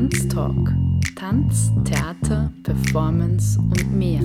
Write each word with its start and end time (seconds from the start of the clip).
Tanztalk. 0.00 0.72
Tanz, 1.14 1.70
Theater, 1.84 2.50
Performance 2.62 3.58
und 3.58 3.94
mehr. 3.94 4.22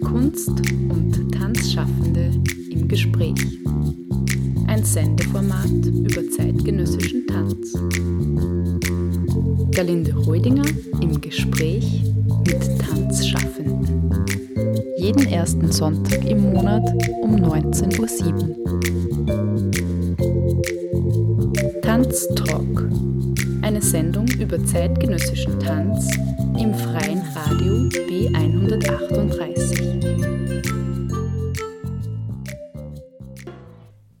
Kunst 0.00 0.48
und 0.48 1.30
Tanzschaffende 1.34 2.30
im 2.70 2.88
Gespräch. 2.88 3.34
Ein 4.68 4.82
Sendeformat 4.82 5.68
über 5.84 6.30
zeitgenössischen 6.30 7.26
Tanz. 7.26 7.74
Galinde 9.76 10.14
Reudinger 10.16 10.64
im 11.02 11.20
Gespräch 11.20 12.02
mit 12.46 12.62
Tanzschaffenden. 12.78 14.24
Jeden 14.96 15.26
ersten 15.26 15.70
Sonntag 15.70 16.24
im 16.24 16.54
Monat 16.54 16.90
um 17.20 17.36
19.07 17.36 18.48
Uhr. 18.48 18.80
Tanztalk. 21.82 23.35
Eine 23.66 23.82
Sendung 23.82 24.28
über 24.28 24.64
zeitgenössischen 24.64 25.58
Tanz 25.58 26.08
im 26.56 26.72
freien 26.72 27.20
Radio 27.34 27.72
B138. 28.06 30.62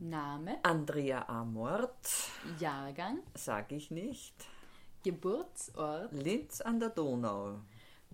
Name? 0.00 0.56
Andrea 0.64 1.28
Amort, 1.28 2.08
Jahrgang? 2.58 3.20
sag 3.34 3.70
ich 3.70 3.92
nicht. 3.92 4.34
Geburtsort? 5.04 6.10
Linz 6.10 6.60
an 6.60 6.80
der 6.80 6.88
Donau. 6.88 7.60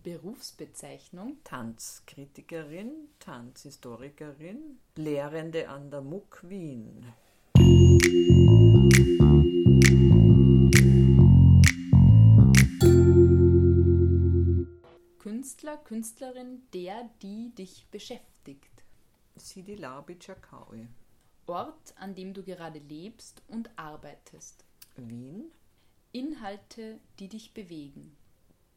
Berufsbezeichnung? 0.02 1.38
Tanzkritikerin, 1.44 3.08
Tanzhistorikerin, 3.20 4.80
Lehrende 4.96 5.70
an 5.70 5.90
der 5.90 6.02
MUK 6.02 6.42
Wien. 6.46 7.06
Künstler, 15.22 15.76
Künstlerin, 15.76 16.62
der, 16.74 17.08
die 17.22 17.54
dich 17.54 17.86
beschäftigt. 17.92 18.82
Sidi 19.36 19.76
Labitschakaui. 19.76 20.88
Ort, 21.46 21.94
an 21.94 22.16
dem 22.16 22.34
du 22.34 22.42
gerade 22.42 22.80
lebst 22.80 23.40
und 23.46 23.70
arbeitest. 23.76 24.64
Wien. 24.96 25.52
Inhalte, 26.10 26.98
die 27.20 27.28
dich 27.28 27.54
bewegen. 27.54 28.16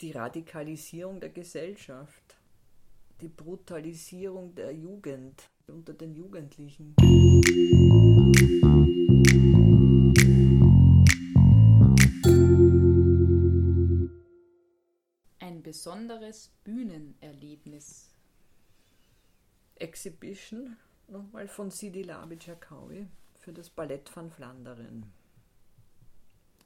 Die 0.01 0.11
Radikalisierung 0.11 1.19
der 1.19 1.31
Gesellschaft. 1.31 2.37
Die 3.21 3.27
Brutalisierung 3.27 4.53
der 4.53 4.71
Jugend 4.71 5.49
unter 5.65 5.93
den 5.93 6.13
Jugendlichen. 6.13 6.93
Besonderes 15.75 16.53
Bühnenerlebnis. 16.63 18.09
Exhibition, 19.75 20.77
nochmal 21.09 21.49
von 21.49 21.69
Sidi 21.69 22.03
Labitschakaui 22.03 23.07
für 23.41 23.51
das 23.51 23.69
Ballett 23.69 24.09
van 24.15 24.31
Flandern 24.31 25.11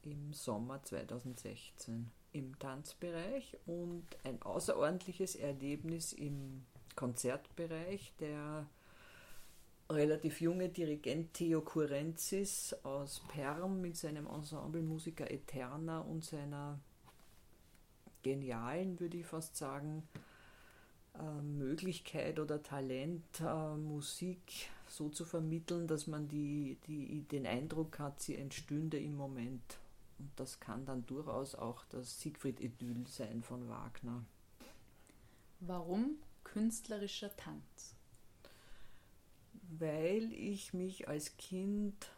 im 0.04 0.32
Sommer 0.32 0.84
2016 0.84 2.12
im 2.34 2.60
Tanzbereich 2.60 3.58
und 3.66 4.06
ein 4.24 4.40
außerordentliches 4.44 5.36
Erlebnis 5.36 6.14
im 6.14 6.64
Konzertbereich. 6.96 8.14
Der 8.20 8.68
relativ 9.90 10.40
junge 10.40 10.70
Dirigent 10.70 11.34
Theo 11.34 11.62
Kurenzis 11.62 12.76
aus 12.84 13.24
Perm 13.28 13.82
mit 13.82 13.98
seinem 13.98 14.28
Ensemble 14.28 14.84
Musica 14.84 15.26
Eterna 15.26 16.02
und 16.02 16.24
seiner 16.24 16.80
genialen, 18.24 19.00
würde 19.00 19.18
ich 19.18 19.26
fast 19.26 19.56
sagen, 19.56 20.04
äh, 21.16 21.42
Möglichkeit 21.42 22.40
oder 22.40 22.62
Talent, 22.62 23.24
äh, 23.42 23.76
Musik 23.76 24.70
so 24.88 25.10
zu 25.10 25.26
vermitteln, 25.26 25.88
dass 25.88 26.08
man 26.08 26.28
die, 26.28 26.78
die, 26.88 27.24
den 27.24 27.46
Eindruck 27.46 28.00
hat, 28.00 28.22
sie 28.22 28.36
entstünde 28.36 29.00
im 29.00 29.16
Moment. 29.16 29.80
Und 30.18 30.32
das 30.36 30.60
kann 30.60 30.86
dann 30.86 31.06
durchaus 31.06 31.56
auch 31.56 31.86
das 31.86 32.20
Siegfried-Idyll 32.22 33.08
sein 33.08 33.42
von 33.42 33.70
Wagner. 33.70 34.24
Warum 35.60 36.18
künstlerischer 36.44 37.36
Tanz? 37.36 37.96
Weil 39.78 40.32
ich 40.34 40.74
mich 40.74 41.08
als 41.08 41.38
Kind 41.38 42.12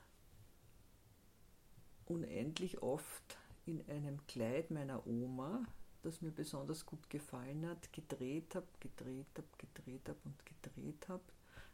unendlich 2.06 2.82
oft 2.82 3.38
in 3.66 3.88
einem 3.90 4.26
Kleid 4.28 4.72
meiner 4.72 5.06
Oma, 5.06 5.66
das 6.04 6.22
mir 6.22 6.32
besonders 6.32 6.86
gut 6.86 7.10
gefallen 7.10 7.66
hat, 7.68 7.92
gedreht 7.94 8.56
habe, 8.56 8.68
gedreht 8.80 9.28
habe, 9.36 9.48
gedreht 9.58 10.08
habe 10.08 10.20
und 10.26 10.46
gedreht 10.46 11.08
habe. 11.08 11.24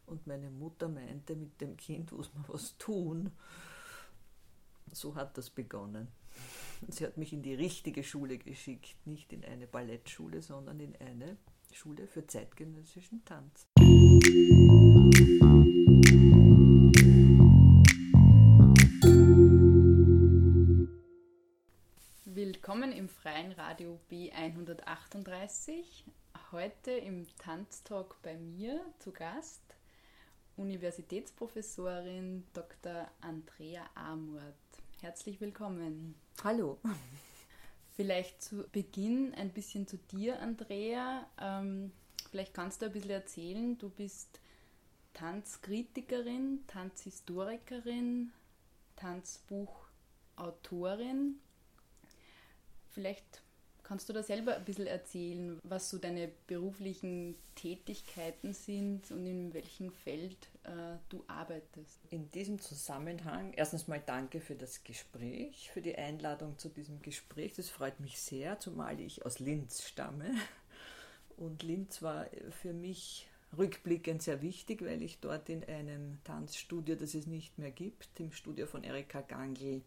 Und 0.05 0.25
meine 0.25 0.49
Mutter 0.49 0.87
meinte, 0.87 1.35
mit 1.35 1.59
dem 1.59 1.75
Kind 1.77 2.11
muss 2.11 2.33
man 2.33 2.45
was 2.47 2.77
tun. 2.77 3.31
So 4.91 5.15
hat 5.15 5.37
das 5.37 5.49
begonnen. 5.49 6.07
Sie 6.87 7.05
hat 7.05 7.17
mich 7.17 7.33
in 7.33 7.41
die 7.41 7.55
richtige 7.55 8.03
Schule 8.03 8.37
geschickt, 8.37 8.95
nicht 9.05 9.33
in 9.33 9.43
eine 9.43 9.67
Ballettschule, 9.67 10.41
sondern 10.41 10.79
in 10.79 10.95
eine 10.97 11.37
Schule 11.73 12.07
für 12.07 12.25
zeitgenössischen 12.25 13.25
Tanz. 13.25 13.67
Willkommen 22.67 22.91
im 22.91 23.07
freien 23.07 23.53
Radio 23.53 23.97
B138. 24.11 26.03
Heute 26.51 26.91
im 26.91 27.25
Tanztalk 27.37 28.21
bei 28.21 28.35
mir 28.35 28.83
zu 28.99 29.13
Gast 29.13 29.63
Universitätsprofessorin 30.57 32.43
Dr. 32.51 33.09
Andrea 33.21 33.89
Amort. 33.95 34.43
Herzlich 34.99 35.39
willkommen. 35.39 36.15
Hallo. 36.43 36.77
Vielleicht 37.95 38.41
zu 38.41 38.65
Beginn 38.73 39.33
ein 39.35 39.53
bisschen 39.53 39.87
zu 39.87 39.95
dir, 39.95 40.41
Andrea. 40.41 41.25
Ähm, 41.39 41.93
vielleicht 42.31 42.53
kannst 42.53 42.81
du 42.81 42.87
ein 42.87 42.91
bisschen 42.91 43.11
erzählen. 43.11 43.77
Du 43.77 43.89
bist 43.89 44.41
Tanzkritikerin, 45.13 46.65
Tanzhistorikerin, 46.67 48.33
Tanzbuchautorin. 48.97 51.39
Vielleicht 52.97 53.43
kannst 53.83 54.09
du 54.09 54.13
da 54.13 54.23
selber 54.23 54.55
ein 54.55 54.65
bisschen 54.65 54.87
erzählen, 54.87 55.59
was 55.61 55.91
so 55.91 55.99
deine 55.99 56.31
beruflichen 56.47 57.35
Tätigkeiten 57.53 58.55
sind 58.55 59.11
und 59.11 59.23
in 59.27 59.53
welchem 59.53 59.91
Feld 59.91 60.49
äh, 60.63 60.97
du 61.09 61.23
arbeitest. 61.27 61.99
In 62.09 62.31
diesem 62.31 62.57
Zusammenhang 62.57 63.53
erstens 63.53 63.87
mal 63.87 64.01
danke 64.03 64.41
für 64.41 64.55
das 64.55 64.83
Gespräch, 64.83 65.69
für 65.71 65.83
die 65.83 65.95
Einladung 65.95 66.57
zu 66.57 66.69
diesem 66.69 67.03
Gespräch. 67.03 67.53
Das 67.53 67.69
freut 67.69 67.99
mich 67.99 68.19
sehr, 68.19 68.57
zumal 68.57 68.99
ich 68.99 69.23
aus 69.27 69.37
Linz 69.37 69.83
stamme. 69.83 70.33
Und 71.37 71.61
Linz 71.61 72.01
war 72.01 72.25
für 72.63 72.73
mich 72.73 73.27
rückblickend 73.55 74.23
sehr 74.23 74.41
wichtig, 74.41 74.81
weil 74.81 75.03
ich 75.03 75.19
dort 75.19 75.49
in 75.49 75.63
einem 75.63 76.17
Tanzstudio, 76.23 76.95
das 76.95 77.13
es 77.13 77.27
nicht 77.27 77.59
mehr 77.59 77.69
gibt, 77.69 78.19
im 78.19 78.31
Studio 78.31 78.65
von 78.65 78.83
Erika 78.83 79.21
Gangl, 79.21 79.83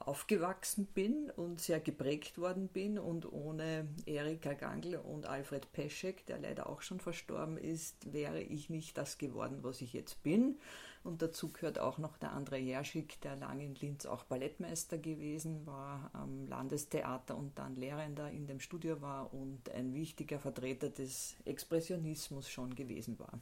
aufgewachsen 0.00 0.86
bin 0.86 1.30
und 1.36 1.60
sehr 1.60 1.78
geprägt 1.78 2.38
worden 2.38 2.66
bin 2.66 2.98
und 2.98 3.30
ohne 3.32 3.86
Erika 4.06 4.54
Gangl 4.54 4.96
und 4.96 5.26
Alfred 5.26 5.72
Peschek, 5.72 6.26
der 6.26 6.38
leider 6.38 6.68
auch 6.68 6.82
schon 6.82 6.98
verstorben 6.98 7.56
ist, 7.56 8.12
wäre 8.12 8.40
ich 8.40 8.70
nicht 8.70 8.98
das 8.98 9.18
geworden, 9.18 9.58
was 9.62 9.80
ich 9.80 9.92
jetzt 9.92 10.20
bin. 10.24 10.58
Und 11.04 11.22
dazu 11.22 11.52
gehört 11.52 11.78
auch 11.78 11.98
noch 11.98 12.16
der 12.16 12.32
André 12.32 12.56
Jerschik, 12.56 13.20
der 13.22 13.36
lange 13.36 13.64
in 13.64 13.74
Linz 13.76 14.06
auch 14.06 14.24
Ballettmeister 14.24 14.98
gewesen 14.98 15.66
war, 15.66 16.10
am 16.12 16.46
Landestheater 16.46 17.36
und 17.36 17.58
dann 17.58 17.76
Lehrender 17.76 18.30
in 18.30 18.46
dem 18.46 18.60
Studio 18.60 19.00
war 19.00 19.32
und 19.34 19.68
ein 19.70 19.94
wichtiger 19.94 20.38
Vertreter 20.38 20.90
des 20.90 21.36
Expressionismus 21.44 22.48
schon 22.48 22.74
gewesen 22.74 23.18
war. 23.18 23.40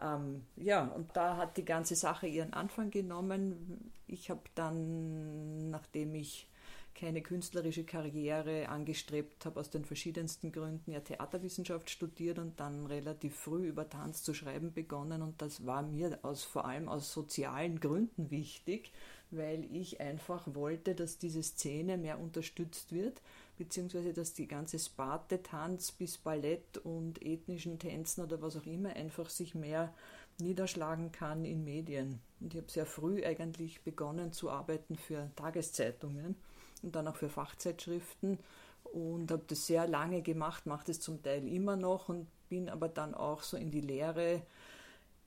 Ähm, 0.00 0.44
ja, 0.56 0.86
und 0.86 1.14
da 1.14 1.36
hat 1.36 1.56
die 1.56 1.64
ganze 1.64 1.94
Sache 1.94 2.26
ihren 2.26 2.52
Anfang 2.52 2.90
genommen. 2.90 3.92
Ich 4.06 4.30
habe 4.30 4.42
dann, 4.54 5.70
nachdem 5.70 6.14
ich 6.14 6.48
keine 6.94 7.22
künstlerische 7.22 7.84
Karriere 7.84 8.68
angestrebt 8.68 9.46
habe, 9.46 9.60
aus 9.60 9.70
den 9.70 9.84
verschiedensten 9.84 10.52
Gründen 10.52 10.92
ja 10.92 11.00
Theaterwissenschaft 11.00 11.90
studiert 11.90 12.38
und 12.38 12.60
dann 12.60 12.86
relativ 12.86 13.34
früh 13.34 13.66
über 13.66 13.88
Tanz 13.88 14.22
zu 14.22 14.34
schreiben 14.34 14.72
begonnen. 14.72 15.22
Und 15.22 15.40
das 15.40 15.66
war 15.66 15.82
mir 15.82 16.18
aus, 16.22 16.44
vor 16.44 16.64
allem 16.66 16.88
aus 16.88 17.12
sozialen 17.12 17.80
Gründen 17.80 18.30
wichtig, 18.30 18.92
weil 19.30 19.64
ich 19.74 20.00
einfach 20.00 20.54
wollte, 20.54 20.94
dass 20.94 21.18
diese 21.18 21.42
Szene 21.42 21.96
mehr 21.96 22.20
unterstützt 22.20 22.92
wird, 22.92 23.22
beziehungsweise 23.62 24.12
dass 24.12 24.34
die 24.34 24.48
ganze 24.48 24.78
Sparte 24.78 25.40
Tanz 25.40 25.92
bis 25.92 26.18
Ballett 26.18 26.78
und 26.78 27.22
ethnischen 27.22 27.78
Tänzen 27.78 28.24
oder 28.24 28.42
was 28.42 28.56
auch 28.56 28.66
immer 28.66 28.90
einfach 28.90 29.30
sich 29.30 29.54
mehr 29.54 29.94
niederschlagen 30.40 31.12
kann 31.12 31.44
in 31.44 31.62
Medien. 31.62 32.20
Und 32.40 32.54
ich 32.54 32.60
habe 32.60 32.70
sehr 32.70 32.86
früh 32.86 33.24
eigentlich 33.24 33.82
begonnen 33.82 34.32
zu 34.32 34.50
arbeiten 34.50 34.96
für 34.96 35.30
Tageszeitungen 35.36 36.34
und 36.82 36.96
dann 36.96 37.06
auch 37.06 37.14
für 37.14 37.28
Fachzeitschriften 37.28 38.40
und 38.82 39.30
habe 39.30 39.44
das 39.46 39.66
sehr 39.66 39.86
lange 39.86 40.22
gemacht, 40.22 40.66
mache 40.66 40.86
das 40.86 40.98
zum 40.98 41.22
Teil 41.22 41.46
immer 41.46 41.76
noch 41.76 42.08
und 42.08 42.26
bin 42.48 42.68
aber 42.68 42.88
dann 42.88 43.14
auch 43.14 43.42
so 43.42 43.56
in 43.56 43.70
die 43.70 43.80
Lehre 43.80 44.42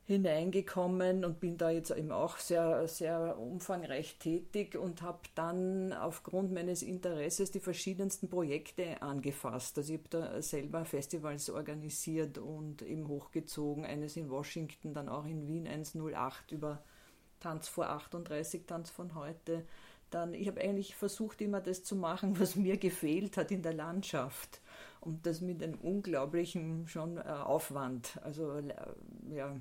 hineingekommen 0.07 1.25
und 1.25 1.40
bin 1.40 1.57
da 1.57 1.72
jetzt 1.72 1.90
eben 1.90 2.12
auch 2.12 2.38
sehr, 2.38 2.88
sehr 2.88 3.40
umfangreich 3.40 4.19
tätig 4.19 4.78
und 4.78 5.02
habe 5.02 5.22
dann 5.34 5.94
aufgrund 5.94 6.52
meines 6.54 6.84
Interesses 6.84 7.50
die 7.50 7.60
verschiedensten 7.60 8.30
Projekte 8.30 9.02
angefasst. 9.02 9.80
Also 9.80 9.94
ich 9.94 10.00
habe 10.00 10.10
da 10.10 10.42
selber 10.44 10.86
Festivals 10.86 11.50
organisiert 11.50 12.38
und 12.38 12.84
eben 12.84 13.07
hochgezogen, 13.07 13.84
eines 13.84 14.16
in 14.16 14.30
Washington, 14.30 14.94
dann 14.94 15.10
auch 15.10 15.25
in 15.25 15.48
Wien 15.48 15.68
108 15.68 16.52
über 16.52 16.84
Tanz 17.40 17.68
vor 17.68 17.90
38, 17.90 18.68
Tanz 18.68 18.92
von 18.92 19.16
heute. 19.16 19.66
Dann, 20.12 20.36
ich 20.36 20.48
habe 20.48 20.62
eigentlich 20.62 20.96
versucht, 20.96 21.42
immer 21.42 21.62
das 21.62 21.84
zu 21.84 21.96
machen, 21.96 22.40
was 22.40 22.56
mir 22.56 22.78
gefehlt 22.78 23.38
hat 23.38 23.50
in 23.50 23.63
der 23.63 23.74
Landschaft. 23.74 24.62
Und 25.02 25.25
das 25.25 25.42
mit 25.42 25.63
einem 25.63 25.80
unglaublichen 25.80 26.88
schon 26.88 27.18
äh, 27.18 27.22
Aufwand. 27.22 28.19
Also 28.24 28.62
ja, 29.34 29.56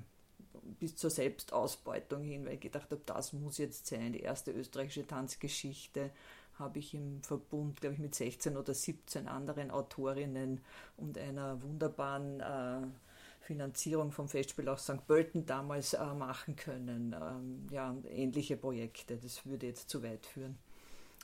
bis 0.79 0.95
zur 0.95 1.09
Selbstausbeutung 1.09 2.23
hin, 2.23 2.45
weil 2.45 2.55
ich 2.55 2.61
gedacht 2.61 2.91
habe, 2.91 3.01
das 3.05 3.33
muss 3.33 3.57
jetzt 3.57 3.87
sein. 3.87 4.13
Die 4.13 4.21
erste 4.21 4.51
österreichische 4.51 5.05
Tanzgeschichte 5.05 6.11
habe 6.57 6.79
ich 6.79 6.93
im 6.93 7.21
Verbund, 7.21 7.81
glaube 7.81 7.95
ich, 7.95 7.99
mit 7.99 8.15
16 8.15 8.57
oder 8.57 8.73
17 8.73 9.27
anderen 9.27 9.71
Autorinnen 9.71 10.61
und 10.97 11.17
einer 11.17 11.61
wunderbaren 11.61 12.39
äh, 12.39 12.87
Finanzierung 13.41 14.11
vom 14.11 14.27
Festspiel 14.27 14.67
aus 14.69 14.83
St. 14.83 15.05
Pölten 15.05 15.45
damals 15.45 15.93
äh, 15.93 16.13
machen 16.13 16.55
können. 16.55 17.15
Ähm, 17.19 17.67
ja, 17.71 17.95
ähnliche 18.09 18.57
Projekte, 18.57 19.17
das 19.17 19.45
würde 19.45 19.67
jetzt 19.67 19.89
zu 19.89 20.01
weit 20.01 20.25
führen. 20.25 20.57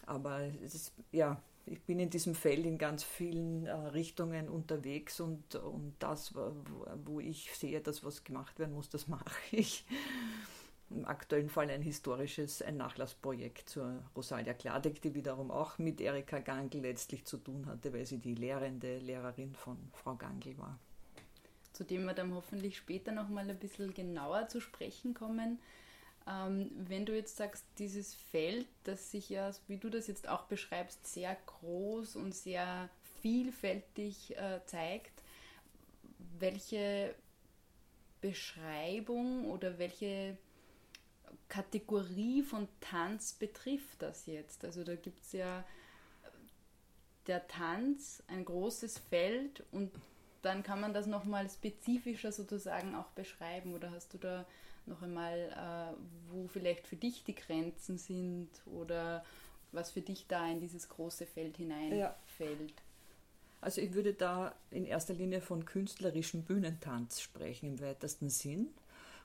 Aber 0.05 0.41
es 0.63 0.75
ist, 0.75 0.93
ja, 1.11 1.41
ich 1.65 1.81
bin 1.83 1.99
in 1.99 2.09
diesem 2.09 2.35
Feld 2.35 2.65
in 2.65 2.77
ganz 2.77 3.03
vielen 3.03 3.65
äh, 3.65 3.71
Richtungen 3.71 4.49
unterwegs 4.49 5.19
und, 5.19 5.55
und 5.55 5.95
das, 5.99 6.35
wo, 6.35 6.53
wo 7.05 7.19
ich 7.19 7.53
sehe, 7.53 7.81
dass 7.81 8.03
was 8.03 8.23
gemacht 8.23 8.59
werden 8.59 8.73
muss, 8.73 8.89
das 8.89 9.07
mache 9.07 9.31
ich. 9.51 9.85
Im 10.89 11.05
aktuellen 11.05 11.49
Fall 11.49 11.69
ein 11.69 11.81
historisches, 11.81 12.61
ein 12.61 12.75
Nachlassprojekt 12.75 13.69
zur 13.69 14.03
Rosalia 14.13 14.53
Kladek, 14.53 15.01
die 15.01 15.13
wiederum 15.13 15.49
auch 15.49 15.77
mit 15.77 16.01
Erika 16.01 16.39
Gangl 16.39 16.81
letztlich 16.81 17.23
zu 17.23 17.37
tun 17.37 17.65
hatte, 17.67 17.93
weil 17.93 18.05
sie 18.05 18.17
die 18.17 18.35
lehrende 18.35 18.97
Lehrerin 18.97 19.55
von 19.55 19.77
Frau 19.93 20.15
Gangl 20.15 20.57
war. 20.57 20.77
Zu 21.71 21.85
dem 21.85 22.03
wir 22.03 22.13
dann 22.13 22.33
hoffentlich 22.35 22.75
später 22.75 23.13
nochmal 23.13 23.49
ein 23.49 23.57
bisschen 23.57 23.93
genauer 23.93 24.49
zu 24.49 24.59
sprechen 24.59 25.13
kommen. 25.13 25.59
Ähm, 26.27 26.71
wenn 26.75 27.05
du 27.05 27.15
jetzt 27.15 27.37
sagst, 27.37 27.65
dieses 27.79 28.13
Feld, 28.13 28.67
das 28.83 29.11
sich 29.11 29.29
ja, 29.29 29.51
wie 29.67 29.77
du 29.77 29.89
das 29.89 30.07
jetzt 30.07 30.27
auch 30.27 30.43
beschreibst, 30.43 31.07
sehr 31.07 31.35
groß 31.45 32.15
und 32.15 32.35
sehr 32.35 32.89
vielfältig 33.21 34.37
äh, 34.37 34.59
zeigt, 34.65 35.23
welche 36.39 37.15
Beschreibung 38.21 39.49
oder 39.49 39.79
welche 39.79 40.37
Kategorie 41.49 42.43
von 42.43 42.67
Tanz 42.79 43.33
betrifft 43.33 44.01
das 44.01 44.25
jetzt? 44.25 44.63
Also 44.63 44.83
da 44.83 44.95
gibt 44.95 45.23
es 45.23 45.33
ja 45.33 45.63
der 47.27 47.47
Tanz, 47.47 48.23
ein 48.27 48.45
großes 48.45 48.99
Feld 49.09 49.63
und 49.71 49.91
dann 50.41 50.63
kann 50.63 50.81
man 50.81 50.93
das 50.93 51.05
nochmal 51.05 51.49
spezifischer 51.49 52.31
sozusagen 52.31 52.95
auch 52.95 53.09
beschreiben 53.11 53.73
oder 53.73 53.91
hast 53.91 54.13
du 54.13 54.17
da 54.17 54.45
noch 54.91 55.01
einmal, 55.01 55.37
äh, 55.37 56.31
wo 56.31 56.47
vielleicht 56.47 56.87
für 56.87 56.95
dich 56.95 57.23
die 57.23 57.35
Grenzen 57.35 57.97
sind 57.97 58.49
oder 58.65 59.23
was 59.71 59.91
für 59.91 60.01
dich 60.01 60.27
da 60.27 60.49
in 60.49 60.59
dieses 60.59 60.89
große 60.89 61.25
Feld 61.25 61.57
hineinfällt. 61.57 62.71
Ja. 62.71 62.75
Also 63.61 63.79
ich 63.79 63.93
würde 63.93 64.13
da 64.13 64.53
in 64.71 64.85
erster 64.85 65.13
Linie 65.13 65.41
von 65.41 65.65
künstlerischem 65.65 66.43
Bühnentanz 66.43 67.21
sprechen 67.21 67.67
im 67.67 67.79
weitesten 67.79 68.29
Sinn 68.29 68.69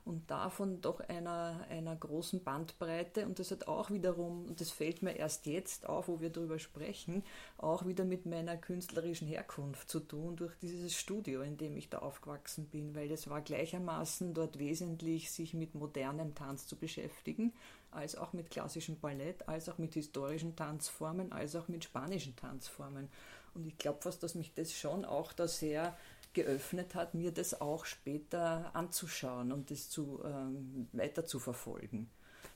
und 0.07 0.31
davon 0.31 0.81
doch 0.81 1.01
einer, 1.01 1.67
einer 1.69 1.97
großen 1.97 2.45
Bandbreite. 2.45 3.27
Und 3.27 3.41
das 3.41 3.51
hat 3.51 3.67
auch 3.67 3.91
wiederum, 3.91 4.47
und 4.47 4.61
das 4.61 4.71
fällt 4.71 5.03
mir 5.03 5.17
erst 5.17 5.47
jetzt 5.47 5.89
auf, 5.89 6.07
wo 6.07 6.21
wir 6.21 6.31
darüber 6.31 6.61
sprechen, 6.61 7.25
auch 7.59 7.87
wieder 7.87 8.05
mit 8.05 8.25
meiner 8.25 8.57
künstlerischen 8.57 9.27
Herkunft 9.27 9.91
zu 9.91 9.99
tun, 9.99 10.37
durch 10.37 10.55
dieses 10.63 10.95
Studio, 10.95 11.43
in 11.43 11.57
dem 11.57 11.77
ich 11.77 11.91
da 11.91 11.99
aufgewachsen 11.99 12.69
bin, 12.69 12.95
weil 12.95 13.11
es 13.11 13.29
war 13.29 13.41
gleichermaßen 13.41 14.33
dort 14.33 14.61
wesentlich, 14.61 15.33
sich 15.33 15.55
mit 15.55 15.75
modernem 15.75 16.37
Tanz 16.37 16.69
zu 16.69 16.77
beschäftigen, 16.77 17.53
als 17.91 18.15
auch 18.15 18.33
mit 18.33 18.51
klassischem 18.51 19.01
Ballett, 19.01 19.49
als 19.49 19.69
auch 19.69 19.79
mit 19.79 19.95
historischen 19.95 20.55
Tanzformen, 20.55 21.33
als 21.33 21.57
auch 21.57 21.67
mit 21.67 21.83
spanischen 21.83 22.37
Tanzformen. 22.37 23.09
Und 23.55 23.67
ich 23.67 23.77
glaube 23.79 24.03
fast, 24.03 24.23
dass 24.23 24.35
mich 24.35 24.55
das 24.55 24.73
schon 24.73 25.05
auch 25.05 25.33
da 25.33 25.49
sehr 25.49 25.97
geöffnet 26.37 26.95
hat, 26.95 27.15
mir 27.15 27.33
das 27.33 27.61
auch 27.61 27.87
später 27.87 28.71
anzuschauen 28.77 29.53
und 29.53 29.71
das 29.71 29.89
zu, 29.89 30.21
ähm, 30.23 30.87
weiter 30.93 31.25
zu 31.25 31.41
verfolgen. 31.41 32.11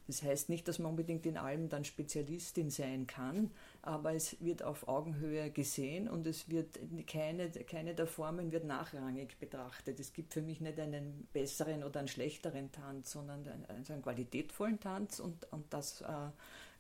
Das 0.07 0.23
heißt 0.23 0.49
nicht, 0.49 0.67
dass 0.69 0.79
man 0.79 0.91
unbedingt 0.91 1.25
in 1.25 1.37
allem 1.37 1.69
dann 1.69 1.85
Spezialistin 1.85 2.69
sein 2.71 3.07
kann, 3.07 3.51
aber 3.81 4.13
es 4.13 4.37
wird 4.41 4.63
auf 4.63 4.87
Augenhöhe 4.89 5.51
gesehen 5.51 6.09
und 6.09 6.27
es 6.27 6.51
wird 6.51 6.79
keine, 7.07 7.49
keine 7.51 7.95
der 7.95 8.07
Formen 8.07 8.53
wird 8.53 8.65
nachrangig 8.65 9.39
betrachtet. 9.39 9.99
Es 9.99 10.13
gibt 10.13 10.35
für 10.35 10.43
mich 10.43 10.61
nicht 10.61 10.79
einen 10.79 11.29
besseren 11.33 11.85
oder 11.85 12.01
einen 12.01 12.09
schlechteren 12.09 12.73
Tanz, 12.73 13.13
sondern 13.13 13.47
einen, 13.47 13.65
also 13.67 13.93
einen 13.93 14.03
qualitätvollen 14.03 14.81
Tanz 14.81 15.21
und, 15.21 15.51
und 15.53 15.73
das 15.73 16.03
äh, 16.03 16.07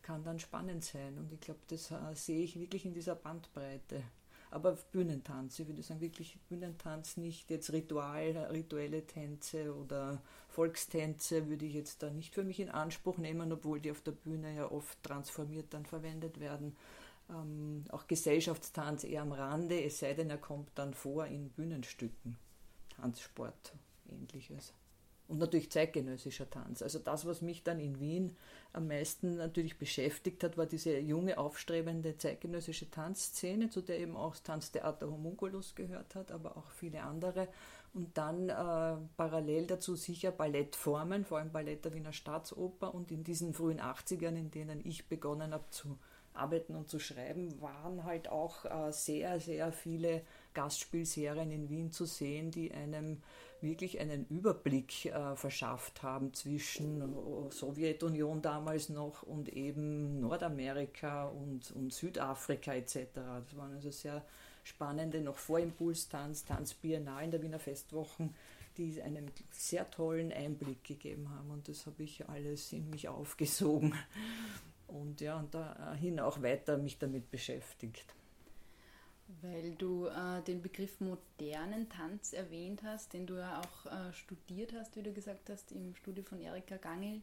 kann 0.02 0.25
dann 0.25 0.38
spannend 0.38 0.85
sein. 0.85 1.17
Und 1.17 1.32
ich 1.32 1.41
glaube, 1.41 1.61
das 1.69 1.93
äh, 1.93 1.97
sehe 2.14 2.43
ich 2.43 2.58
wirklich 2.58 2.85
in 2.85 2.94
dieser 2.94 3.14
Bandbreite 3.14 4.02
aber 4.50 4.76
Bühnentanz. 4.93 5.58
Ich 5.58 5.67
würde 5.69 5.82
sagen, 5.82 6.00
wirklich 6.00 6.38
Bühnentanz, 6.49 7.17
nicht 7.17 7.50
jetzt 7.50 7.73
Ritual, 7.73 8.49
rituelle 8.50 9.06
Tänze 9.06 9.75
oder 9.75 10.20
Volkstänze 10.49 11.49
würde 11.49 11.67
ich 11.67 11.75
jetzt 11.75 12.02
da 12.02 12.11
nicht 12.11 12.35
für 12.35 12.44
mich 12.44 12.61
in 12.61 12.69
Anspruch 12.69 13.19
nehmen, 13.19 13.52
obwohl 13.52 13.81
die 13.81 13.91
auf 13.91 14.00
der 14.00 14.12
Bühne 14.12 14.55
ja 14.55 14.70
oft 14.70 15.02
transformiert 15.02 15.73
dann 15.73 15.87
verwendet 15.87 16.41
werden. 16.41 16.76
Ähm, 17.29 17.85
auch 17.91 18.06
Gesellschaftstanz 18.06 19.05
eher 19.05 19.23
am 19.23 19.32
Rande, 19.32 19.82
es 19.82 20.00
sei 20.00 20.14
denn, 20.14 20.31
er 20.31 20.38
kommt 20.38 20.70
dann 20.75 20.94
vor 20.94 21.26
in 21.26 21.50
Bühnenstücken. 21.50 22.37
Tanzsport, 22.97 23.75
ähnliches 24.08 24.75
und 25.31 25.38
natürlich 25.38 25.71
zeitgenössischer 25.71 26.50
Tanz. 26.50 26.82
Also 26.82 26.99
das, 26.99 27.25
was 27.25 27.41
mich 27.41 27.62
dann 27.62 27.79
in 27.79 28.00
Wien 28.00 28.37
am 28.73 28.88
meisten 28.88 29.37
natürlich 29.37 29.79
beschäftigt 29.79 30.43
hat, 30.43 30.59
war 30.59 30.67
diese 30.67 30.99
junge, 30.99 31.38
aufstrebende 31.38 32.19
zeitgenössische 32.19 32.90
Tanzszene, 32.90 33.71
zu 33.71 33.81
der 33.81 34.00
eben 34.00 34.16
auch 34.16 34.33
das 34.33 34.43
Tanztheater 34.43 35.09
Homunculus 35.09 35.76
gehört 35.76 36.16
hat, 36.16 36.33
aber 36.33 36.57
auch 36.57 36.71
viele 36.73 37.02
andere. 37.02 37.47
Und 37.95 38.19
dann 38.19 38.49
äh, 38.49 38.97
parallel 39.16 39.66
dazu 39.66 39.95
sicher 39.95 40.33
Ballettformen, 40.33 41.25
vor 41.25 41.38
allem 41.38 41.52
Ballett 41.52 41.85
der 41.85 41.95
Wiener 41.95 42.12
Staatsoper 42.12 42.93
und 42.93 43.12
in 43.12 43.23
diesen 43.23 43.55
frühen 43.55 43.81
80ern, 43.81 44.37
in 44.37 44.50
denen 44.50 44.81
ich 44.85 45.09
begonnen 45.09 45.52
habe 45.52 45.71
zu 45.71 45.97
arbeiten 46.33 46.75
und 46.75 46.88
zu 46.88 46.99
schreiben, 46.99 47.61
waren 47.61 48.05
halt 48.05 48.28
auch 48.28 48.64
äh, 48.64 48.93
sehr, 48.93 49.40
sehr 49.40 49.73
viele 49.73 50.23
Gastspielserien 50.54 51.50
in 51.50 51.69
Wien 51.69 51.90
zu 51.92 52.04
sehen, 52.07 52.50
die 52.50 52.73
einem 52.73 53.23
wirklich 53.61 54.00
einen 54.00 54.26
Überblick 54.28 55.07
äh, 55.07 55.37
verschafft 55.37 56.02
haben 56.02 56.33
zwischen 56.33 57.02
äh, 57.02 57.50
Sowjetunion 57.50 58.42
damals 58.42 58.88
noch 58.88 59.23
und 59.23 59.49
eben 59.50 60.21
Nordamerika 60.21 61.26
und, 61.26 61.71
und 61.73 61.92
Südafrika 61.92 62.75
etc. 62.75 62.97
Das 63.14 63.57
waren 63.57 63.75
also 63.75 63.90
sehr 63.90 64.25
spannende, 64.64 65.21
noch 65.21 65.37
vor 65.37 65.59
Impulstanz, 65.59 66.45
Tanzbiennale 66.45 67.25
in 67.25 67.30
der 67.30 67.42
Wiener 67.42 67.59
Festwochen, 67.59 68.35
die 68.76 69.02
einen 69.02 69.30
sehr 69.50 69.90
tollen 69.90 70.33
Einblick 70.33 70.85
gegeben 70.85 71.28
haben 71.30 71.50
und 71.50 71.69
das 71.69 71.87
habe 71.87 72.02
ich 72.02 72.28
alles 72.28 72.73
in 72.73 72.88
mich 72.88 73.09
aufgesogen 73.09 73.95
und 74.87 75.21
ja, 75.21 75.38
und 75.38 75.54
dahin 75.54 76.21
auch 76.21 76.42
weiter 76.42 76.78
mich 76.78 76.99
damit 76.99 77.30
beschäftigt. 77.30 78.14
Weil 79.43 79.75
du 79.77 80.07
äh, 80.07 80.43
den 80.47 80.61
Begriff 80.61 81.01
modernen 81.01 81.89
Tanz 81.89 82.33
erwähnt 82.33 82.83
hast, 82.83 83.13
den 83.13 83.27
du 83.27 83.35
ja 83.35 83.61
auch 83.61 83.87
äh, 83.87 84.13
studiert 84.13 84.73
hast, 84.75 84.97
wie 84.97 85.03
du 85.03 85.13
gesagt 85.13 85.51
hast, 85.51 85.73
im 85.73 85.95
Studio 85.95 86.25
von 86.25 86.41
Erika 86.41 86.77
Gangel. 86.77 87.23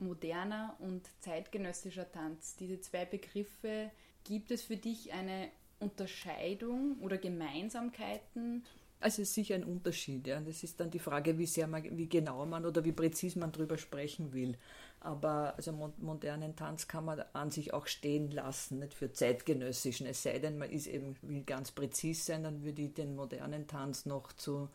Moderner 0.00 0.76
und 0.78 1.08
zeitgenössischer 1.20 2.10
Tanz. 2.10 2.56
Diese 2.56 2.80
zwei 2.80 3.04
Begriffe, 3.04 3.90
gibt 4.24 4.50
es 4.50 4.62
für 4.62 4.76
dich 4.76 5.12
eine 5.12 5.48
Unterscheidung 5.80 6.98
oder 7.00 7.18
Gemeinsamkeiten? 7.18 8.64
Also 9.00 9.22
es 9.22 9.28
ist 9.28 9.34
sicher 9.34 9.54
ein 9.54 9.64
Unterschied. 9.64 10.26
Ja. 10.26 10.40
Das 10.40 10.62
ist 10.62 10.80
dann 10.80 10.90
die 10.90 10.98
Frage, 10.98 11.38
wie 11.38 11.46
sehr 11.46 11.66
man, 11.66 11.96
wie 11.96 12.08
genau 12.08 12.44
man 12.46 12.66
oder 12.66 12.84
wie 12.84 12.92
präzis 12.92 13.36
man 13.36 13.52
darüber 13.52 13.78
sprechen 13.78 14.32
will. 14.32 14.56
Aber 15.00 15.54
also 15.56 15.72
modernen 15.98 16.56
Tanz 16.56 16.88
kann 16.88 17.04
man 17.04 17.22
an 17.32 17.50
sich 17.50 17.72
auch 17.72 17.86
stehen 17.86 18.30
lassen, 18.30 18.80
nicht 18.80 18.94
für 18.94 19.12
zeitgenössischen. 19.12 20.06
Es 20.06 20.22
sei 20.22 20.38
denn, 20.38 20.58
man 20.58 20.70
ist 20.70 20.88
eben, 20.88 21.16
will 21.22 21.44
ganz 21.44 21.70
präzis 21.70 22.26
sein, 22.26 22.42
dann 22.42 22.64
würde 22.64 22.82
ich 22.82 22.94
den 22.94 23.14
modernen 23.14 23.68
Tanz 23.68 24.06
noch 24.06 24.32
zu, 24.32 24.68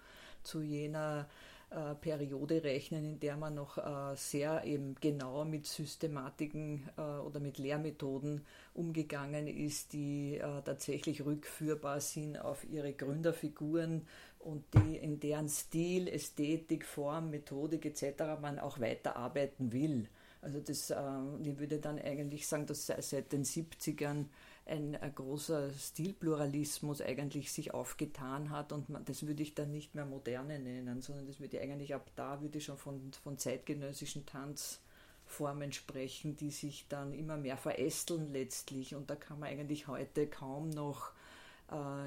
zu 0.43 0.61
jener 0.61 1.27
äh, 1.73 1.95
Periode 1.95 2.63
rechnen, 2.63 3.03
in 3.03 3.19
der 3.19 3.35
man 3.35 3.55
noch 3.55 3.77
äh, 3.77 4.15
sehr 4.15 4.63
eben 4.63 4.95
genau 5.01 5.43
mit 5.43 5.65
Systematiken 5.65 6.87
äh, 6.97 7.01
oder 7.01 7.39
mit 7.39 7.57
Lehrmethoden 7.57 8.45
umgegangen 8.73 9.47
ist, 9.47 9.93
die 9.93 10.35
äh, 10.37 10.61
tatsächlich 10.63 11.25
rückführbar 11.25 11.99
sind 11.99 12.37
auf 12.37 12.63
ihre 12.69 12.93
Gründerfiguren 12.93 14.07
und 14.43 14.63
die 14.73 14.97
in 14.97 15.19
deren 15.19 15.49
Stil, 15.49 16.07
Ästhetik, 16.07 16.85
Form, 16.85 17.29
Methodik 17.29 17.85
etc. 17.85 18.39
man 18.41 18.59
auch 18.59 18.79
weiterarbeiten 18.79 19.71
will. 19.71 20.07
Also 20.41 20.59
das, 20.59 20.91
ähm, 20.91 21.39
ich 21.41 21.57
würde 21.57 21.79
dann 21.79 21.99
eigentlich 21.99 22.47
sagen, 22.47 22.65
dass 22.65 22.87
seit 22.87 23.31
den 23.31 23.45
70ern 23.45 24.25
ein, 24.65 24.95
ein, 24.95 25.15
großer 25.15 25.71
Stilpluralismus 25.71 27.01
eigentlich 27.01 27.51
sich 27.51 27.73
aufgetan 27.73 28.49
hat 28.49 28.71
und 28.71 28.89
man, 28.89 29.03
das 29.05 29.25
würde 29.25 29.43
ich 29.43 29.55
dann 29.55 29.71
nicht 29.71 29.95
mehr 29.95 30.05
moderne 30.05 30.59
nennen, 30.59 31.01
sondern 31.01 31.27
das 31.27 31.39
würde 31.39 31.57
ich 31.57 31.63
eigentlich 31.63 31.93
ab 31.93 32.09
da 32.15 32.41
würde 32.41 32.57
ich 32.57 32.65
schon 32.65 32.77
von, 32.77 33.11
von 33.23 33.37
zeitgenössischen 33.37 34.25
Tanzformen 34.25 35.73
sprechen, 35.73 36.35
die 36.35 36.51
sich 36.51 36.87
dann 36.87 37.13
immer 37.13 37.37
mehr 37.37 37.57
verästeln 37.57 38.31
letztlich 38.31 38.95
und 38.95 39.09
da 39.09 39.15
kann 39.15 39.39
man 39.39 39.49
eigentlich 39.49 39.87
heute 39.87 40.27
kaum 40.27 40.69
noch 40.69 41.11
äh, 41.11 41.32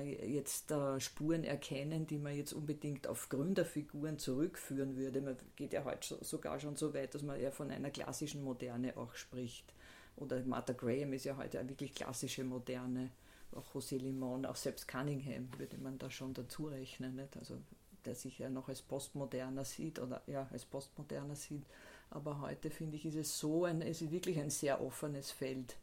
jetzt 0.05 0.71
äh, 0.71 1.01
Spuren 1.01 1.45
erkennen, 1.45 2.07
die 2.07 2.19
man 2.19 2.37
jetzt 2.37 2.53
unbedingt 2.53 3.07
auf 3.07 3.29
Gründerfiguren 3.29 4.19
zurückführen 4.19 4.97
würde. 4.97 5.21
Man 5.21 5.37
geht 5.57 5.73
ja 5.73 5.85
heute 5.85 6.19
sogar 6.25 6.61
schon 6.61 6.77
so 6.77 6.95
weit, 6.95 7.15
dass 7.15 7.23
man 7.23 7.41
eher 7.41 7.53
von 7.53 7.71
einer 7.71 7.91
klassischen 7.91 8.45
Moderne 8.45 8.97
auch 8.97 9.15
spricht 9.15 9.73
oder 10.17 10.43
Martha 10.45 10.73
Graham 10.73 11.13
ist 11.13 11.25
ja 11.25 11.37
heute 11.37 11.59
eine 11.61 11.69
wirklich 11.69 11.95
klassische 11.95 12.43
Moderne, 12.43 13.11
auch 13.53 13.75
José 13.75 13.99
Limon, 13.99 14.47
auch 14.47 14.57
selbst 14.57 14.89
Cunningham 14.89 15.49
würde 15.59 15.79
man 15.79 15.99
da 15.99 16.11
schon 16.11 16.35
dazu 16.35 16.67
rechnen, 16.67 17.17
nicht? 17.17 17.37
also 17.37 17.59
der 18.05 18.15
sich 18.15 18.39
ja 18.39 18.49
noch 18.49 18.69
als 18.69 18.83
Postmoderner 18.83 19.65
sieht 19.65 19.99
oder 19.99 20.23
ja, 20.27 20.49
als 20.53 20.65
Postmoderner 20.65 21.35
sieht. 21.35 21.65
Aber 22.09 22.41
heute 22.41 22.71
finde 22.71 22.97
ich, 22.97 23.05
ist 23.05 23.17
es 23.17 23.39
so 23.39 23.65
ein, 23.65 23.83
es 23.83 24.01
ist 24.01 24.13
wirklich 24.13 24.39
ein 24.39 24.51
sehr 24.51 24.81
offenes 24.81 25.33
Feld, 25.33 25.77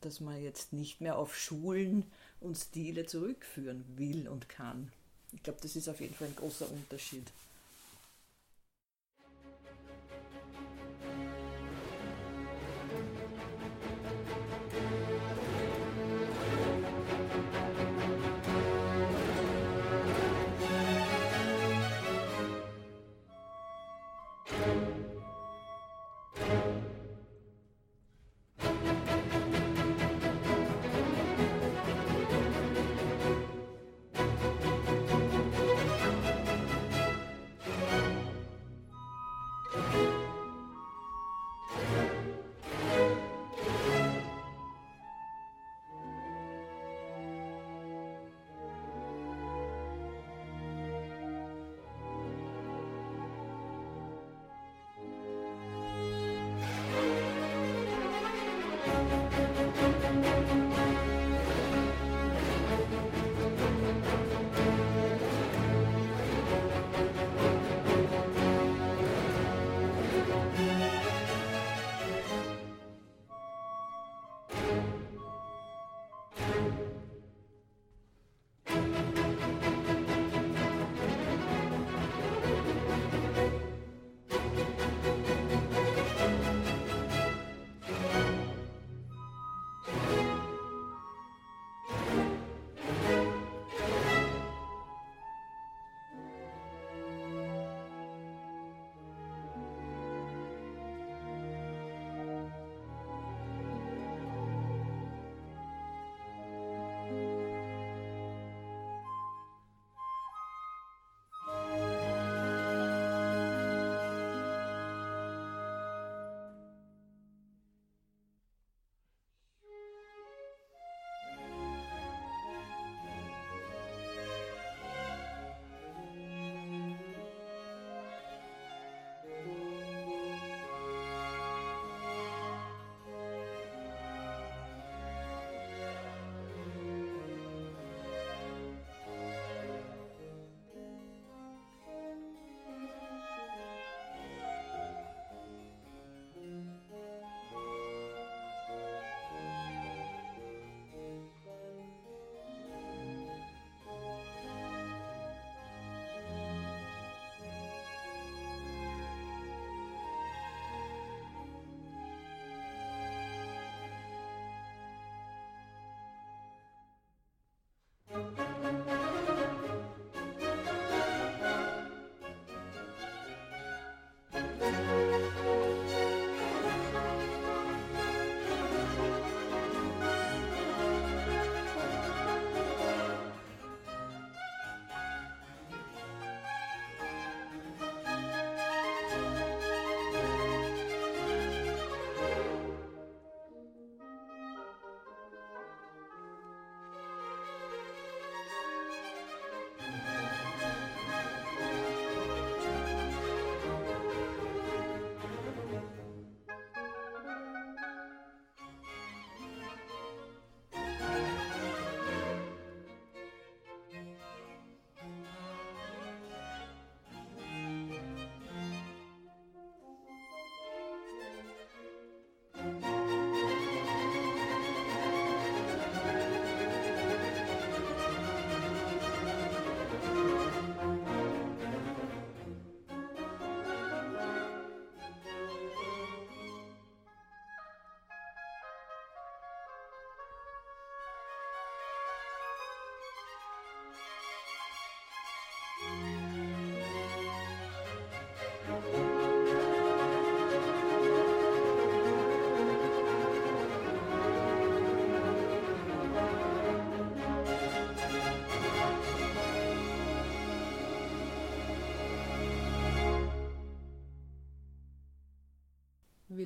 dass 0.00 0.20
man 0.20 0.42
jetzt 0.42 0.72
nicht 0.72 1.00
mehr 1.00 1.18
auf 1.18 1.36
Schulen 1.36 2.10
und 2.40 2.56
Stile 2.56 3.06
zurückführen 3.06 3.84
will 3.96 4.28
und 4.28 4.48
kann. 4.48 4.90
Ich 5.32 5.42
glaube, 5.42 5.58
das 5.62 5.76
ist 5.76 5.88
auf 5.88 6.00
jeden 6.00 6.14
Fall 6.14 6.28
ein 6.28 6.36
großer 6.36 6.70
Unterschied. 6.70 7.26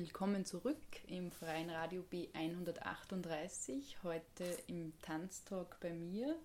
Willkommen 0.05 0.43
zurück 0.43 0.75
im 1.07 1.31
Freien 1.31 1.69
Radio 1.69 2.03
B138. 2.11 4.03
Heute 4.03 4.43
im 4.67 4.91
Tanztalk 5.01 5.79
bei 5.79 5.93
mir, 5.93 6.35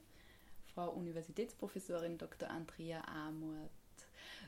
Frau 0.72 0.90
Universitätsprofessorin 0.90 2.18
Dr. 2.18 2.48
Andrea 2.48 3.02
Amort. 3.08 3.68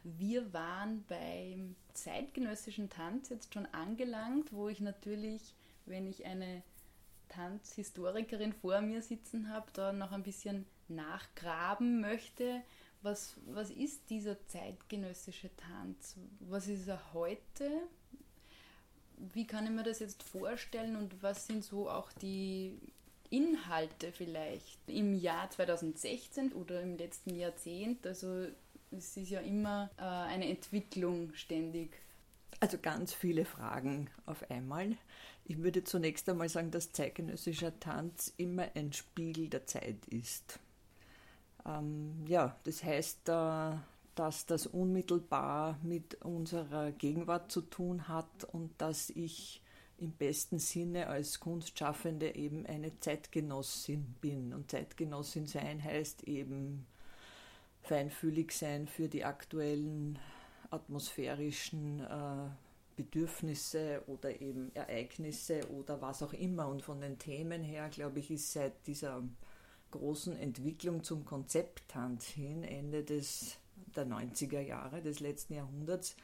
Wir 0.05 0.53
waren 0.53 1.05
beim 1.09 1.75
zeitgenössischen 1.93 2.89
Tanz 2.89 3.31
jetzt 3.31 3.53
schon 3.53 3.67
angelangt, 3.67 4.53
wo 4.53 4.69
ich 4.69 4.79
natürlich, 4.79 5.57
wenn 5.87 6.07
ich 6.07 6.25
eine 6.25 6.63
Tanzhistorikerin 7.31 8.53
vor 8.53 8.81
mir 8.81 9.03
sitzen 9.03 9.53
habe, 9.53 9.67
da 9.73 9.93
noch 9.93 10.13
ein 10.13 10.23
bisschen 10.23 10.67
nachgraben 10.87 12.01
möchte. 12.01 12.63
Was, 13.03 13.35
was 13.47 13.71
ist 13.71 14.09
dieser 14.09 14.47
zeitgenössische 14.47 15.51
Tanz? 15.57 16.17
Was 16.39 16.69
ist 16.69 16.87
er 16.87 17.13
heute? 17.13 17.89
Wie 19.33 19.47
kann 19.47 19.65
ich 19.65 19.71
mir 19.71 19.83
das 19.83 19.99
jetzt 19.99 20.23
vorstellen 20.23 20.97
und 20.97 21.23
was 21.23 21.47
sind 21.47 21.65
so 21.65 21.91
auch 21.91 22.13
die 22.13 22.79
Inhalte 23.31 24.13
vielleicht 24.13 24.79
im 24.89 25.15
Jahr 25.15 25.51
2016 25.51 26.53
oder 26.53 26.81
im 26.81 26.97
letzten 26.97 27.35
Jahrzehnt? 27.35 28.07
Also 28.07 28.47
es 28.91 29.17
ist 29.17 29.31
ja 29.31 29.41
immer 29.41 29.91
äh, 29.99 30.03
eine 30.03 30.49
Entwicklung 30.49 31.33
ständig. 31.35 31.91
Also 32.59 32.79
ganz 32.79 33.15
viele 33.15 33.45
Fragen 33.45 34.11
auf 34.27 34.51
einmal. 34.51 34.97
Ich 35.45 35.59
würde 35.59 35.85
zunächst 35.85 36.29
einmal 36.29 36.49
sagen, 36.49 36.71
dass 36.71 36.93
zeitgenössischer 36.93 37.79
Tanz 37.81 38.35
immer 38.37 38.69
ein 38.75 38.93
Spiegel 38.93 39.49
der 39.49 39.67
Zeit 39.67 40.07
ist. 40.11 40.59
Ähm, 41.65 42.25
ja, 42.27 42.57
das 42.65 42.85
heißt, 42.85 43.29
äh, 43.29 43.73
dass 44.21 44.45
das 44.45 44.67
unmittelbar 44.67 45.79
mit 45.83 46.17
unserer 46.17 46.93
Gegenwart 46.93 47.51
zu 47.51 47.63
tun 47.63 48.07
hat 48.07 48.45
und 48.45 48.71
dass 48.77 49.09
ich 49.09 49.63
im 49.97 50.13
besten 50.13 50.59
Sinne 50.59 51.07
als 51.07 51.41
Kunstschaffende 51.41 52.35
eben 52.35 52.67
eine 52.67 53.01
Zeitgenossin 53.01 54.15
bin. 54.21 54.53
Und 54.53 54.71
Zeitgenossin 54.71 55.47
sein 55.47 55.83
heißt 55.83 56.25
eben 56.25 56.85
feinfühlig 57.81 58.53
sein 58.53 58.89
für 58.89 59.09
die 59.09 59.25
aktuellen 59.25 60.19
atmosphärischen 60.69 62.01
äh, 62.01 62.51
Bedürfnisse 62.97 64.03
oder 64.07 64.39
eben 64.43 64.71
Ereignisse 64.75 65.67
oder 65.71 66.03
was 66.03 66.23
auch 66.23 66.35
immer. 66.35 66.69
Und 66.69 66.83
von 66.83 67.01
den 67.01 67.19
Themen 67.19 67.63
her, 67.63 67.89
glaube 67.89 68.19
ich, 68.19 68.31
ist 68.31 68.53
seit 68.53 68.87
dieser 68.87 69.23
großen 69.93 70.37
Entwicklung 70.37 71.05
zum 71.05 71.25
Konzepttanz 71.25 72.27
hin, 72.27 72.65
Ende 72.65 73.03
des, 73.03 73.57
der 73.97 74.07
90er 74.07 74.61
Jahre 74.61 75.03
des 75.03 75.21
letzten 75.21 75.55
Jahrhunderts, 75.55 76.17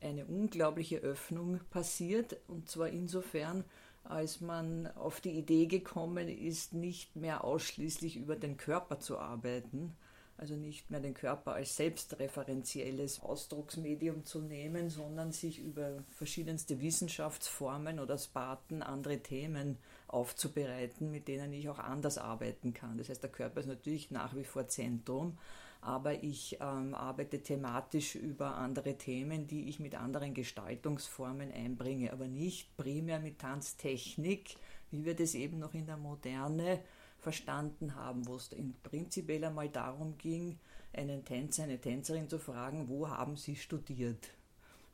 eine 0.00 0.26
unglaubliche 0.26 0.98
Öffnung 0.98 1.60
passiert. 1.70 2.36
Und 2.48 2.68
zwar 2.68 2.88
insofern, 2.88 3.64
als 4.04 4.40
man 4.40 4.86
auf 4.96 5.20
die 5.20 5.32
Idee 5.32 5.66
gekommen 5.66 6.28
ist, 6.28 6.72
nicht 6.72 7.16
mehr 7.16 7.44
ausschließlich 7.44 8.16
über 8.16 8.36
den 8.36 8.56
Körper 8.56 8.98
zu 8.98 9.18
arbeiten, 9.18 9.94
also 10.40 10.54
nicht 10.54 10.90
mehr 10.90 11.00
den 11.00 11.12
Körper 11.12 11.52
als 11.52 11.76
selbstreferenzielles 11.76 13.20
Ausdrucksmedium 13.20 14.24
zu 14.24 14.40
nehmen, 14.40 14.88
sondern 14.88 15.32
sich 15.32 15.58
über 15.58 16.02
verschiedenste 16.08 16.80
Wissenschaftsformen 16.80 18.00
oder 18.00 18.16
Sparten 18.16 18.82
andere 18.82 19.18
Themen 19.18 19.76
aufzubereiten, 20.08 21.10
mit 21.10 21.28
denen 21.28 21.52
ich 21.52 21.68
auch 21.68 21.78
anders 21.78 22.16
arbeiten 22.16 22.72
kann. 22.72 22.96
Das 22.96 23.10
heißt, 23.10 23.22
der 23.22 23.30
Körper 23.30 23.60
ist 23.60 23.66
natürlich 23.66 24.10
nach 24.10 24.34
wie 24.34 24.44
vor 24.44 24.66
Zentrum, 24.66 25.36
aber 25.80 26.22
ich 26.22 26.58
ähm, 26.60 26.94
arbeite 26.94 27.42
thematisch 27.42 28.14
über 28.14 28.56
andere 28.56 28.96
Themen, 28.96 29.46
die 29.46 29.68
ich 29.68 29.80
mit 29.80 29.94
anderen 29.94 30.34
Gestaltungsformen 30.34 31.50
einbringe, 31.52 32.12
aber 32.12 32.26
nicht 32.28 32.76
primär 32.76 33.18
mit 33.18 33.38
Tanztechnik, 33.38 34.56
wie 34.90 35.04
wir 35.04 35.14
das 35.14 35.34
eben 35.34 35.58
noch 35.58 35.74
in 35.74 35.86
der 35.86 35.96
Moderne 35.96 36.80
verstanden 37.18 37.94
haben, 37.94 38.26
wo 38.26 38.36
es 38.36 38.52
in 38.52 38.74
prinzipiell 38.82 39.44
einmal 39.44 39.68
darum 39.68 40.16
ging, 40.18 40.58
einen 40.92 41.24
Tänzer, 41.24 41.64
eine 41.64 41.80
Tänzerin 41.80 42.28
zu 42.28 42.38
fragen, 42.38 42.88
wo 42.88 43.08
haben 43.08 43.36
sie 43.36 43.56
studiert. 43.56 44.30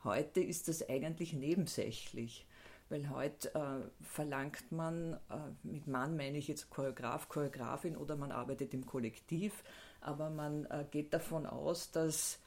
Heute 0.04 0.40
ist 0.40 0.68
das 0.68 0.88
eigentlich 0.88 1.32
nebensächlich, 1.32 2.46
weil 2.88 3.10
heute 3.10 3.54
äh, 3.54 4.04
verlangt 4.04 4.70
man, 4.70 5.14
äh, 5.14 5.38
mit 5.62 5.86
Mann 5.86 6.16
meine 6.16 6.38
ich 6.38 6.48
jetzt 6.48 6.70
Choreograf, 6.70 7.28
Choreografin 7.28 7.96
oder 7.96 8.16
man 8.16 8.30
arbeitet 8.30 8.74
im 8.74 8.86
Kollektiv, 8.86 9.64
aber 10.00 10.30
man 10.30 10.66
äh, 10.66 10.84
geht 10.90 11.12
davon 11.12 11.46
aus, 11.46 11.90
dass 11.90 12.38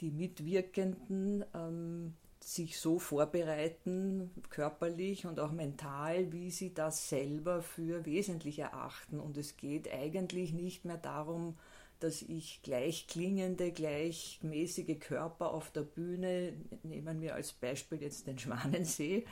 die 0.00 0.10
Mitwirkenden 0.10 1.44
ähm, 1.54 2.14
sich 2.40 2.78
so 2.78 2.98
vorbereiten, 2.98 4.30
körperlich 4.50 5.26
und 5.26 5.40
auch 5.40 5.52
mental, 5.52 6.32
wie 6.32 6.50
sie 6.50 6.74
das 6.74 7.08
selber 7.08 7.62
für 7.62 8.04
wesentlich 8.04 8.58
erachten. 8.58 9.18
Und 9.18 9.38
es 9.38 9.56
geht 9.56 9.90
eigentlich 9.92 10.52
nicht 10.52 10.84
mehr 10.84 10.98
darum, 10.98 11.56
dass 12.00 12.20
ich 12.20 12.60
gleich 12.62 13.06
klingende, 13.06 13.72
gleichmäßige 13.72 14.98
Körper 15.00 15.52
auf 15.52 15.70
der 15.70 15.82
Bühne, 15.82 16.52
nehmen 16.82 17.22
wir 17.22 17.34
als 17.34 17.52
Beispiel 17.52 18.02
jetzt 18.02 18.26
den 18.26 18.38
Schwanensee, 18.38 19.24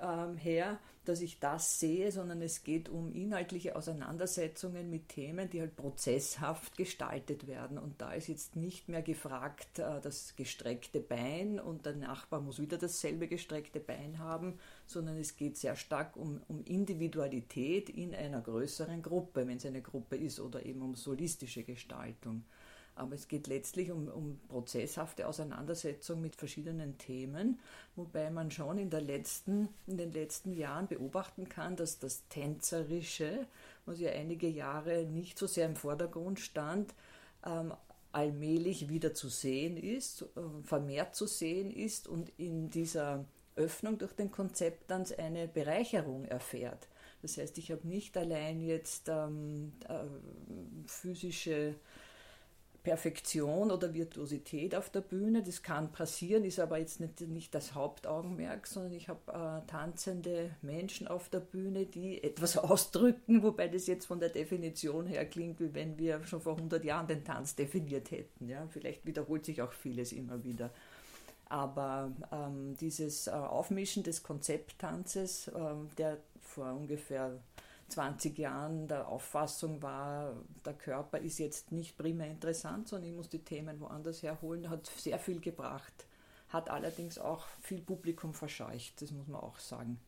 ähm, 0.00 0.36
her, 0.36 0.78
dass 1.08 1.22
ich 1.22 1.38
das 1.40 1.80
sehe, 1.80 2.12
sondern 2.12 2.42
es 2.42 2.64
geht 2.64 2.88
um 2.88 3.12
inhaltliche 3.12 3.76
Auseinandersetzungen 3.76 4.90
mit 4.90 5.08
Themen, 5.08 5.48
die 5.48 5.60
halt 5.60 5.74
prozesshaft 5.74 6.76
gestaltet 6.76 7.46
werden. 7.46 7.78
Und 7.78 8.00
da 8.00 8.12
ist 8.12 8.28
jetzt 8.28 8.56
nicht 8.56 8.88
mehr 8.88 9.02
gefragt, 9.02 9.78
äh, 9.78 10.00
das 10.02 10.36
gestreckte 10.36 11.00
Bein 11.00 11.58
und 11.58 11.86
der 11.86 11.96
Nachbar 11.96 12.40
muss 12.40 12.60
wieder 12.60 12.76
dasselbe 12.76 13.26
gestreckte 13.26 13.80
Bein 13.80 14.18
haben, 14.18 14.58
sondern 14.86 15.16
es 15.16 15.36
geht 15.36 15.56
sehr 15.56 15.76
stark 15.76 16.16
um, 16.16 16.42
um 16.48 16.62
Individualität 16.64 17.88
in 17.88 18.14
einer 18.14 18.42
größeren 18.42 19.00
Gruppe, 19.00 19.46
wenn 19.46 19.56
es 19.56 19.66
eine 19.66 19.82
Gruppe 19.82 20.16
ist, 20.16 20.40
oder 20.40 20.64
eben 20.66 20.82
um 20.82 20.94
solistische 20.94 21.64
Gestaltung. 21.64 22.44
Aber 22.98 23.14
es 23.14 23.28
geht 23.28 23.46
letztlich 23.46 23.90
um, 23.90 24.08
um 24.08 24.40
prozesshafte 24.48 25.26
Auseinandersetzung 25.28 26.20
mit 26.20 26.34
verschiedenen 26.34 26.98
Themen, 26.98 27.60
wobei 27.96 28.30
man 28.30 28.50
schon 28.50 28.78
in, 28.78 28.90
der 28.90 29.00
letzten, 29.00 29.68
in 29.86 29.96
den 29.96 30.12
letzten 30.12 30.52
Jahren 30.52 30.88
beobachten 30.88 31.48
kann, 31.48 31.76
dass 31.76 31.98
das 31.98 32.26
Tänzerische, 32.28 33.46
was 33.86 34.00
ja 34.00 34.10
einige 34.10 34.48
Jahre 34.48 35.04
nicht 35.04 35.38
so 35.38 35.46
sehr 35.46 35.66
im 35.66 35.76
Vordergrund 35.76 36.40
stand, 36.40 36.92
ähm, 37.46 37.72
allmählich 38.10 38.88
wieder 38.88 39.14
zu 39.14 39.28
sehen 39.28 39.76
ist, 39.76 40.22
äh, 40.22 40.26
vermehrt 40.64 41.14
zu 41.14 41.26
sehen 41.26 41.70
ist 41.70 42.08
und 42.08 42.32
in 42.36 42.70
dieser 42.70 43.24
Öffnung 43.54 43.98
durch 43.98 44.12
den 44.12 44.30
Konzepttanz 44.30 45.12
eine 45.12 45.46
Bereicherung 45.46 46.24
erfährt. 46.24 46.88
Das 47.22 47.36
heißt, 47.36 47.58
ich 47.58 47.70
habe 47.72 47.86
nicht 47.86 48.16
allein 48.16 48.60
jetzt 48.60 49.08
ähm, 49.08 49.72
äh, 49.88 50.04
physische 50.86 51.74
Perfektion 52.88 53.70
oder 53.70 53.92
Virtuosität 53.92 54.74
auf 54.74 54.88
der 54.88 55.02
Bühne. 55.02 55.42
Das 55.42 55.62
kann 55.62 55.92
passieren, 55.92 56.42
ist 56.44 56.58
aber 56.58 56.78
jetzt 56.78 57.00
nicht, 57.00 57.20
nicht 57.20 57.54
das 57.54 57.74
Hauptaugenmerk, 57.74 58.66
sondern 58.66 58.94
ich 58.94 59.10
habe 59.10 59.30
äh, 59.30 59.70
tanzende 59.70 60.56
Menschen 60.62 61.06
auf 61.06 61.28
der 61.28 61.40
Bühne, 61.40 61.84
die 61.84 62.24
etwas 62.24 62.56
ausdrücken, 62.56 63.42
wobei 63.42 63.68
das 63.68 63.88
jetzt 63.88 64.06
von 64.06 64.20
der 64.20 64.30
Definition 64.30 65.06
her 65.06 65.26
klingt, 65.26 65.60
wie 65.60 65.74
wenn 65.74 65.98
wir 65.98 66.24
schon 66.24 66.40
vor 66.40 66.56
100 66.56 66.82
Jahren 66.82 67.06
den 67.06 67.24
Tanz 67.24 67.54
definiert 67.54 68.10
hätten. 68.10 68.48
Ja? 68.48 68.66
Vielleicht 68.70 69.04
wiederholt 69.04 69.44
sich 69.44 69.60
auch 69.60 69.72
vieles 69.72 70.12
immer 70.12 70.42
wieder. 70.42 70.70
Aber 71.50 72.10
ähm, 72.32 72.74
dieses 72.80 73.26
äh, 73.26 73.32
Aufmischen 73.32 74.02
des 74.02 74.22
Konzepttanzes, 74.22 75.48
äh, 75.48 75.74
der 75.98 76.16
vor 76.40 76.72
ungefähr 76.72 77.38
20 77.88 78.38
Jahren 78.38 78.86
der 78.86 79.08
Auffassung 79.08 79.82
war, 79.82 80.34
der 80.64 80.74
Körper 80.74 81.18
ist 81.18 81.38
jetzt 81.38 81.72
nicht 81.72 81.96
primär 81.96 82.30
interessant, 82.30 82.88
sondern 82.88 83.10
ich 83.10 83.16
muss 83.16 83.28
die 83.28 83.44
Themen 83.44 83.80
woanders 83.80 84.22
herholen, 84.22 84.68
hat 84.70 84.86
sehr 84.86 85.18
viel 85.18 85.40
gebracht, 85.40 86.06
hat 86.48 86.70
allerdings 86.70 87.18
auch 87.18 87.46
viel 87.60 87.80
Publikum 87.80 88.34
verscheucht, 88.34 89.00
das 89.00 89.10
muss 89.10 89.26
man 89.26 89.40
auch 89.40 89.58
sagen. 89.58 90.00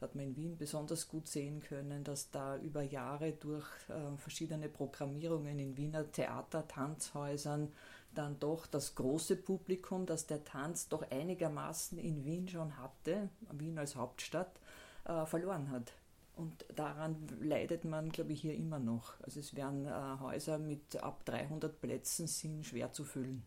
Hat 0.00 0.14
man 0.14 0.26
in 0.26 0.36
Wien 0.36 0.56
besonders 0.56 1.08
gut 1.08 1.26
sehen 1.26 1.60
können, 1.60 2.04
dass 2.04 2.30
da 2.30 2.56
über 2.58 2.82
Jahre 2.82 3.32
durch 3.32 3.66
äh, 3.88 4.16
verschiedene 4.16 4.68
Programmierungen 4.68 5.58
in 5.58 5.76
Wiener 5.76 6.10
Theater, 6.12 6.68
Tanzhäusern 6.68 7.72
dann 8.14 8.38
doch 8.38 8.66
das 8.66 8.94
große 8.94 9.36
Publikum, 9.36 10.06
das 10.06 10.26
der 10.26 10.44
Tanz 10.44 10.88
doch 10.88 11.08
einigermaßen 11.10 11.98
in 11.98 12.24
Wien 12.24 12.48
schon 12.48 12.76
hatte, 12.78 13.28
Wien 13.52 13.78
als 13.78 13.96
Hauptstadt, 13.96 14.50
äh, 15.04 15.26
verloren 15.26 15.70
hat. 15.70 15.92
Und 16.38 16.64
daran 16.76 17.16
leidet 17.40 17.84
man, 17.84 18.10
glaube 18.10 18.32
ich, 18.32 18.42
hier 18.42 18.54
immer 18.54 18.78
noch. 18.78 19.14
Also 19.22 19.40
es 19.40 19.56
werden 19.56 19.86
äh, 19.86 20.20
Häuser 20.20 20.58
mit 20.58 21.02
ab 21.02 21.24
300 21.24 21.80
Plätzen 21.80 22.28
sind 22.28 22.64
schwer 22.64 22.92
zu 22.92 23.04
füllen. 23.04 23.42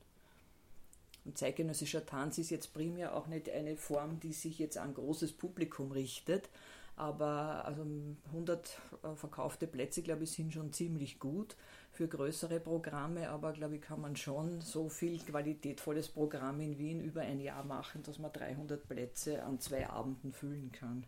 Und 1.23 1.37
zeitgenössischer 1.37 2.05
Tanz 2.05 2.37
ist 2.37 2.49
jetzt 2.49 2.73
primär 2.73 3.15
auch 3.15 3.27
nicht 3.27 3.49
eine 3.49 3.77
Form, 3.77 4.19
die 4.19 4.33
sich 4.33 4.59
jetzt 4.59 4.77
an 4.77 4.93
großes 4.93 5.31
Publikum 5.31 5.93
richtet, 5.93 6.49
Aber 6.97 7.63
also 7.63 7.85
100 8.25 8.77
äh, 9.03 9.15
verkaufte 9.15 9.67
Plätze, 9.67 10.01
glaube 10.01 10.25
ich, 10.25 10.31
sind 10.31 10.51
schon 10.51 10.73
ziemlich 10.73 11.17
gut 11.17 11.55
für 11.93 12.09
größere 12.09 12.59
Programme. 12.59 13.29
Aber 13.29 13.53
glaube 13.53 13.77
ich, 13.77 13.81
kann 13.81 14.01
man 14.01 14.17
schon 14.17 14.59
so 14.59 14.89
viel 14.89 15.17
qualitätvolles 15.19 16.09
Programm 16.09 16.59
in 16.59 16.77
Wien 16.77 16.99
über 16.99 17.21
ein 17.21 17.39
Jahr 17.39 17.63
machen, 17.63 18.03
dass 18.03 18.19
man 18.19 18.33
300 18.33 18.85
Plätze 18.85 19.43
an 19.43 19.61
zwei 19.61 19.89
Abenden 19.89 20.33
füllen 20.33 20.73
kann. 20.73 21.05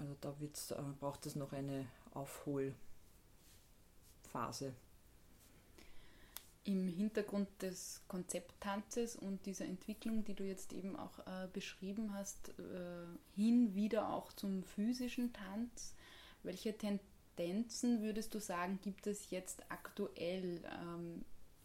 Also 0.00 0.16
da 0.20 0.40
wird's, 0.40 0.70
äh, 0.70 0.82
braucht 0.98 1.26
es 1.26 1.36
noch 1.36 1.52
eine 1.52 1.86
Aufholphase. 2.14 2.74
Im 6.64 6.88
Hintergrund 6.88 7.48
des 7.60 8.02
Konzepttanzes 8.08 9.16
und 9.16 9.44
dieser 9.46 9.64
Entwicklung, 9.66 10.24
die 10.24 10.34
du 10.34 10.44
jetzt 10.44 10.72
eben 10.72 10.96
auch 10.96 11.18
äh, 11.20 11.48
beschrieben 11.52 12.14
hast, 12.14 12.50
äh, 12.58 13.06
hin 13.34 13.74
wieder 13.74 14.12
auch 14.12 14.32
zum 14.32 14.64
physischen 14.64 15.32
Tanz, 15.32 15.94
welche 16.42 16.76
Tendenzen 16.76 18.02
würdest 18.02 18.34
du 18.34 18.40
sagen, 18.40 18.78
gibt 18.82 19.06
es 19.06 19.30
jetzt 19.30 19.70
aktuell, 19.70 20.62
ähm, 20.82 21.24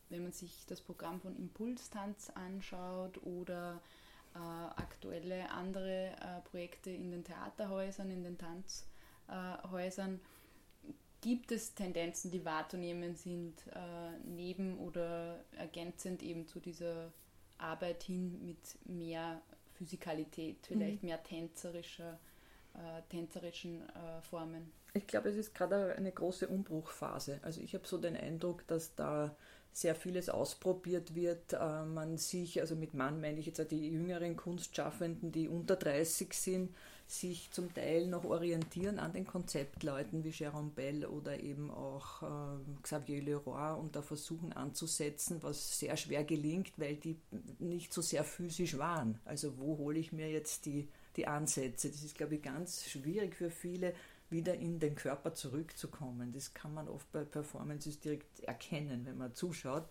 wenn 0.09 0.23
man 0.23 0.31
sich 0.31 0.65
das 0.65 0.81
Programm 0.81 1.21
von 1.21 1.35
Impulstanz 1.37 2.29
anschaut 2.31 3.21
oder 3.23 3.81
aktuelle 4.39 5.49
andere 5.51 6.11
äh, 6.11 6.41
Projekte 6.49 6.89
in 6.89 7.11
den 7.11 7.23
Theaterhäusern, 7.23 8.09
in 8.11 8.23
den 8.23 8.37
Tanzhäusern? 8.37 10.19
gibt 11.25 11.51
es 11.51 11.73
Tendenzen, 11.73 12.29
die 12.29 12.45
wahrzunehmen 12.45 13.15
sind, 13.15 13.55
äh, 13.73 14.19
neben 14.25 14.77
oder 14.77 15.43
ergänzend 15.57 16.21
eben 16.21 16.45
zu 16.45 16.59
dieser 16.59 17.11
Arbeit 17.57 18.03
hin 18.03 18.45
mit 18.45 18.59
mehr 18.85 19.41
Physikalität, 19.73 20.57
vielleicht 20.67 21.01
mhm. 21.01 21.09
mehr 21.09 21.23
tänzerischer, 21.23 22.19
äh, 22.75 23.01
tänzerischen 23.09 23.81
äh, 23.89 24.21
Formen? 24.21 24.71
Ich 24.93 25.07
glaube, 25.07 25.29
es 25.29 25.35
ist 25.35 25.55
gerade 25.55 25.95
eine 25.95 26.11
große 26.11 26.47
Umbruchphase. 26.47 27.39
Also 27.41 27.59
ich 27.59 27.73
habe 27.73 27.87
so 27.87 27.97
den 27.97 28.15
Eindruck, 28.15 28.67
dass 28.67 28.93
da 28.93 29.35
sehr 29.75 29.93
vieles 29.93 30.29
ausprobiert 30.29 31.15
wird. 31.15 31.51
Äh, 31.51 31.83
man 31.83 32.17
sich, 32.17 32.61
also 32.61 32.75
mit 32.75 32.93
Mann 32.93 33.19
meine 33.19 33.39
ich 33.39 33.45
jetzt 33.45 33.71
die 33.71 33.89
jüngeren 33.89 34.37
Kunstschaffenden, 34.37 35.33
die 35.33 35.49
unter 35.49 35.75
30 35.75 36.33
sind, 36.33 36.73
sich 37.07 37.51
zum 37.51 37.71
Teil 37.73 38.07
noch 38.07 38.23
orientieren 38.23 38.99
an 38.99 39.11
den 39.11 39.27
Konzeptleuten 39.27 40.23
wie 40.23 40.29
Jérôme 40.29 40.69
Bell 40.69 41.05
oder 41.05 41.41
eben 41.41 41.69
auch 41.71 42.23
äh, 42.23 42.81
Xavier 42.83 43.21
Leroy 43.21 43.77
und 43.77 43.97
da 43.97 44.01
versuchen 44.01 44.53
anzusetzen, 44.53 45.43
was 45.43 45.77
sehr 45.77 45.97
schwer 45.97 46.23
gelingt, 46.23 46.71
weil 46.77 46.95
die 46.95 47.17
nicht 47.59 47.91
so 47.91 48.01
sehr 48.01 48.23
physisch 48.23 48.77
waren. 48.77 49.19
Also 49.25 49.57
wo 49.57 49.77
hole 49.77 49.99
ich 49.99 50.13
mir 50.13 50.31
jetzt 50.31 50.65
die, 50.67 50.87
die 51.17 51.27
Ansätze? 51.27 51.89
Das 51.89 52.01
ist, 52.01 52.15
glaube 52.15 52.35
ich, 52.35 52.41
ganz 52.41 52.85
schwierig 52.85 53.35
für 53.35 53.51
viele, 53.51 53.93
wieder 54.29 54.55
in 54.55 54.79
den 54.79 54.95
Körper 54.95 55.33
zurückzukommen. 55.33 56.31
Das 56.31 56.53
kann 56.53 56.73
man 56.73 56.87
oft 56.87 57.11
bei 57.11 57.23
Performances 57.23 57.99
direkt 57.99 58.39
erkennen, 58.41 59.05
wenn 59.05 59.17
man 59.17 59.33
zuschaut. 59.33 59.85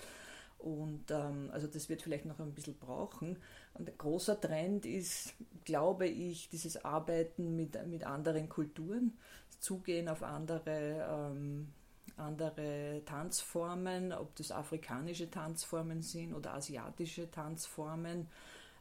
Und 0.59 1.11
ähm, 1.11 1.51
also 1.53 1.67
das 1.67 1.89
wird 1.89 2.03
vielleicht 2.03 2.25
noch 2.25 2.41
ein 2.41 2.55
bisschen 2.55 2.79
brauchen. 2.79 3.39
Und 3.75 3.89
ein 3.89 3.99
großer 3.99 4.41
Trend 4.41 4.87
ist, 4.87 5.35
glaube 5.65 6.07
ich, 6.07 6.49
dieses 6.49 6.85
Arbeiten 6.85 7.55
mit, 7.55 7.87
mit 7.87 8.05
anderen 8.05 8.49
Kulturen, 8.49 9.19
Zugehen 9.61 10.09
auf 10.09 10.23
andere, 10.23 11.07
ähm, 11.11 11.73
andere 12.17 13.03
Tanzformen, 13.05 14.13
ob 14.13 14.35
das 14.37 14.53
afrikanische 14.53 15.31
Tanzformen 15.31 16.03
sind 16.03 16.35
oder 16.35 16.55
asiatische 16.55 17.31
Tanzformen 17.31 18.29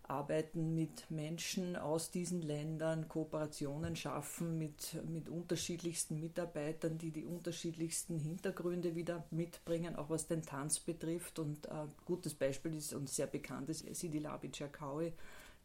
arbeiten 0.08 0.74
mit 0.74 1.10
Menschen 1.10 1.76
aus 1.76 2.12
diesen 2.12 2.42
Ländern, 2.42 3.08
Kooperationen 3.08 3.96
schaffen 3.96 4.58
mit, 4.58 4.98
mit 5.08 5.30
unterschiedlichsten 5.30 6.20
Mitarbeitern, 6.20 6.98
die 6.98 7.12
die 7.12 7.26
unterschiedlichsten 7.26 8.20
Hintergründe 8.20 8.96
wieder 8.96 9.26
mitbringen, 9.32 9.96
auch 9.96 10.10
was 10.10 10.28
den 10.28 10.42
Tanz 10.42 10.80
betrifft. 10.80 11.40
Und 11.40 11.70
ein 11.70 11.88
äh, 11.88 11.92
gutes 12.06 12.34
Beispiel 12.34 12.76
ist 12.76 12.94
und 12.94 13.10
sehr 13.10 13.28
bekannt 13.28 13.70
ist 13.70 13.86
Sidi 13.96 14.20
Labi 14.20 14.52
Chakawi, 14.52 15.14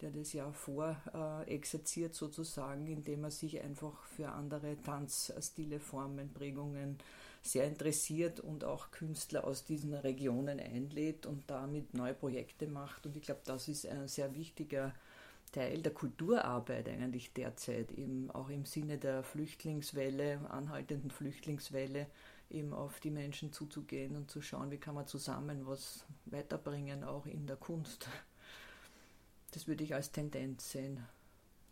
der 0.01 0.11
das 0.11 0.33
ja 0.33 0.51
vorexerziert 0.53 2.13
äh, 2.13 2.17
sozusagen, 2.17 2.87
indem 2.87 3.25
er 3.25 3.31
sich 3.31 3.61
einfach 3.61 4.05
für 4.05 4.29
andere 4.29 4.81
Tanzstile, 4.83 5.81
Formen, 5.81 6.33
Prägungen 6.33 6.99
sehr 7.43 7.65
interessiert 7.65 8.41
und 8.41 8.65
auch 8.65 8.91
Künstler 8.91 9.45
aus 9.45 9.65
diesen 9.65 9.95
Regionen 9.95 10.61
einlädt 10.61 11.27
und 11.27 11.51
damit 11.51 11.95
neue 11.95 12.15
Projekte 12.15 12.67
macht. 12.67 13.07
Und 13.07 13.17
ich 13.17 13.23
glaube, 13.23 13.41
das 13.45 13.69
ist 13.69 13.87
ein 13.87 14.09
sehr 14.09 14.35
wichtiger 14.35 14.95
Teil 15.53 15.81
der 15.83 15.95
Kulturarbeit 15.95 16.89
eigentlich 16.89 17.33
derzeit, 17.33 17.93
eben 17.93 18.31
auch 18.31 18.51
im 18.51 18.67
Sinne 18.67 18.99
der 18.99 19.23
Flüchtlingswelle, 19.23 20.51
anhaltenden 20.51 21.11
Flüchtlingswelle, 21.11 22.07
eben 22.51 22.73
auf 22.73 23.01
die 23.01 23.11
Menschen 23.11 23.53
zuzugehen 23.53 24.17
und 24.17 24.31
zu 24.31 24.43
schauen, 24.43 24.71
wie 24.71 24.79
kann 24.79 24.95
man 24.95 25.07
zusammen 25.07 25.67
was 25.67 26.05
weiterbringen, 26.27 27.05
auch 27.05 27.27
in 27.27 27.47
der 27.47 27.57
Kunst. 27.57 28.09
Das 29.53 29.67
würde 29.67 29.85
ich 29.85 29.95
als 29.95 30.13
Tendenz 30.13 30.71
sehen. 30.71 31.07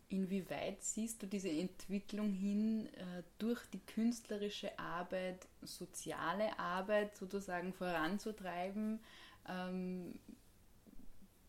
Inwieweit 0.09 0.83
siehst 0.85 1.23
du 1.23 1.27
diese 1.27 1.51
Entwicklung 1.51 2.33
hin, 2.33 2.87
äh, 2.95 3.23
durch 3.39 3.65
die 3.67 3.85
künstlerische 3.85 4.79
Arbeit, 4.79 5.49
soziale 5.63 6.57
Arbeit 6.59 7.17
sozusagen 7.17 7.73
voranzutreiben? 7.73 9.01
Ähm, 9.49 10.19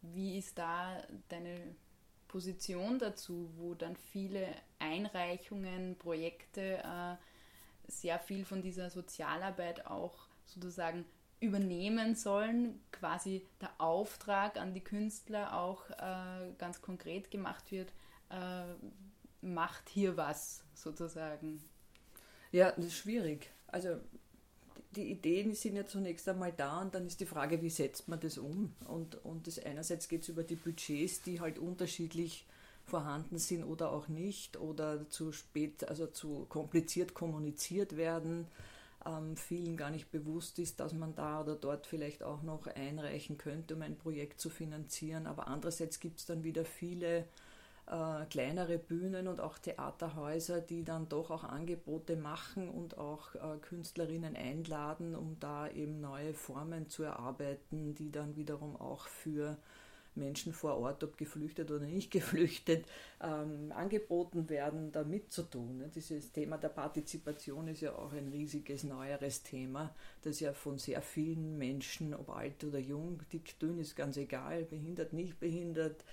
wie 0.02 0.38
ist 0.38 0.58
da 0.58 1.04
deine 1.30 1.76
Position 2.28 3.00
dazu, 3.00 3.50
wo 3.58 3.76
dann 3.76 3.96
viele 3.96 4.48
Einreichungen, 4.80 5.96
Projekte 5.98 6.78
äh, 6.84 7.16
sehr 7.88 8.20
viel 8.20 8.44
von 8.44 8.62
dieser 8.62 8.90
Sozialarbeit 8.90 9.86
auch 9.86 10.28
sozusagen 10.46 11.06
übernehmen 11.40 12.16
sollen, 12.16 12.82
quasi 12.92 13.46
der 13.62 13.70
Auftrag 13.78 14.58
an 14.58 14.74
die 14.74 14.84
Künstler 14.84 15.58
auch 15.58 15.90
äh, 15.92 16.52
ganz 16.58 16.82
konkret 16.82 17.30
gemacht 17.30 17.72
wird, 17.72 17.94
äh, 18.30 18.66
macht 19.42 19.90
hier 19.90 20.18
was 20.18 20.64
sozusagen. 20.74 21.62
Ja, 22.52 22.72
das 22.72 22.86
ist 22.86 22.98
schwierig. 22.98 23.50
Also 23.68 23.98
die 24.96 25.12
Ideen 25.12 25.54
sind 25.54 25.76
ja 25.76 25.86
zunächst 25.86 26.28
einmal 26.28 26.54
da 26.54 26.82
und 26.82 26.96
dann 26.96 27.06
ist 27.06 27.20
die 27.20 27.26
Frage, 27.26 27.62
wie 27.62 27.70
setzt 27.70 28.08
man 28.08 28.20
das 28.20 28.38
um? 28.38 28.74
Und, 28.88 29.24
und 29.26 29.48
das 29.48 29.60
einerseits 29.60 30.08
geht 30.08 30.24
es 30.24 30.30
über 30.30 30.44
die 30.44 30.56
Budgets, 30.56 31.22
die 31.22 31.40
halt 31.40 31.60
unterschiedlich 31.60 32.46
vorhanden 32.86 33.38
sind 33.38 33.64
oder 33.66 33.92
auch 33.92 34.08
nicht 34.08 34.58
oder 34.58 35.10
zu 35.10 35.32
spät, 35.34 35.88
also 35.88 36.08
zu 36.08 36.46
kompliziert 36.48 37.14
kommuniziert 37.14 37.98
werden. 37.98 38.48
Ähm, 39.06 39.36
vielen 39.36 39.76
gar 39.78 39.92
nicht 39.92 40.10
bewusst 40.10 40.58
ist, 40.58 40.80
dass 40.80 40.94
man 40.94 41.14
da 41.14 41.42
oder 41.42 41.56
dort 41.56 41.86
vielleicht 41.86 42.24
auch 42.24 42.42
noch 42.44 42.66
einreichen 42.68 43.38
könnte, 43.38 43.76
um 43.76 43.82
ein 43.82 43.98
Projekt 43.98 44.40
zu 44.40 44.50
finanzieren. 44.50 45.28
Aber 45.28 45.48
andererseits 45.48 46.00
gibt 46.00 46.20
es 46.20 46.26
dann 46.26 46.44
wieder 46.44 46.64
viele 46.64 47.26
äh, 47.88 48.26
kleinere 48.26 48.78
Bühnen 48.78 49.28
und 49.28 49.40
auch 49.40 49.58
Theaterhäuser, 49.58 50.62
die 50.62 50.84
dann 50.84 51.08
doch 51.08 51.32
auch 51.32 51.44
Angebote 51.44 52.18
machen 52.18 52.70
und 52.70 52.98
auch 52.98 53.34
äh, 53.36 53.58
Künstlerinnen 53.62 54.36
einladen, 54.36 55.16
um 55.16 55.38
da 55.40 55.70
eben 55.70 56.02
neue 56.02 56.34
Formen 56.34 56.90
zu 56.90 57.04
erarbeiten, 57.04 57.96
die 57.96 58.12
dann 58.12 58.36
wiederum 58.36 58.76
auch 58.76 59.08
für 59.08 59.58
Menschen 60.18 60.52
vor 60.52 60.78
Ort, 60.78 61.04
ob 61.04 61.18
geflüchtet 61.18 61.72
oder 61.72 61.86
nicht 61.86 62.12
geflüchtet, 62.12 62.86
ähm, 63.22 63.72
angeboten 63.74 64.50
werden, 64.50 64.92
da 64.92 65.04
mitzutun. 65.04 65.78
Ne? 65.78 65.90
Dieses 65.94 66.32
Thema 66.32 66.58
der 66.58 66.70
Partizipation 66.70 67.68
ist 67.70 67.82
ja 67.82 67.94
auch 67.94 68.12
ein 68.12 68.28
riesiges, 68.28 68.84
neueres 68.84 69.44
Thema, 69.44 69.96
das 70.24 70.40
ja 70.40 70.54
von 70.54 70.78
sehr 70.78 71.02
vielen 71.02 71.58
Menschen, 71.58 72.14
ob 72.14 72.30
alt 72.32 72.64
oder 72.64 72.80
jung, 72.80 73.22
dick, 73.32 73.58
dünn, 73.60 73.80
ist 73.80 73.96
ganz 73.96 74.18
egal, 74.18 74.64
behindert, 74.66 75.14
nicht 75.14 75.40
behindert, 75.40 76.04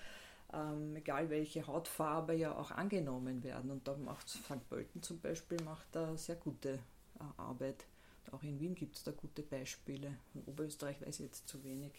ähm, 0.55 0.97
egal 0.97 1.31
welche 1.31 1.67
Hautfarbe, 1.67 2.35
ja 2.35 2.57
auch 2.57 2.71
angenommen 2.71 3.43
werden. 3.43 3.71
Und 3.71 3.87
da 3.87 3.97
macht 3.97 4.29
St. 4.29 4.69
Pölten 4.69 5.03
zum 5.03 5.21
Beispiel 5.21 5.61
macht 5.62 5.87
da 5.93 6.17
sehr 6.17 6.37
gute 6.37 6.75
äh, 6.75 7.25
Arbeit. 7.37 7.85
Auch 8.33 8.43
in 8.43 8.59
Wien 8.59 8.75
gibt 8.75 8.97
es 8.97 9.03
da 9.03 9.12
gute 9.12 9.43
Beispiele. 9.43 10.17
In 10.35 10.43
Oberösterreich 10.45 11.01
weiß 11.01 11.21
ich 11.21 11.27
jetzt 11.27 11.49
zu 11.49 11.62
wenig. 11.64 11.93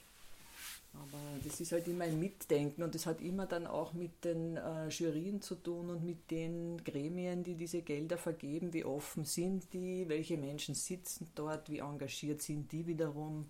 Aber 0.93 1.19
das 1.43 1.59
ist 1.59 1.71
halt 1.71 1.87
immer 1.87 2.05
ein 2.05 2.19
Mitdenken 2.19 2.81
und 2.81 2.95
das 2.95 3.05
hat 3.05 3.21
immer 3.21 3.45
dann 3.45 3.67
auch 3.67 3.93
mit 3.93 4.23
den 4.23 4.55
äh, 4.55 4.87
Jurien 4.87 5.41
zu 5.41 5.55
tun 5.55 5.89
und 5.89 6.05
mit 6.05 6.31
den 6.31 6.81
Gremien, 6.83 7.43
die 7.43 7.55
diese 7.55 7.81
Gelder 7.81 8.17
vergeben, 8.17 8.71
wie 8.73 8.85
offen 8.85 9.25
sind 9.25 9.73
die, 9.73 10.07
welche 10.07 10.37
Menschen 10.37 10.73
sitzen 10.73 11.27
dort, 11.35 11.69
wie 11.69 11.79
engagiert 11.79 12.41
sind 12.41 12.71
die 12.71 12.87
wiederum 12.87 13.49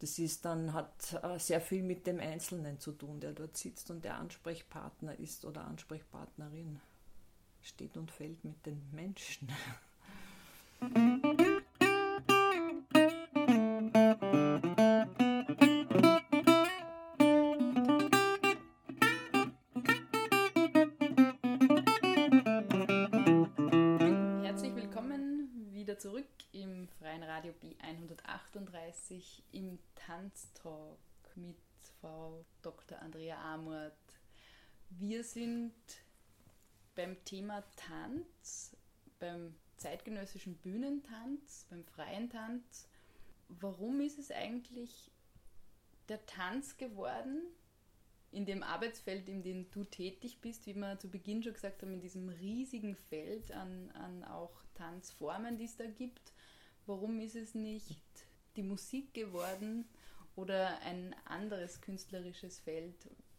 das 0.00 0.18
ist 0.18 0.44
dann, 0.44 0.72
hat 0.72 1.18
äh, 1.22 1.38
sehr 1.38 1.60
viel 1.60 1.82
mit 1.82 2.06
dem 2.06 2.20
Einzelnen 2.20 2.78
zu 2.78 2.92
tun, 2.92 3.20
der 3.20 3.32
dort 3.32 3.56
sitzt 3.56 3.90
und 3.90 4.04
der 4.04 4.16
Ansprechpartner 4.18 5.18
ist 5.18 5.44
oder 5.44 5.64
Ansprechpartnerin. 5.64 6.80
Steht 7.62 7.96
und 7.96 8.10
fällt 8.10 8.44
mit 8.44 8.66
den 8.66 8.82
Menschen. 8.92 9.48
138 28.84 29.42
im 29.52 29.78
Tanztalk 29.94 30.98
mit 31.36 31.56
Frau 32.00 32.44
Dr. 32.60 32.98
Andrea 33.00 33.40
Amort. 33.54 33.92
Wir 34.90 35.24
sind 35.24 35.72
beim 36.94 37.22
Thema 37.24 37.64
Tanz, 37.76 38.76
beim 39.18 39.54
zeitgenössischen 39.78 40.56
Bühnentanz, 40.56 41.66
beim 41.70 41.84
freien 41.84 42.28
Tanz. 42.28 42.86
Warum 43.48 44.00
ist 44.00 44.18
es 44.18 44.30
eigentlich 44.30 45.10
der 46.08 46.24
Tanz 46.26 46.76
geworden, 46.76 47.42
in 48.32 48.44
dem 48.44 48.62
Arbeitsfeld, 48.62 49.28
in 49.28 49.42
dem 49.42 49.70
du 49.70 49.84
tätig 49.84 50.40
bist, 50.40 50.66
wie 50.66 50.74
wir 50.74 50.98
zu 50.98 51.08
Beginn 51.08 51.42
schon 51.42 51.54
gesagt 51.54 51.82
haben, 51.82 51.94
in 51.94 52.00
diesem 52.00 52.28
riesigen 52.28 52.96
Feld 52.96 53.50
an, 53.52 53.90
an 53.92 54.24
auch 54.24 54.60
Tanzformen, 54.74 55.56
die 55.56 55.64
es 55.64 55.76
da 55.76 55.86
gibt, 55.86 56.32
warum 56.84 57.20
ist 57.20 57.36
es 57.36 57.54
nicht 57.54 58.23
die 58.56 58.62
Musik 58.62 59.14
geworden 59.14 59.84
oder 60.36 60.80
ein 60.82 61.14
anderes 61.24 61.80
künstlerisches 61.80 62.58
Feld? 62.58 62.94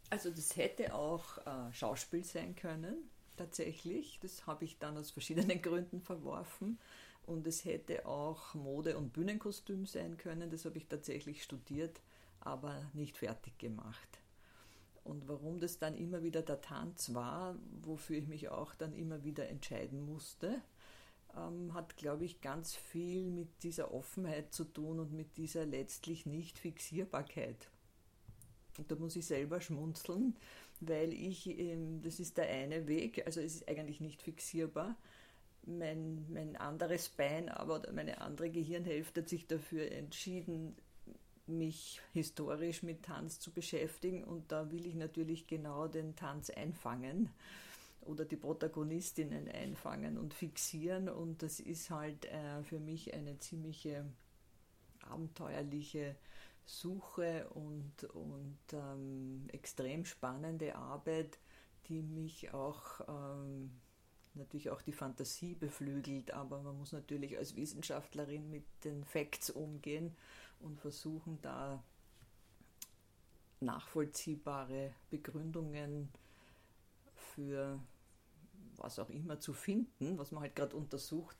Also 0.10 0.30
das 0.30 0.56
hätte 0.56 0.94
auch 0.94 1.38
äh, 1.46 1.74
Schauspiel 1.74 2.24
sein 2.24 2.56
können, 2.56 3.10
tatsächlich. 3.38 4.20
Das 4.22 4.46
habe 4.46 4.66
ich 4.66 4.78
dann 4.78 4.98
aus 4.98 5.12
verschiedenen 5.12 5.62
Gründen 5.62 6.02
verworfen. 6.02 6.80
Und 7.26 7.48
es 7.48 7.66
hätte 7.66 8.06
auch 8.06 8.54
Mode- 8.54 8.98
und 8.98 9.14
Bühnenkostüm 9.14 9.88
sein 9.88 10.18
können. 10.18 10.52
Das 10.52 10.66
habe 10.66 10.78
ich 10.78 10.88
tatsächlich 10.88 11.42
studiert, 11.42 12.02
aber 12.40 12.90
nicht 12.94 13.18
fertig 13.18 13.58
gemacht. 13.58 14.20
Und 15.04 15.28
warum 15.28 15.60
das 15.60 15.80
dann 15.80 15.96
immer 15.96 16.24
wieder 16.24 16.42
der 16.42 16.62
Tanz 16.62 17.14
war, 17.14 17.56
wofür 17.84 18.18
ich 18.18 18.28
mich 18.28 18.50
auch 18.50 18.76
dann 18.76 18.94
immer 18.94 19.24
wieder 19.24 19.48
entscheiden 19.50 20.06
musste, 20.06 20.62
ähm, 21.38 21.74
hat, 21.74 21.98
glaube 21.98 22.26
ich, 22.26 22.42
ganz 22.42 22.76
viel 22.76 23.26
mit 23.26 23.64
dieser 23.64 23.94
Offenheit 23.94 24.54
zu 24.54 24.66
tun 24.66 25.00
und 25.00 25.14
mit 25.14 25.38
dieser 25.38 25.66
letztlich 25.66 26.26
Nicht-Fixierbarkeit. 26.26 27.70
Und 28.78 28.92
da 28.92 28.96
muss 28.96 29.16
ich 29.16 29.26
selber 29.26 29.62
schmunzeln, 29.62 30.36
weil 30.82 31.14
ich, 31.14 31.48
ähm, 31.48 32.02
das 32.02 32.20
ist 32.20 32.38
der 32.38 32.50
eine 32.50 32.88
Weg, 32.88 33.26
also 33.26 33.40
es 33.40 33.56
ist 33.56 33.68
eigentlich 33.70 34.02
nicht 34.02 34.22
fixierbar. 34.22 34.96
Mein, 35.68 36.26
mein 36.32 36.56
anderes 36.58 37.10
Bein, 37.10 37.50
aber 37.50 37.82
meine 37.92 38.22
andere 38.22 38.52
Gehirnhälfte 38.52 39.22
hat 39.22 39.30
sich 39.30 39.48
dafür 39.48 39.92
entschieden, 39.92 40.76
mich 41.48 42.02
historisch 42.14 42.84
mit 42.84 43.04
Tanz 43.04 43.40
zu 43.40 43.52
beschäftigen 43.52 44.24
und 44.24 44.52
da 44.52 44.72
will 44.72 44.86
ich 44.86 44.96
natürlich 44.96 45.48
genau 45.48 45.88
den 45.88 46.16
Tanz 46.16 46.50
einfangen 46.50 47.30
oder 48.06 48.26
die 48.26 48.38
Protagonistinnen 48.38 49.48
einfangen 49.48 50.18
und 50.18 50.34
fixieren. 50.34 51.10
Und 51.10 51.42
das 51.42 51.60
ist 51.60 51.90
halt 51.90 52.26
äh, 52.26 52.64
für 52.64 52.80
mich 52.80 53.14
eine 53.14 53.38
ziemliche 53.40 54.06
abenteuerliche 55.10 56.16
Suche 56.66 57.48
und, 57.50 58.04
und 58.14 58.58
ähm, 58.74 59.48
extrem 59.52 60.06
spannende 60.06 60.76
Arbeit, 60.76 61.40
die 61.88 62.02
mich 62.02 62.54
auch 62.54 63.02
ähm, 63.08 63.72
natürlich 64.34 64.70
auch 64.70 64.82
die 64.82 64.92
Fantasie 64.92 65.56
beflügelt, 65.56 66.32
aber 66.32 66.62
man 66.62 66.78
muss 66.78 66.92
natürlich 66.92 67.38
als 67.38 67.56
Wissenschaftlerin 67.56 68.50
mit 68.50 68.66
den 68.84 69.04
Facts 69.06 69.50
umgehen 69.50 70.16
und 70.60 70.80
versuchen 70.80 71.40
da 71.42 71.84
nachvollziehbare 73.60 74.94
Begründungen 75.10 76.10
für 77.16 77.80
was 78.78 79.00
auch 79.00 79.10
immer 79.10 79.40
zu 79.40 79.54
finden, 79.54 80.18
was 80.18 80.32
man 80.32 80.44
halt 80.44 80.56
gerade 80.56 80.76
untersucht. 80.76 81.38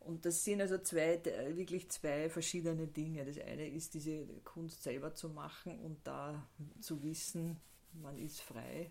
Und 0.00 0.24
das 0.24 0.44
sind 0.44 0.60
also 0.60 0.78
zwei, 0.78 1.20
wirklich 1.54 1.90
zwei 1.90 2.30
verschiedene 2.30 2.86
Dinge. 2.86 3.24
Das 3.24 3.38
eine 3.38 3.68
ist, 3.68 3.94
diese 3.94 4.26
Kunst 4.44 4.82
selber 4.82 5.14
zu 5.14 5.28
machen 5.28 5.80
und 5.80 5.98
da 6.04 6.46
zu 6.80 7.02
wissen, 7.02 7.58
man 8.02 8.16
ist 8.18 8.40
frei 8.40 8.90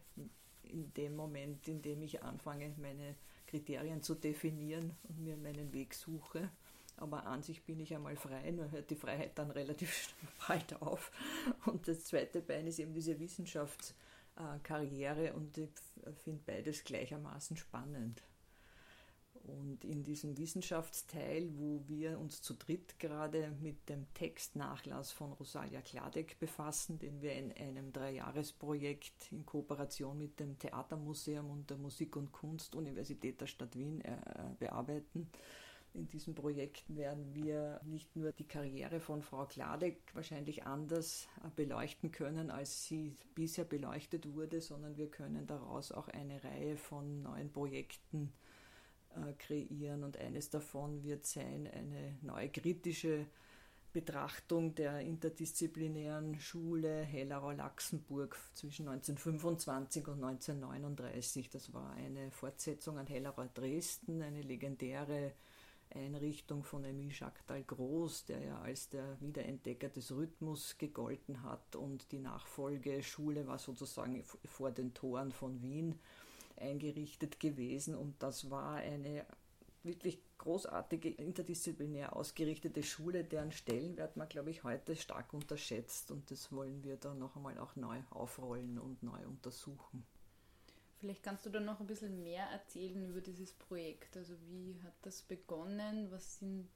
in 0.64 0.94
dem 0.94 1.16
Moment, 1.16 1.68
in 1.68 1.82
dem 1.82 2.02
ich 2.02 2.24
anfange, 2.24 2.74
meine 2.78 3.16
Kriterien 3.48 4.02
zu 4.02 4.16
definieren 4.16 4.98
und 5.04 5.24
mir 5.24 5.38
meinen 5.38 5.72
Weg 5.74 5.94
suche. 5.94 6.50
Aber 6.98 7.26
an 7.26 7.44
sich 7.44 7.64
bin 7.64 7.80
ich 7.80 7.94
einmal 7.94 8.16
frei, 8.16 8.52
nur 8.52 8.72
hört 8.72 8.90
die 8.90 8.96
Freiheit 8.96 9.38
dann 9.38 9.52
relativ 9.60 10.14
bald 10.48 10.82
auf. 10.82 11.12
Und 11.66 11.88
das 11.88 12.06
zweite 12.06 12.42
Bein 12.42 12.68
ist 12.68 12.80
eben 12.80 12.94
diese 12.94 13.20
Wissenschaftskarriere 14.36 15.34
und 15.34 15.58
ich 15.58 15.70
finde 16.24 16.42
beides 16.46 16.84
gleichermaßen 16.84 17.58
spannend. 17.58 18.22
Und 19.44 19.84
in 19.86 20.04
diesem 20.04 20.36
Wissenschaftsteil, 20.40 21.52
wo 21.56 21.84
wir 21.88 22.20
uns 22.20 22.42
zu 22.42 22.56
dritt 22.56 22.98
gerade 22.98 23.52
mit 23.62 23.90
dem 23.90 24.12
Textnachlass 24.16 25.12
von 25.12 25.34
Rosalia 25.34 25.82
Kladek 25.82 26.40
befassen, 26.40 26.98
den 26.98 27.22
wir 27.22 27.34
in 27.34 27.52
einem 27.54 27.94
Dreijahresprojekt 27.94 29.32
in 29.32 29.46
Kooperation 29.46 30.18
mit 30.18 30.40
dem 30.40 30.58
Theatermuseum 30.58 31.52
und 31.52 31.70
der 31.70 31.78
Musik- 31.78 32.16
und 32.16 32.32
Kunst-Universität 32.32 33.40
der 33.40 33.46
Stadt 33.46 33.76
Wien 33.78 34.02
äh, 34.02 34.18
bearbeiten, 34.58 35.30
in 35.96 36.08
diesem 36.08 36.36
Projekt 36.36 36.84
werden 36.96 37.34
wir 37.34 37.80
nicht 37.84 38.16
nur 38.16 38.32
die 38.32 38.48
Karriere 38.48 39.00
von 39.00 39.22
Frau 39.22 39.46
Kladek 39.46 39.98
wahrscheinlich 40.14 40.66
anders 40.66 41.28
beleuchten 41.56 42.12
können, 42.12 42.52
als 42.52 42.86
sie 42.86 43.16
bisher 43.34 43.66
beleuchtet 43.66 44.34
wurde, 44.34 44.62
sondern 44.62 44.98
wir 44.98 45.10
können 45.10 45.48
daraus 45.48 45.92
auch 45.92 46.08
eine 46.10 46.44
Reihe 46.44 46.78
von 46.78 47.24
neuen 47.24 47.52
Projekten 47.52 48.34
äh, 49.16 49.34
kreieren. 49.34 50.04
Und 50.04 50.18
eines 50.18 50.50
davon 50.50 51.04
wird 51.04 51.26
sein 51.26 51.68
eine 51.68 52.18
neue 52.22 52.50
kritische 52.50 53.26
Betrachtung 53.94 54.76
der 54.76 55.00
interdisziplinären 55.00 56.38
Schule 56.42 57.04
Hellerau-Laxenburg 57.04 58.38
zwischen 58.54 58.90
1925 58.90 60.10
und 60.10 60.22
1939. 60.22 61.50
Das 61.50 61.74
war 61.74 61.92
eine 61.92 62.30
Fortsetzung 62.32 62.98
an 62.98 63.08
Hellerau 63.08 63.46
Dresden, 63.54 64.22
eine 64.22 64.42
legendäre 64.42 65.32
Einrichtung 65.94 66.64
von 66.64 66.84
Emile 66.84 67.14
Jacques 67.14 67.46
Dalgros, 67.46 68.26
der 68.26 68.42
ja 68.42 68.60
als 68.62 68.90
der 68.90 69.20
Wiederentdecker 69.22 69.90
des 69.90 70.12
Rhythmus 70.12 70.78
gegolten 70.78 71.44
hat 71.44 71.76
und 71.76 72.12
die 72.12 72.20
Nachfolgeschule 72.20 73.48
war 73.48 73.60
sozusagen 73.60 74.24
vor 74.46 74.72
den 74.72 74.94
Toren 74.94 75.32
von 75.32 75.62
Wien 75.62 76.00
eingerichtet 76.58 77.40
gewesen 77.40 77.96
und 77.96 78.22
das 78.22 78.50
war 78.50 78.76
eine 78.76 79.26
wirklich 79.84 80.20
großartige 80.38 81.10
interdisziplinär 81.10 82.16
ausgerichtete 82.16 82.84
Schule, 82.84 83.24
deren 83.24 83.52
Stellenwert 83.52 84.18
man, 84.18 84.28
glaube 84.28 84.50
ich, 84.50 84.64
heute 84.64 84.96
stark 84.96 85.34
unterschätzt 85.34 86.12
und 86.12 86.30
das 86.32 86.52
wollen 86.52 86.84
wir 86.84 86.98
da 86.98 87.14
noch 87.14 87.36
einmal 87.36 87.58
auch 87.60 87.76
neu 87.76 88.00
aufrollen 88.10 88.80
und 88.80 89.04
neu 89.04 89.26
untersuchen. 89.28 90.06
Vielleicht 91.06 91.22
kannst 91.22 91.46
du 91.46 91.52
da 91.52 91.60
noch 91.60 91.80
ein 91.80 91.86
bisschen 91.86 92.24
mehr 92.24 92.46
erzählen 92.46 93.08
über 93.08 93.22
dieses 93.22 93.54
Projekt. 93.54 94.18
Also 94.18 94.34
wie 94.50 94.82
hat 94.82 94.96
das 95.04 95.22
begonnen? 95.22 96.10
Was 96.10 96.40
sind 96.40 96.68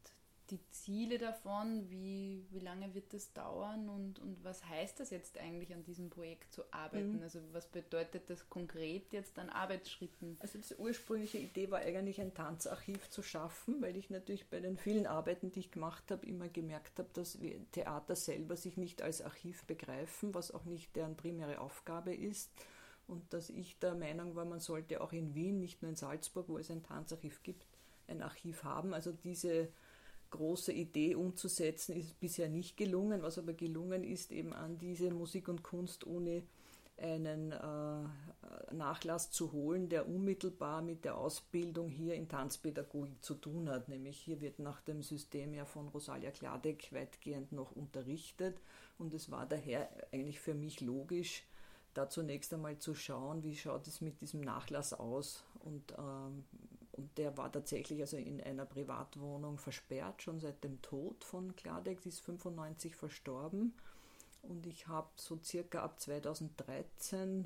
die 0.52 0.60
Ziele 0.70 1.18
davon? 1.18 1.90
Wie, 1.90 2.46
wie 2.52 2.60
lange 2.60 2.94
wird 2.94 3.12
das 3.12 3.34
dauern? 3.34 3.90
Und, 3.90 4.20
und 4.20 4.44
was 4.44 4.64
heißt 4.64 5.00
das 5.00 5.10
jetzt 5.10 5.40
eigentlich 5.40 5.74
an 5.74 5.84
diesem 5.84 6.12
Projekt 6.12 6.54
zu 6.54 6.62
arbeiten? 6.72 7.16
Mhm. 7.16 7.24
Also 7.24 7.40
was 7.54 7.66
bedeutet 7.66 8.30
das 8.30 8.48
konkret 8.52 9.12
jetzt 9.14 9.40
an 9.40 9.50
Arbeitsschritten? 9.50 10.38
Also 10.42 10.60
die 10.60 10.76
ursprüngliche 10.76 11.40
Idee 11.40 11.72
war 11.72 11.80
eigentlich 11.80 12.22
ein 12.22 12.36
Tanzarchiv 12.36 13.10
zu 13.10 13.24
schaffen, 13.24 13.82
weil 13.82 13.98
ich 13.98 14.12
natürlich 14.12 14.48
bei 14.48 14.60
den 14.60 14.78
vielen 14.78 15.08
Arbeiten, 15.08 15.52
die 15.52 15.62
ich 15.62 15.72
gemacht 15.72 16.12
habe, 16.12 16.24
immer 16.28 16.50
gemerkt 16.50 17.00
habe, 17.00 17.10
dass 17.14 17.40
Theater 17.72 18.16
selber 18.16 18.56
sich 18.56 18.78
nicht 18.78 19.02
als 19.02 19.24
Archiv 19.24 19.64
begreifen, 19.64 20.36
was 20.36 20.52
auch 20.52 20.66
nicht 20.66 20.96
deren 20.96 21.18
primäre 21.18 21.62
Aufgabe 21.62 22.14
ist 22.14 22.52
und 23.10 23.34
dass 23.34 23.50
ich 23.50 23.80
der 23.80 23.96
Meinung 23.96 24.36
war, 24.36 24.46
man 24.46 24.60
sollte 24.60 25.02
auch 25.02 25.12
in 25.12 25.34
Wien, 25.34 25.60
nicht 25.60 25.82
nur 25.82 25.90
in 25.90 25.96
Salzburg, 25.96 26.48
wo 26.48 26.58
es 26.58 26.70
ein 26.70 26.84
Tanzarchiv 26.84 27.42
gibt, 27.44 27.66
ein 28.08 28.22
Archiv 28.22 28.64
haben. 28.64 28.94
Also 28.94 29.12
diese 29.12 29.70
große 30.30 30.72
Idee 30.72 31.16
umzusetzen 31.16 31.96
ist 31.96 32.20
bisher 32.20 32.50
nicht 32.50 32.78
gelungen. 32.78 33.24
Was 33.24 33.38
aber 33.38 33.54
gelungen 33.54 34.04
ist, 34.04 34.32
eben 34.32 34.54
an 34.54 34.78
diese 34.78 35.12
Musik- 35.12 35.50
und 35.50 35.64
Kunstuni 35.64 36.44
einen 36.98 37.52
äh, 37.54 38.74
Nachlass 38.74 39.32
zu 39.32 39.52
holen, 39.54 39.90
der 39.90 40.08
unmittelbar 40.08 40.82
mit 40.82 41.06
der 41.06 41.18
Ausbildung 41.18 41.90
hier 41.90 42.14
in 42.16 42.28
Tanzpädagogik 42.28 43.24
zu 43.24 43.36
tun 43.36 43.70
hat. 43.70 43.88
Nämlich 43.90 44.20
hier 44.20 44.42
wird 44.42 44.60
nach 44.60 44.82
dem 44.82 45.02
System 45.02 45.54
ja 45.54 45.66
von 45.66 45.88
Rosalia 45.88 46.32
Kladek 46.32 46.92
weitgehend 46.92 47.52
noch 47.54 47.72
unterrichtet 47.72 48.60
und 48.98 49.14
es 49.14 49.32
war 49.32 49.46
daher 49.46 49.90
eigentlich 50.12 50.40
für 50.40 50.54
mich 50.54 50.82
logisch, 50.82 51.44
da 52.00 52.08
zunächst 52.08 52.54
einmal 52.54 52.78
zu 52.78 52.96
schauen, 52.96 53.44
wie 53.44 53.58
schaut 53.58 53.86
es 53.86 54.00
mit 54.00 54.22
diesem 54.22 54.40
Nachlass 54.40 54.94
aus. 54.94 55.44
Und, 55.60 55.92
ähm, 55.98 56.46
und 56.94 57.18
der 57.18 57.38
war 57.38 57.52
tatsächlich 57.52 58.00
also 58.00 58.16
in 58.16 58.42
einer 58.42 58.66
Privatwohnung 58.66 59.58
versperrt, 59.58 60.22
schon 60.22 60.40
seit 60.40 60.64
dem 60.64 60.82
Tod 60.82 61.26
von 61.26 61.58
Kladek, 61.58 62.00
sie 62.00 62.10
ist 62.10 62.22
95 62.22 62.96
verstorben. 62.96 63.74
Und 64.44 64.66
ich 64.66 64.88
habe 64.88 65.10
so 65.16 65.38
circa 65.44 65.84
ab 65.84 66.00
2013 66.00 67.46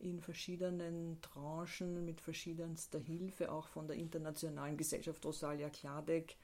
in 0.00 0.20
verschiedenen 0.20 1.20
Tranchen 1.22 2.04
mit 2.04 2.20
verschiedenster 2.20 2.98
Hilfe, 2.98 3.52
auch 3.52 3.68
von 3.68 3.86
der 3.86 3.96
Internationalen 3.96 4.76
Gesellschaft 4.76 5.24
Rosalia 5.24 5.70
Kladek, 5.70 6.36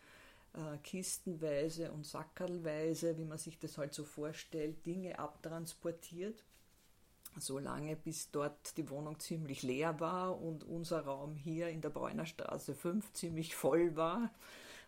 äh, 0.53 0.79
kistenweise 0.85 1.91
und 1.91 2.07
sackerlweise, 2.07 3.19
wie 3.19 3.25
man 3.25 3.39
sich 3.39 3.59
das 3.59 3.77
halt 3.77 3.93
so 3.93 4.05
vorstellt, 4.05 4.87
Dinge 4.87 5.19
abtransportiert 5.19 6.45
so 7.39 7.59
lange 7.59 7.97
bis 7.97 8.31
dort 8.31 8.77
die 8.77 8.89
Wohnung 8.91 9.19
ziemlich 9.19 9.63
leer 9.63 10.01
war 10.01 10.41
und 10.41 10.65
unser 10.65 11.01
Raum 11.03 11.37
hier 11.37 11.69
in 11.69 11.81
der 11.81 11.91
Bräunerstraße 11.91 12.75
5 12.75 13.13
ziemlich 13.13 13.55
voll 13.55 13.97
war. 13.97 14.31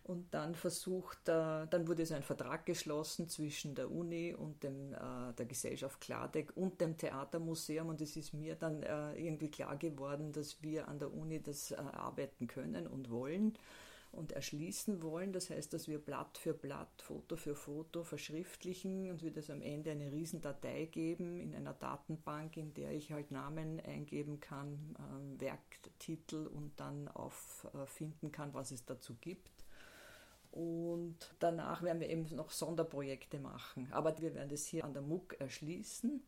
Und 0.05 0.33
dann 0.33 0.53
versucht, 0.53 1.29
äh, 1.29 1.65
dann 1.69 1.87
wurde 1.87 2.05
so 2.05 2.13
ein 2.13 2.23
Vertrag 2.23 2.65
geschlossen 2.65 3.29
zwischen 3.29 3.73
der 3.73 3.89
Uni 3.89 4.33
und 4.33 4.61
dem, 4.61 4.93
äh, 4.93 5.33
der 5.37 5.45
Gesellschaft 5.45 6.01
Klardeck 6.01 6.51
und 6.57 6.81
dem 6.81 6.97
Theatermuseum. 6.97 7.87
Und 7.87 8.01
es 8.01 8.17
ist 8.17 8.33
mir 8.33 8.55
dann 8.55 8.83
äh, 8.83 9.13
irgendwie 9.13 9.49
klar 9.49 9.77
geworden, 9.77 10.33
dass 10.33 10.61
wir 10.61 10.89
an 10.89 10.99
der 10.99 11.13
Uni 11.13 11.41
das 11.41 11.71
arbeiten 11.71 12.47
können 12.47 12.85
und 12.85 13.09
wollen 13.11 13.57
und 14.13 14.31
erschließen 14.31 15.01
wollen. 15.01 15.33
Das 15.33 15.49
heißt, 15.49 15.73
dass 15.73 15.87
wir 15.87 15.97
Blatt 15.97 16.37
für 16.37 16.53
Blatt, 16.53 17.01
Foto 17.01 17.35
für 17.35 17.55
Foto 17.55 18.03
verschriftlichen 18.03 19.09
und 19.09 19.23
wir 19.23 19.31
das 19.31 19.49
am 19.49 19.61
Ende 19.61 19.91
eine 19.91 20.11
Riesendatei 20.11 20.85
geben 20.85 21.39
in 21.39 21.55
einer 21.55 21.73
Datenbank, 21.73 22.55
in 22.55 22.73
der 22.73 22.91
ich 22.91 23.11
halt 23.11 23.31
Namen 23.31 23.79
eingeben 23.79 24.39
kann, 24.39 24.95
äh, 24.97 25.41
Werktitel 25.41 26.47
und 26.47 26.79
dann 26.79 27.07
auffinden 27.07 28.31
kann, 28.31 28.53
was 28.53 28.71
es 28.71 28.85
dazu 28.85 29.15
gibt. 29.19 29.49
Und 30.51 31.17
danach 31.39 31.81
werden 31.81 31.99
wir 31.99 32.09
eben 32.09 32.27
noch 32.35 32.51
Sonderprojekte 32.51 33.39
machen. 33.39 33.87
Aber 33.91 34.15
wir 34.21 34.35
werden 34.35 34.49
das 34.49 34.67
hier 34.67 34.85
an 34.85 34.93
der 34.93 35.01
MUG 35.01 35.33
erschließen 35.39 36.21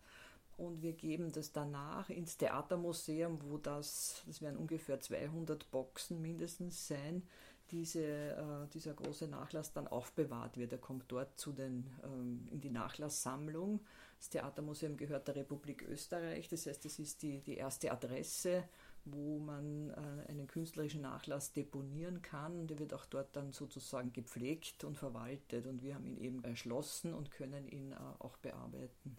und 0.58 0.82
wir 0.82 0.94
geben 0.94 1.32
das 1.32 1.52
danach 1.52 2.10
ins 2.10 2.38
Theatermuseum, 2.38 3.40
wo 3.44 3.58
das, 3.58 4.24
das 4.26 4.42
werden 4.42 4.58
ungefähr 4.58 5.00
200 5.00 5.70
Boxen 5.70 6.22
mindestens 6.22 6.88
sein, 6.88 7.28
diese, 7.72 8.04
äh, 8.04 8.68
dieser 8.74 8.94
große 8.94 9.28
Nachlass 9.28 9.74
dann 9.74 9.88
aufbewahrt 9.88 10.58
wird. 10.58 10.72
Er 10.72 10.80
kommt 10.80 11.06
dort 11.08 11.40
zu 11.40 11.52
den, 11.52 11.90
ähm, 12.04 12.48
in 12.52 12.62
die 12.62 12.70
Nachlasssammlung. 12.70 13.80
Das 14.18 14.30
Theatermuseum 14.30 14.98
gehört 14.98 15.28
der 15.28 15.36
Republik 15.36 15.84
Österreich, 15.84 16.48
das 16.48 16.66
heißt, 16.66 16.86
es 16.86 17.00
ist 17.00 17.22
die, 17.22 17.42
die 17.42 17.58
erste 17.58 17.92
Adresse, 17.92 18.64
wo 19.06 19.40
man 19.40 19.92
äh, 19.92 20.30
einen 20.30 20.48
künstlerischen 20.48 21.02
Nachlass 21.02 21.54
deponieren 21.54 22.22
kann. 22.22 22.68
Der 22.68 22.80
wird 22.80 22.94
auch 22.94 23.06
dort 23.06 23.36
dann 23.36 23.52
sozusagen 23.52 24.12
gepflegt 24.14 24.84
und 24.84 24.98
verwaltet. 24.98 25.68
Und 25.68 25.84
wir 25.84 25.96
haben 25.96 26.08
ihn 26.08 26.18
eben 26.18 26.44
erschlossen 26.44 27.14
und 27.14 27.30
können 27.30 27.68
ihn 27.68 27.92
äh, 27.92 27.96
auch 28.20 28.38
bearbeiten. 28.38 29.18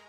you. 0.00 0.05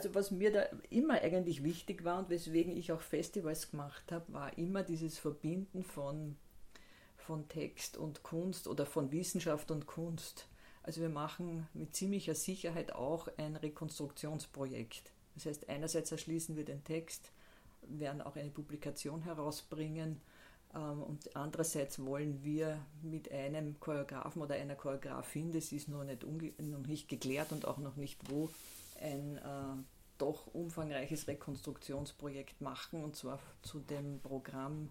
Also 0.00 0.14
was 0.14 0.30
mir 0.30 0.50
da 0.50 0.62
immer 0.88 1.20
eigentlich 1.20 1.62
wichtig 1.62 2.04
war 2.04 2.20
und 2.20 2.30
weswegen 2.30 2.74
ich 2.74 2.90
auch 2.90 3.02
Festivals 3.02 3.70
gemacht 3.70 4.10
habe, 4.10 4.32
war 4.32 4.56
immer 4.56 4.82
dieses 4.82 5.18
Verbinden 5.18 5.84
von, 5.84 6.36
von 7.18 7.46
Text 7.48 7.98
und 7.98 8.22
Kunst 8.22 8.66
oder 8.66 8.86
von 8.86 9.12
Wissenschaft 9.12 9.70
und 9.70 9.86
Kunst. 9.86 10.48
Also 10.82 11.02
wir 11.02 11.10
machen 11.10 11.68
mit 11.74 11.94
ziemlicher 11.94 12.34
Sicherheit 12.34 12.94
auch 12.94 13.28
ein 13.36 13.56
Rekonstruktionsprojekt. 13.56 15.12
Das 15.34 15.44
heißt, 15.44 15.68
einerseits 15.68 16.10
erschließen 16.10 16.56
wir 16.56 16.64
den 16.64 16.82
Text, 16.82 17.30
werden 17.82 18.22
auch 18.22 18.36
eine 18.36 18.48
Publikation 18.48 19.20
herausbringen 19.20 20.22
ähm, 20.74 21.02
und 21.02 21.36
andererseits 21.36 22.02
wollen 22.02 22.42
wir 22.42 22.78
mit 23.02 23.30
einem 23.30 23.78
Choreografen 23.80 24.40
oder 24.40 24.54
einer 24.54 24.76
Choreografin, 24.76 25.52
das 25.52 25.72
ist 25.72 25.88
noch 25.90 26.04
nicht, 26.04 26.24
noch 26.58 26.86
nicht 26.86 27.06
geklärt 27.10 27.52
und 27.52 27.66
auch 27.66 27.76
noch 27.76 27.96
nicht 27.96 28.30
wo, 28.30 28.48
ein 29.00 29.38
äh, 29.38 29.82
doch 30.18 30.46
umfangreiches 30.48 31.26
Rekonstruktionsprojekt 31.26 32.60
machen 32.60 33.02
und 33.02 33.16
zwar 33.16 33.40
zu 33.62 33.80
dem 33.80 34.20
Programm, 34.20 34.90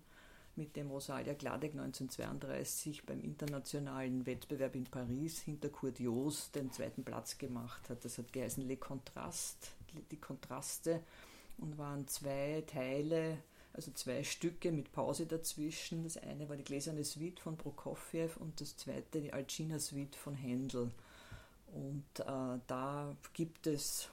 mit 0.60 0.76
dem 0.76 0.92
Rosalia 0.92 1.34
Gladek 1.34 1.72
1932 1.72 3.06
beim 3.06 3.22
internationalen 3.22 4.26
Wettbewerb 4.26 4.76
in 4.76 4.84
Paris 4.84 5.40
hinter 5.40 5.70
Kurt 5.70 6.00
Joos 6.00 6.52
den 6.52 6.70
zweiten 6.72 7.04
Platz 7.04 7.38
gemacht 7.38 7.90
hat. 7.90 8.04
Das 8.04 8.18
hat 8.18 8.34
geheißen 8.34 8.68
Le 8.68 8.76
Contrast, 8.76 9.72
die 10.12 10.20
Kontraste 10.20 11.02
und 11.58 11.78
waren 11.78 12.08
zwei 12.08 12.62
Teile, 12.68 13.38
also 13.72 13.92
zwei 13.94 14.24
Stücke 14.26 14.74
mit 14.74 14.92
Pause 14.92 15.26
dazwischen. 15.26 16.04
Das 16.04 16.18
eine 16.18 16.50
war 16.50 16.58
die 16.58 16.66
Gläserne 16.66 17.06
Suite 17.06 17.40
von 17.40 17.56
Prokofjew 17.58 18.30
und 18.40 18.60
das 18.60 18.76
zweite 18.76 19.22
die 19.22 19.32
Alcina 19.32 19.80
Suite 19.80 20.18
von 20.18 20.36
Händel. 20.36 20.92
Und 21.74 22.06
äh, 22.20 22.60
da 22.68 23.16
gibt 23.34 23.68
es 23.68 24.10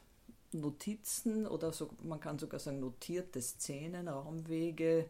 Notizen 0.53 1.47
oder 1.47 1.73
so, 1.73 1.91
man 2.03 2.21
kann 2.21 2.39
sogar 2.39 2.61
sagen 2.61 2.81
notierte 2.81 3.41
Szenen, 3.41 4.09
Raumwege, 4.09 5.09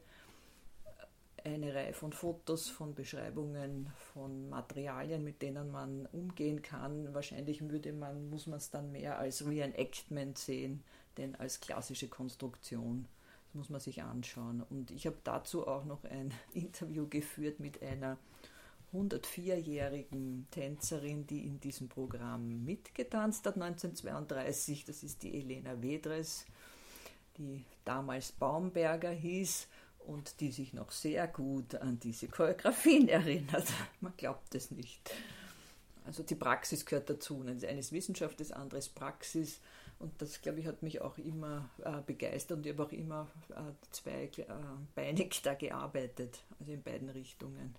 eine 1.45 1.75
Reihe 1.75 1.93
von 1.93 2.13
Fotos, 2.13 2.69
von 2.69 2.95
Beschreibungen, 2.95 3.93
von 4.13 4.49
Materialien, 4.49 5.23
mit 5.23 5.43
denen 5.43 5.71
man 5.71 6.07
umgehen 6.07 6.63
kann. 6.63 7.15
Wahrscheinlich 7.15 7.69
würde 7.69 7.93
man, 7.93 8.29
muss 8.31 8.47
man 8.47 8.59
es 8.59 8.71
dann 8.71 8.91
mehr 8.91 9.19
als 9.19 9.47
Reenactment 9.47 10.39
sehen, 10.39 10.83
denn 11.17 11.37
als 11.37 11.61
klassische 11.61 12.09
Konstruktion. 12.09 13.07
Das 13.47 13.55
muss 13.55 13.71
man 13.71 13.81
sich 13.81 14.03
anschauen. 14.03 14.65
Und 14.69 14.91
ich 14.91 15.07
habe 15.07 15.19
dazu 15.23 15.67
auch 15.67 15.85
noch 15.85 16.05
ein 16.05 16.35
Interview 16.53 17.07
geführt 17.09 17.61
mit 17.61 17.81
einer 17.83 18.19
104-jährigen 18.93 20.47
Tänzerin, 20.51 21.27
die 21.27 21.45
in 21.47 21.61
diesem 21.61 21.89
Programm 21.89 22.65
mitgetanzt 22.65 23.47
hat 23.47 23.55
1932. 23.55 24.85
Das 24.85 25.03
ist 25.03 25.23
die 25.23 25.39
Elena 25.39 25.83
Wedres, 25.83 26.47
die 27.37 27.65
damals 27.85 28.33
Baumberger 28.33 29.11
hieß 29.11 29.69
und 29.99 30.41
die 30.41 30.53
sich 30.53 30.73
noch 30.73 30.91
sehr 30.93 31.27
gut 31.27 31.75
an 31.75 31.99
diese 31.99 32.29
Choreografien 32.29 33.09
erinnert. 33.09 33.67
Man 34.01 34.15
glaubt 34.17 34.55
es 34.55 34.71
nicht. 34.71 35.11
Also 36.05 36.23
die 36.23 36.37
Praxis 36.37 36.87
gehört 36.87 37.11
dazu. 37.11 37.43
Das 37.43 37.65
eine 37.65 37.81
ist 37.81 37.93
Wissenschaft, 37.93 38.39
das 38.39 38.53
andere 38.53 38.79
ist 38.79 38.95
Praxis. 38.95 39.61
Und 39.99 40.21
das, 40.21 40.41
glaube 40.43 40.61
ich, 40.61 40.67
hat 40.67 40.83
mich 40.83 41.01
auch 41.01 41.19
immer 41.19 41.71
äh, 41.83 42.03
begeistert 42.07 42.59
und 42.59 42.67
ich 42.67 42.73
habe 42.73 42.85
auch 42.85 42.93
immer 42.93 43.29
äh, 43.51 43.73
zweibeinig 43.91 45.39
äh, 45.39 45.43
da 45.43 45.55
gearbeitet, 45.55 46.45
also 46.61 46.73
in 46.73 46.83
beiden 46.83 47.09
Richtungen 47.09 47.75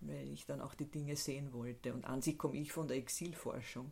weil 0.00 0.32
ich 0.32 0.46
dann 0.46 0.60
auch 0.60 0.74
die 0.74 0.86
Dinge 0.86 1.16
sehen 1.16 1.52
wollte. 1.52 1.92
Und 1.92 2.04
an 2.04 2.22
sich 2.22 2.38
komme 2.38 2.56
ich 2.56 2.72
von 2.72 2.88
der 2.88 2.96
Exilforschung. 2.96 3.90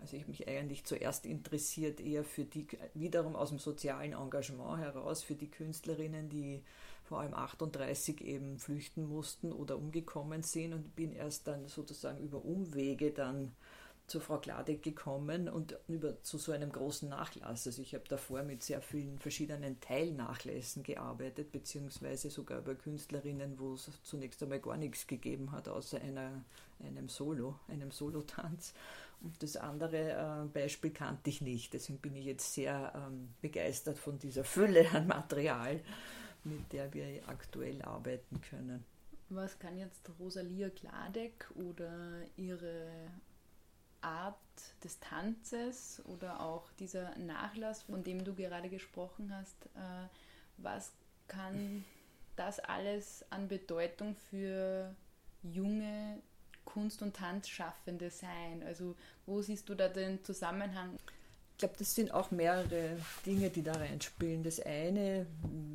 Also 0.00 0.16
ich 0.16 0.22
habe 0.22 0.32
mich 0.32 0.48
eigentlich 0.48 0.84
zuerst 0.84 1.26
interessiert 1.26 2.00
eher 2.00 2.24
für 2.24 2.44
die, 2.44 2.66
wiederum 2.94 3.36
aus 3.36 3.50
dem 3.50 3.60
sozialen 3.60 4.14
Engagement 4.14 4.78
heraus, 4.78 5.22
für 5.22 5.36
die 5.36 5.50
Künstlerinnen, 5.50 6.28
die 6.28 6.62
vor 7.04 7.20
allem 7.20 7.34
38 7.34 8.20
eben 8.22 8.58
flüchten 8.58 9.06
mussten 9.06 9.52
oder 9.52 9.76
umgekommen 9.76 10.42
sind 10.42 10.72
und 10.72 10.96
bin 10.96 11.12
erst 11.12 11.46
dann 11.46 11.68
sozusagen 11.68 12.18
über 12.18 12.44
Umwege 12.44 13.10
dann 13.12 13.52
zu 14.12 14.20
Frau 14.20 14.38
Gladek 14.38 14.82
gekommen 14.82 15.48
und 15.48 15.74
über 15.88 16.22
zu 16.22 16.36
so 16.36 16.52
einem 16.52 16.70
großen 16.70 17.08
Nachlass. 17.08 17.66
Also 17.66 17.80
ich 17.80 17.94
habe 17.94 18.04
davor 18.06 18.42
mit 18.42 18.62
sehr 18.62 18.82
vielen 18.82 19.18
verschiedenen 19.18 19.80
Teilnachlässen 19.80 20.82
gearbeitet, 20.82 21.50
beziehungsweise 21.50 22.28
sogar 22.28 22.58
über 22.58 22.74
Künstlerinnen, 22.74 23.58
wo 23.58 23.72
es 23.72 23.88
zunächst 24.02 24.42
einmal 24.42 24.60
gar 24.60 24.76
nichts 24.76 25.06
gegeben 25.06 25.50
hat, 25.52 25.66
außer 25.66 25.98
einer, 26.02 26.44
einem 26.84 27.08
Solo, 27.08 27.58
einem 27.68 27.90
Solotanz. 27.90 28.74
Und 29.22 29.42
das 29.42 29.56
andere 29.56 30.10
äh, 30.10 30.46
Beispiel 30.52 30.90
kannte 30.90 31.30
ich 31.30 31.40
nicht. 31.40 31.72
Deswegen 31.72 31.98
bin 31.98 32.14
ich 32.14 32.26
jetzt 32.26 32.52
sehr 32.52 32.92
ähm, 32.94 33.30
begeistert 33.40 33.96
von 33.96 34.18
dieser 34.18 34.44
Fülle 34.44 34.90
an 34.90 35.06
Material, 35.06 35.80
mit 36.44 36.70
der 36.74 36.92
wir 36.92 37.06
aktuell 37.28 37.80
arbeiten 37.80 38.42
können. 38.42 38.84
Was 39.30 39.58
kann 39.58 39.78
jetzt 39.78 40.10
Rosalia 40.20 40.68
Gladek 40.68 41.50
oder 41.54 42.20
ihre 42.36 42.90
Art 44.02 44.36
des 44.84 45.00
Tanzes 45.00 46.02
oder 46.06 46.40
auch 46.40 46.70
dieser 46.78 47.16
Nachlass, 47.18 47.82
von 47.82 48.04
dem 48.04 48.24
du 48.24 48.34
gerade 48.34 48.68
gesprochen 48.68 49.34
hast, 49.34 49.66
äh, 49.76 50.08
was 50.58 50.92
kann 51.28 51.84
das 52.36 52.60
alles 52.60 53.24
an 53.30 53.48
Bedeutung 53.48 54.16
für 54.30 54.94
junge 55.42 56.18
Kunst- 56.64 57.02
und 57.02 57.16
Tanzschaffende 57.16 58.10
sein? 58.10 58.62
Also 58.64 58.96
wo 59.26 59.42
siehst 59.42 59.68
du 59.68 59.74
da 59.74 59.88
den 59.88 60.22
Zusammenhang? 60.24 60.98
Ich 61.52 61.58
glaube, 61.58 61.74
das 61.78 61.94
sind 61.94 62.12
auch 62.12 62.30
mehrere 62.32 62.96
Dinge, 63.24 63.50
die 63.50 63.62
da 63.62 63.72
reinspielen. 63.72 64.42
Das 64.42 64.58
eine 64.58 65.26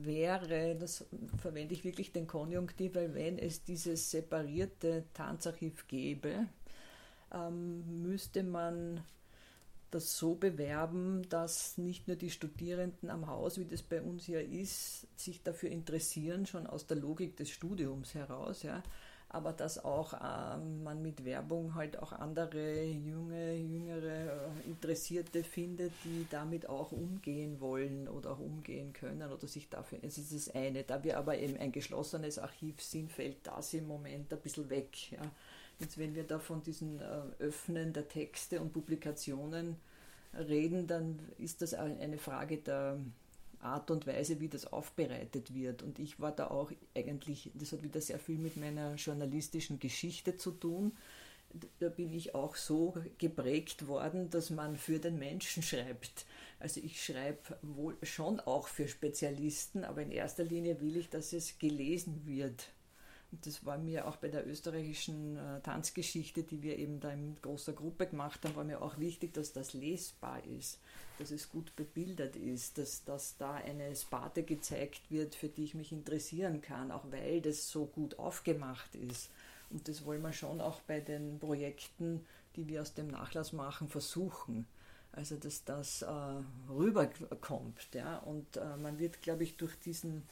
wäre, 0.01 0.75
das 0.75 1.05
verwende 1.41 1.73
ich 1.73 1.85
wirklich 1.85 2.11
den 2.11 2.27
Konjunktiv, 2.27 2.95
weil 2.95 3.13
wenn 3.13 3.39
es 3.39 3.63
dieses 3.63 4.11
separierte 4.11 5.05
Tanzarchiv 5.13 5.87
gäbe, 5.87 6.47
ähm, 7.33 8.01
müsste 8.01 8.43
man 8.43 9.03
das 9.91 10.17
so 10.17 10.35
bewerben, 10.35 11.27
dass 11.29 11.77
nicht 11.77 12.07
nur 12.07 12.17
die 12.17 12.29
Studierenden 12.29 13.09
am 13.09 13.27
Haus, 13.27 13.57
wie 13.57 13.65
das 13.65 13.81
bei 13.81 14.01
uns 14.01 14.27
ja 14.27 14.39
ist, 14.39 15.07
sich 15.17 15.43
dafür 15.43 15.69
interessieren, 15.69 16.45
schon 16.45 16.67
aus 16.67 16.87
der 16.87 16.97
Logik 16.97 17.37
des 17.37 17.49
Studiums 17.49 18.13
heraus, 18.13 18.63
ja, 18.63 18.83
aber 19.29 19.51
dass 19.51 19.83
auch 19.83 20.13
ähm, 20.13 20.83
man 20.83 21.01
mit 21.01 21.25
Werbung 21.25 21.75
halt 21.75 21.99
auch 21.99 22.13
andere 22.13 22.83
junge, 22.83 23.55
jüngere 23.55 24.31
äh, 24.31 24.69
Interessierte 24.69 25.43
findet, 25.43 25.91
die 26.05 26.25
damit 26.29 26.69
auch 26.69 26.93
umgehen 26.93 27.59
wollen 27.59 28.07
oder 28.07 28.31
auch 28.31 28.39
umgehen 28.39 28.93
können 28.93 29.29
oder 29.29 29.47
sich 29.47 29.69
dafür. 29.69 29.99
Es 30.01 30.17
ist 30.17 30.33
das 30.33 30.55
eine. 30.55 30.83
Da 30.83 31.03
wir 31.03 31.17
aber 31.17 31.37
eben 31.37 31.57
ein 31.57 31.73
geschlossenes 31.73 32.39
Archiv 32.39 32.81
sind, 32.81 33.11
fällt 33.11 33.45
das 33.45 33.73
im 33.73 33.87
Moment 33.87 34.31
ein 34.31 34.39
bisschen 34.39 34.69
weg. 34.69 35.11
Ja. 35.11 35.19
Jetzt, 35.79 35.97
wenn 35.97 36.15
wir 36.15 36.23
da 36.23 36.39
von 36.39 36.63
diesen 36.63 36.99
äh, 36.99 37.21
Öffnen 37.39 37.93
der 37.93 38.07
Texte 38.07 38.59
und 38.59 38.73
Publikationen 38.73 39.75
reden, 40.33 40.87
dann 40.87 41.19
ist 41.37 41.61
das 41.61 41.73
eine 41.73 42.17
Frage 42.17 42.57
der 42.57 42.99
Art 43.59 43.91
und 43.91 44.05
Weise, 44.07 44.39
wie 44.39 44.49
das 44.49 44.71
aufbereitet 44.71 45.53
wird. 45.53 45.83
Und 45.83 45.99
ich 45.99 46.19
war 46.19 46.31
da 46.31 46.47
auch 46.47 46.71
eigentlich, 46.95 47.51
das 47.55 47.71
hat 47.71 47.83
wieder 47.83 48.01
sehr 48.01 48.19
viel 48.19 48.37
mit 48.37 48.57
meiner 48.57 48.95
journalistischen 48.95 49.79
Geschichte 49.79 50.37
zu 50.37 50.51
tun. 50.51 50.95
Da 51.79 51.89
bin 51.89 52.11
ich 52.11 52.35
auch 52.35 52.55
so 52.55 52.93
geprägt 53.17 53.87
worden, 53.87 54.29
dass 54.29 54.49
man 54.49 54.75
für 54.75 54.99
den 54.99 55.17
Menschen 55.17 55.63
schreibt. 55.63 56.25
Also 56.59 56.81
ich 56.81 57.03
schreibe 57.03 57.57
wohl 57.61 57.97
schon 58.03 58.39
auch 58.41 58.67
für 58.67 58.87
Spezialisten, 58.87 59.83
aber 59.83 60.01
in 60.01 60.11
erster 60.11 60.43
Linie 60.43 60.81
will 60.81 60.97
ich, 60.97 61.09
dass 61.09 61.33
es 61.33 61.57
gelesen 61.57 62.23
wird. 62.25 62.69
Und 63.31 63.45
das 63.45 63.65
war 63.65 63.77
mir 63.77 64.07
auch 64.07 64.15
bei 64.15 64.29
der 64.29 64.47
österreichischen 64.47 65.35
äh, 65.35 65.59
Tanzgeschichte, 65.61 66.43
die 66.43 66.63
wir 66.63 66.77
eben 66.77 67.01
da 67.01 67.11
in 67.11 67.35
großer 67.41 67.73
Gruppe 67.73 68.07
gemacht 68.07 68.43
haben, 68.45 68.55
war 68.55 68.63
mir 68.63 68.81
auch 68.81 68.97
wichtig, 68.99 69.33
dass 69.33 69.51
das 69.51 69.73
lesbar 69.73 70.41
ist, 70.45 70.79
dass 71.19 71.31
es 71.31 71.49
gut 71.49 71.75
bebildert 71.75 72.37
ist, 72.37 72.77
dass, 72.77 73.03
dass 73.03 73.35
da 73.37 73.55
eine 73.55 73.93
Sparte 73.95 74.43
gezeigt 74.43 75.11
wird, 75.11 75.35
für 75.35 75.49
die 75.49 75.65
ich 75.65 75.75
mich 75.75 75.91
interessieren 75.91 76.61
kann, 76.61 76.89
auch 76.91 77.03
weil 77.11 77.41
das 77.41 77.69
so 77.69 77.85
gut 77.85 78.17
aufgemacht 78.17 78.95
ist. 78.95 79.29
Und 79.69 79.89
das 79.89 80.05
wollen 80.05 80.21
wir 80.21 80.31
schon 80.31 80.61
auch 80.61 80.79
bei 80.81 81.01
den 81.01 81.39
Projekten, 81.39 82.25
die 82.55 82.67
wir 82.69 82.81
aus 82.81 82.93
dem 82.93 83.07
Nachlass 83.07 83.51
machen, 83.51 83.89
versuchen. 83.89 84.65
Also 85.11 85.35
dass 85.35 85.63
das 85.63 86.03
äh, 86.03 86.07
rüberkommt. 86.69 87.87
Ja? 87.93 88.19
Und 88.19 88.55
äh, 88.55 88.77
man 88.77 88.99
wird, 88.99 89.21
glaube 89.21 89.43
ich, 89.43 89.57
durch 89.57 89.75
diesen 89.79 90.23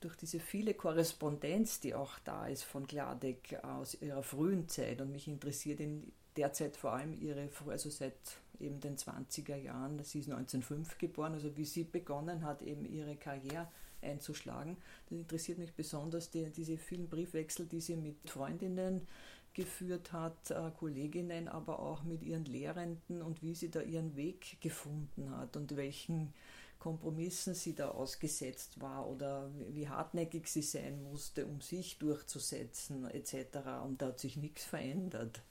durch 0.00 0.16
diese 0.16 0.40
viele 0.40 0.74
Korrespondenz, 0.74 1.80
die 1.80 1.94
auch 1.94 2.18
da 2.24 2.46
ist 2.46 2.64
von 2.64 2.86
Gladek 2.86 3.58
aus 3.62 4.00
ihrer 4.00 4.22
frühen 4.22 4.68
Zeit 4.68 5.00
und 5.00 5.12
mich 5.12 5.28
interessiert 5.28 5.80
in 5.80 6.10
der 6.36 6.52
vor 6.72 6.92
allem 6.92 7.12
ihre, 7.12 7.48
also 7.68 7.90
seit 7.90 8.14
eben 8.60 8.80
den 8.80 8.96
20er 8.96 9.56
Jahren, 9.56 10.02
sie 10.04 10.20
ist 10.20 10.30
1905 10.30 10.98
geboren, 10.98 11.34
also 11.34 11.56
wie 11.56 11.64
sie 11.64 11.84
begonnen 11.84 12.44
hat, 12.44 12.62
eben 12.62 12.84
ihre 12.84 13.16
Karriere 13.16 13.68
einzuschlagen. 14.02 14.76
Das 15.08 15.18
interessiert 15.18 15.58
mich 15.58 15.74
besonders, 15.74 16.30
die, 16.30 16.50
diese 16.50 16.78
vielen 16.78 17.08
Briefwechsel, 17.08 17.66
die 17.66 17.80
sie 17.80 17.96
mit 17.96 18.16
Freundinnen 18.30 19.06
geführt 19.52 20.12
hat, 20.12 20.50
äh, 20.50 20.70
Kolleginnen, 20.78 21.48
aber 21.48 21.80
auch 21.80 22.04
mit 22.04 22.22
ihren 22.22 22.44
Lehrenden 22.44 23.20
und 23.20 23.42
wie 23.42 23.54
sie 23.54 23.70
da 23.70 23.80
ihren 23.80 24.16
Weg 24.16 24.60
gefunden 24.60 25.30
hat 25.36 25.56
und 25.56 25.76
welchen 25.76 26.32
Kompromissen 26.80 27.54
sie 27.54 27.74
da 27.74 27.90
ausgesetzt 27.90 28.80
war 28.80 29.06
oder 29.06 29.50
wie 29.68 29.88
hartnäckig 29.88 30.48
sie 30.48 30.62
sein 30.62 31.02
musste, 31.02 31.46
um 31.46 31.60
sich 31.60 31.98
durchzusetzen 31.98 33.08
etc. 33.10 33.58
Und 33.84 34.02
da 34.02 34.06
hat 34.06 34.18
sich 34.18 34.36
nichts 34.36 34.64
verändert. 34.64 35.42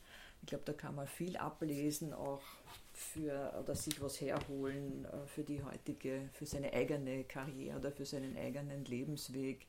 Ich 0.41 0.47
glaube, 0.47 0.63
da 0.65 0.73
kann 0.73 0.95
man 0.95 1.07
viel 1.07 1.37
ablesen, 1.37 2.13
auch 2.13 2.41
für 2.93 3.53
oder 3.59 3.75
sich 3.75 4.01
was 4.01 4.19
herholen 4.19 5.05
äh, 5.05 5.27
für 5.27 5.43
die 5.43 5.63
heutige, 5.63 6.29
für 6.33 6.45
seine 6.45 6.73
eigene 6.73 7.23
Karriere 7.23 7.77
oder 7.77 7.91
für 7.91 8.05
seinen 8.05 8.35
eigenen 8.35 8.83
Lebensweg 8.85 9.67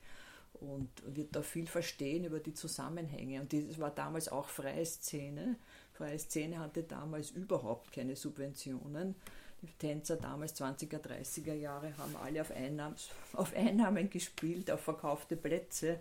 und 0.55 0.89
wird 1.07 1.37
da 1.37 1.43
viel 1.43 1.67
verstehen 1.67 2.25
über 2.25 2.41
die 2.41 2.55
Zusammenhänge. 2.55 3.41
Und 3.41 3.53
das 3.53 3.79
war 3.79 3.91
damals 3.91 4.29
auch 4.29 4.49
freie 4.49 4.85
Szene. 4.85 5.57
Freie 5.93 6.19
Szene 6.19 6.59
hatte 6.59 6.83
damals 6.83 7.31
überhaupt 7.31 7.93
keine 7.93 8.17
Subventionen. 8.17 9.15
Die 9.63 9.73
Tänzer 9.79 10.17
damals 10.17 10.61
20er, 10.61 10.99
30er 10.99 11.55
Jahre 11.55 11.97
haben 11.99 12.17
alle 12.17 12.41
auf 12.41 12.51
Einnahmen, 12.51 12.97
auf 13.35 13.55
Einnahmen 13.55 14.09
gespielt, 14.09 14.71
auf 14.71 14.81
verkaufte 14.81 15.37
Plätze. 15.37 16.01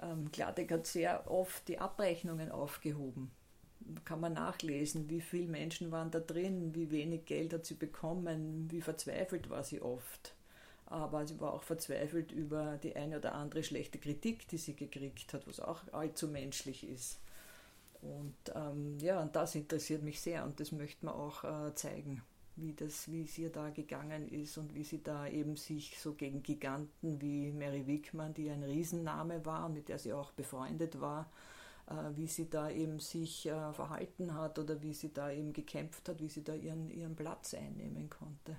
Ähm, 0.00 0.30
Gladek 0.32 0.72
hat 0.72 0.86
sehr 0.86 1.30
oft 1.30 1.68
die 1.68 1.78
Abrechnungen 1.78 2.50
aufgehoben. 2.50 3.30
Kann 4.04 4.20
man 4.20 4.32
nachlesen, 4.32 5.08
wie 5.10 5.20
viele 5.20 5.48
Menschen 5.48 5.92
waren 5.92 6.10
da 6.10 6.20
drin, 6.20 6.74
wie 6.74 6.90
wenig 6.90 7.26
Geld 7.26 7.52
hat 7.52 7.66
sie 7.66 7.74
bekommen, 7.74 8.66
wie 8.70 8.80
verzweifelt 8.80 9.48
war 9.50 9.62
sie 9.62 9.80
oft 9.80 10.34
aber 10.86 11.26
sie 11.26 11.38
war 11.40 11.52
auch 11.52 11.64
verzweifelt 11.64 12.30
über 12.32 12.78
die 12.82 12.94
eine 12.94 13.18
oder 13.18 13.34
andere 13.34 13.64
schlechte 13.64 13.98
Kritik, 13.98 14.46
die 14.48 14.58
sie 14.58 14.74
gekriegt 14.74 15.32
hat, 15.34 15.46
was 15.46 15.60
auch 15.60 15.80
allzu 15.92 16.28
menschlich 16.28 16.88
ist. 16.88 17.18
Und 18.02 18.36
ähm, 18.54 18.98
ja, 19.00 19.20
und 19.20 19.34
das 19.34 19.54
interessiert 19.56 20.02
mich 20.02 20.20
sehr 20.20 20.44
und 20.44 20.60
das 20.60 20.70
möchte 20.70 21.04
man 21.04 21.14
auch 21.14 21.42
äh, 21.42 21.74
zeigen, 21.74 22.22
wie, 22.56 22.72
das, 22.72 23.10
wie 23.10 23.22
es 23.22 23.36
ihr 23.38 23.50
da 23.50 23.70
gegangen 23.70 24.28
ist 24.28 24.58
und 24.58 24.74
wie 24.74 24.84
sie 24.84 25.02
da 25.02 25.26
eben 25.26 25.56
sich 25.56 25.98
so 25.98 26.14
gegen 26.14 26.42
Giganten 26.42 27.20
wie 27.20 27.52
Mary 27.52 27.86
Wickman, 27.86 28.34
die 28.34 28.50
ein 28.50 28.62
Riesenname 28.62 29.44
war 29.44 29.66
und 29.66 29.74
mit 29.74 29.88
der 29.88 29.98
sie 29.98 30.12
auch 30.12 30.32
befreundet 30.32 31.00
war, 31.00 31.30
äh, 31.88 32.16
wie 32.16 32.26
sie 32.26 32.48
da 32.48 32.70
eben 32.70 32.98
sich 32.98 33.46
äh, 33.46 33.72
verhalten 33.72 34.34
hat 34.34 34.58
oder 34.58 34.82
wie 34.82 34.94
sie 34.94 35.12
da 35.12 35.30
eben 35.30 35.52
gekämpft 35.52 36.08
hat, 36.08 36.20
wie 36.20 36.28
sie 36.28 36.42
da 36.42 36.54
ihren, 36.54 36.90
ihren 36.90 37.14
Platz 37.14 37.54
einnehmen 37.54 38.10
konnte. 38.10 38.56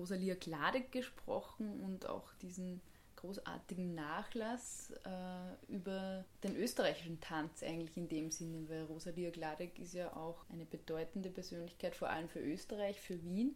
Rosalia 0.00 0.34
Kladek 0.34 0.92
gesprochen 0.92 1.80
und 1.80 2.06
auch 2.06 2.32
diesen 2.42 2.80
großartigen 3.16 3.94
Nachlass 3.94 4.92
äh, 5.04 5.72
über 5.72 6.24
den 6.42 6.56
österreichischen 6.56 7.20
Tanz 7.20 7.62
eigentlich 7.62 7.96
in 7.96 8.08
dem 8.08 8.30
Sinne, 8.30 8.68
weil 8.68 8.84
Rosalia 8.84 9.30
Gladek 9.30 9.78
ist 9.78 9.94
ja 9.94 10.16
auch 10.16 10.44
eine 10.50 10.64
bedeutende 10.64 11.30
Persönlichkeit, 11.30 11.94
vor 11.94 12.08
allem 12.08 12.28
für 12.28 12.40
Österreich, 12.40 13.00
für 13.00 13.22
Wien 13.22 13.54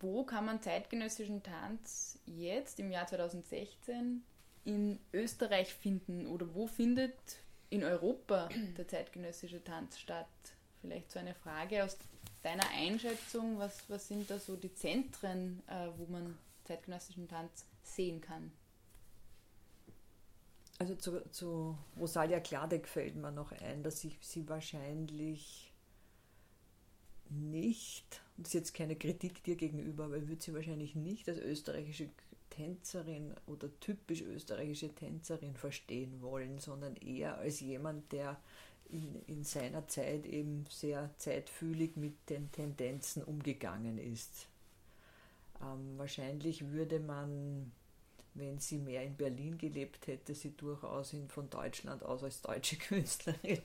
wo 0.00 0.24
kann 0.24 0.44
man 0.44 0.62
zeitgenössischen 0.62 1.42
Tanz 1.42 2.18
jetzt 2.26 2.78
im 2.78 2.90
Jahr 2.90 3.06
2016 3.06 4.22
in 4.64 5.00
Österreich 5.12 5.74
finden 5.74 6.26
oder 6.26 6.54
wo 6.54 6.66
findet 6.66 7.14
in 7.70 7.82
Europa 7.82 8.48
der 8.76 8.86
zeitgenössische 8.86 9.64
Tanz 9.64 9.98
statt? 9.98 10.28
Vielleicht 10.80 11.10
so 11.10 11.18
eine 11.18 11.34
Frage 11.34 11.84
aus 11.84 11.98
deiner 12.42 12.68
Einschätzung, 12.70 13.58
was, 13.58 13.78
was 13.88 14.08
sind 14.08 14.30
da 14.30 14.38
so 14.38 14.56
die 14.56 14.74
Zentren, 14.74 15.62
äh, 15.66 15.88
wo 15.98 16.06
man 16.10 16.36
zeitgenössischen 16.64 17.28
Tanz 17.28 17.66
sehen 17.82 18.20
kann? 18.20 18.52
Also 20.78 20.94
zu, 20.94 21.20
zu 21.30 21.76
Rosalia 21.98 22.40
Kladek 22.40 22.88
fällt 22.88 23.16
mir 23.16 23.30
noch 23.30 23.52
ein, 23.52 23.82
dass 23.82 24.02
ich 24.02 24.16
sie 24.22 24.48
wahrscheinlich 24.48 25.72
nicht 27.28 28.22
das 28.40 28.48
ist 28.48 28.54
jetzt 28.54 28.74
keine 28.74 28.96
Kritik 28.96 29.42
dir 29.44 29.56
gegenüber, 29.56 30.04
aber 30.04 30.16
ich 30.16 30.28
würde 30.28 30.42
sie 30.42 30.54
wahrscheinlich 30.54 30.94
nicht 30.94 31.28
als 31.28 31.38
österreichische 31.38 32.08
Tänzerin 32.48 33.34
oder 33.46 33.68
typisch 33.80 34.22
österreichische 34.22 34.94
Tänzerin 34.94 35.54
verstehen 35.54 36.22
wollen, 36.22 36.58
sondern 36.58 36.96
eher 36.96 37.36
als 37.36 37.60
jemand, 37.60 38.10
der 38.12 38.40
in, 38.92 39.22
in 39.26 39.44
seiner 39.44 39.86
Zeit 39.88 40.26
eben 40.26 40.66
sehr 40.68 41.10
zeitfühlig 41.16 41.96
mit 41.96 42.28
den 42.28 42.50
Tendenzen 42.52 43.22
umgegangen 43.22 43.98
ist. 43.98 44.48
Ähm, 45.62 45.98
wahrscheinlich 45.98 46.70
würde 46.70 47.00
man 47.00 47.72
wenn 48.34 48.58
sie 48.58 48.78
mehr 48.78 49.02
in 49.02 49.16
Berlin 49.16 49.58
gelebt 49.58 50.06
hätte, 50.06 50.34
sie 50.34 50.56
durchaus 50.56 51.12
in, 51.12 51.28
von 51.28 51.50
Deutschland 51.50 52.02
aus 52.02 52.22
als 52.22 52.40
deutsche 52.42 52.76
Künstlerin 52.78 53.60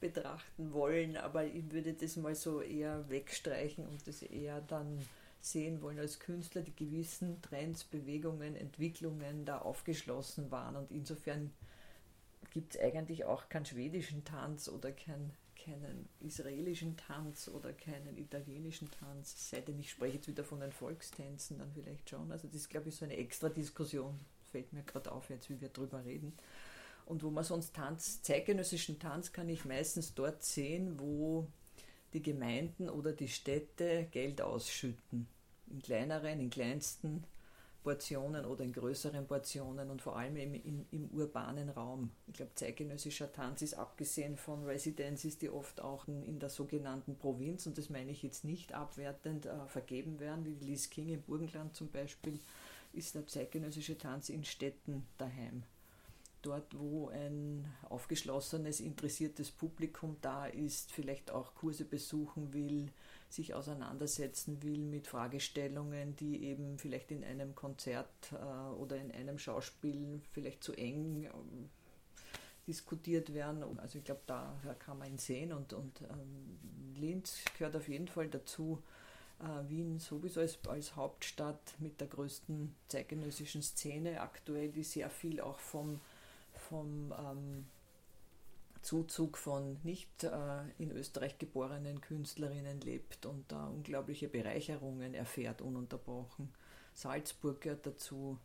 betrachten 0.00 0.72
wollen. 0.72 1.16
Aber 1.16 1.44
ich 1.44 1.70
würde 1.70 1.94
das 1.94 2.16
mal 2.16 2.34
so 2.34 2.60
eher 2.60 3.08
wegstreichen 3.08 3.86
und 3.86 4.06
das 4.06 4.22
eher 4.22 4.60
dann 4.60 4.98
sehen 5.40 5.82
wollen 5.82 5.98
als 5.98 6.20
Künstler, 6.20 6.62
die 6.62 6.76
gewissen 6.76 7.40
Trends, 7.42 7.84
Bewegungen, 7.84 8.54
Entwicklungen 8.54 9.44
da 9.44 9.58
aufgeschlossen 9.58 10.50
waren. 10.50 10.76
Und 10.76 10.90
insofern 10.90 11.50
gibt 12.52 12.74
es 12.74 12.80
eigentlich 12.80 13.24
auch 13.24 13.48
keinen 13.48 13.66
schwedischen 13.66 14.24
Tanz 14.24 14.68
oder 14.68 14.92
keinen 14.92 15.32
keinen 15.64 16.08
israelischen 16.20 16.96
Tanz 16.96 17.48
oder 17.48 17.72
keinen 17.72 18.16
italienischen 18.16 18.90
Tanz, 18.90 19.50
sei 19.50 19.60
denn 19.60 19.78
ich 19.78 19.90
spreche 19.90 20.16
jetzt 20.16 20.28
wieder 20.28 20.44
von 20.44 20.60
den 20.60 20.72
Volkstänzen, 20.72 21.58
dann 21.58 21.70
vielleicht 21.72 22.10
schon. 22.10 22.32
Also 22.32 22.48
das 22.48 22.56
ist, 22.56 22.70
glaube 22.70 22.88
ich, 22.88 22.96
so 22.96 23.04
eine 23.04 23.16
extra 23.16 23.48
Diskussion, 23.48 24.18
fällt 24.50 24.72
mir 24.72 24.82
gerade 24.82 25.12
auf 25.12 25.30
jetzt, 25.30 25.50
wie 25.50 25.60
wir 25.60 25.68
drüber 25.68 26.04
reden. 26.04 26.32
Und 27.06 27.22
wo 27.22 27.30
man 27.30 27.44
sonst 27.44 27.74
Tanz, 27.74 28.22
zeitgenössischen 28.22 28.98
Tanz 28.98 29.32
kann 29.32 29.48
ich 29.48 29.64
meistens 29.64 30.14
dort 30.14 30.42
sehen, 30.42 30.98
wo 30.98 31.46
die 32.12 32.22
Gemeinden 32.22 32.88
oder 32.88 33.12
die 33.12 33.28
Städte 33.28 34.08
Geld 34.10 34.40
ausschütten. 34.40 35.26
In 35.68 35.80
kleineren, 35.80 36.40
in 36.40 36.50
kleinsten 36.50 37.24
Portionen 37.82 38.44
oder 38.44 38.64
in 38.64 38.72
größeren 38.72 39.26
Portionen 39.26 39.90
und 39.90 40.00
vor 40.02 40.16
allem 40.16 40.36
im, 40.36 40.54
im, 40.54 40.86
im 40.90 41.08
urbanen 41.10 41.68
Raum. 41.68 42.10
Ich 42.26 42.34
glaube, 42.34 42.54
zeitgenössischer 42.54 43.32
Tanz 43.32 43.62
ist 43.62 43.74
abgesehen 43.74 44.36
von 44.36 44.64
Residencies, 44.64 45.38
die 45.38 45.50
oft 45.50 45.80
auch 45.80 46.06
in, 46.06 46.22
in 46.22 46.38
der 46.38 46.48
sogenannten 46.48 47.16
Provinz, 47.16 47.66
und 47.66 47.78
das 47.78 47.90
meine 47.90 48.10
ich 48.10 48.22
jetzt 48.22 48.44
nicht 48.44 48.72
abwertend, 48.72 49.46
äh, 49.46 49.66
vergeben 49.66 50.20
werden, 50.20 50.44
wie 50.44 50.54
die 50.54 50.66
Liz 50.66 50.90
King 50.90 51.08
im 51.08 51.22
Burgenland 51.22 51.74
zum 51.74 51.88
Beispiel, 51.90 52.38
ist 52.92 53.14
der 53.14 53.26
zeitgenössische 53.26 53.98
Tanz 53.98 54.28
in 54.28 54.44
Städten 54.44 55.06
daheim 55.18 55.64
dort, 56.42 56.76
wo 56.78 57.08
ein 57.08 57.64
aufgeschlossenes, 57.88 58.80
interessiertes 58.80 59.50
Publikum 59.50 60.16
da 60.20 60.46
ist, 60.46 60.92
vielleicht 60.92 61.30
auch 61.30 61.54
Kurse 61.54 61.84
besuchen 61.84 62.52
will, 62.52 62.90
sich 63.32 63.54
auseinandersetzen 63.54 64.62
will 64.62 64.78
mit 64.78 65.06
Fragestellungen, 65.06 66.16
die 66.16 66.44
eben 66.44 66.78
vielleicht 66.78 67.10
in 67.10 67.24
einem 67.24 67.54
Konzert 67.54 68.32
äh, 68.32 68.74
oder 68.74 68.96
in 68.96 69.10
einem 69.10 69.38
Schauspiel 69.38 70.20
vielleicht 70.32 70.62
zu 70.62 70.72
eng 70.74 71.24
äh, 71.24 71.28
diskutiert 72.66 73.34
werden. 73.34 73.64
Also 73.78 73.98
ich 73.98 74.04
glaube, 74.04 74.22
da 74.26 74.54
kann 74.78 74.98
man 74.98 75.08
ihn 75.08 75.18
sehen 75.18 75.52
und, 75.52 75.72
und 75.72 76.02
ähm, 76.02 76.58
Linz 76.94 77.42
gehört 77.58 77.76
auf 77.76 77.88
jeden 77.88 78.08
Fall 78.08 78.28
dazu. 78.28 78.82
Äh, 79.40 79.68
Wien 79.68 79.98
sowieso 79.98 80.40
als, 80.40 80.58
als 80.68 80.94
Hauptstadt 80.94 81.74
mit 81.78 82.00
der 82.00 82.08
größten 82.08 82.74
zeitgenössischen 82.88 83.62
Szene 83.62 84.20
aktuell, 84.20 84.70
die 84.70 84.84
sehr 84.84 85.10
viel 85.10 85.40
auch 85.40 85.58
vom 85.58 86.00
vom 86.68 87.12
ähm, 87.18 87.66
Zuzug 88.82 89.38
von 89.38 89.78
nicht 89.82 90.24
äh, 90.24 90.30
in 90.78 90.90
Österreich 90.90 91.38
geborenen 91.38 92.00
Künstlerinnen 92.00 92.80
lebt 92.80 93.26
und 93.26 93.50
da 93.50 93.68
unglaubliche 93.68 94.28
Bereicherungen 94.28 95.14
erfährt, 95.14 95.62
ununterbrochen. 95.62 96.52
Salzburg 96.94 97.60
gehört 97.60 97.86
dazu, 97.86 98.38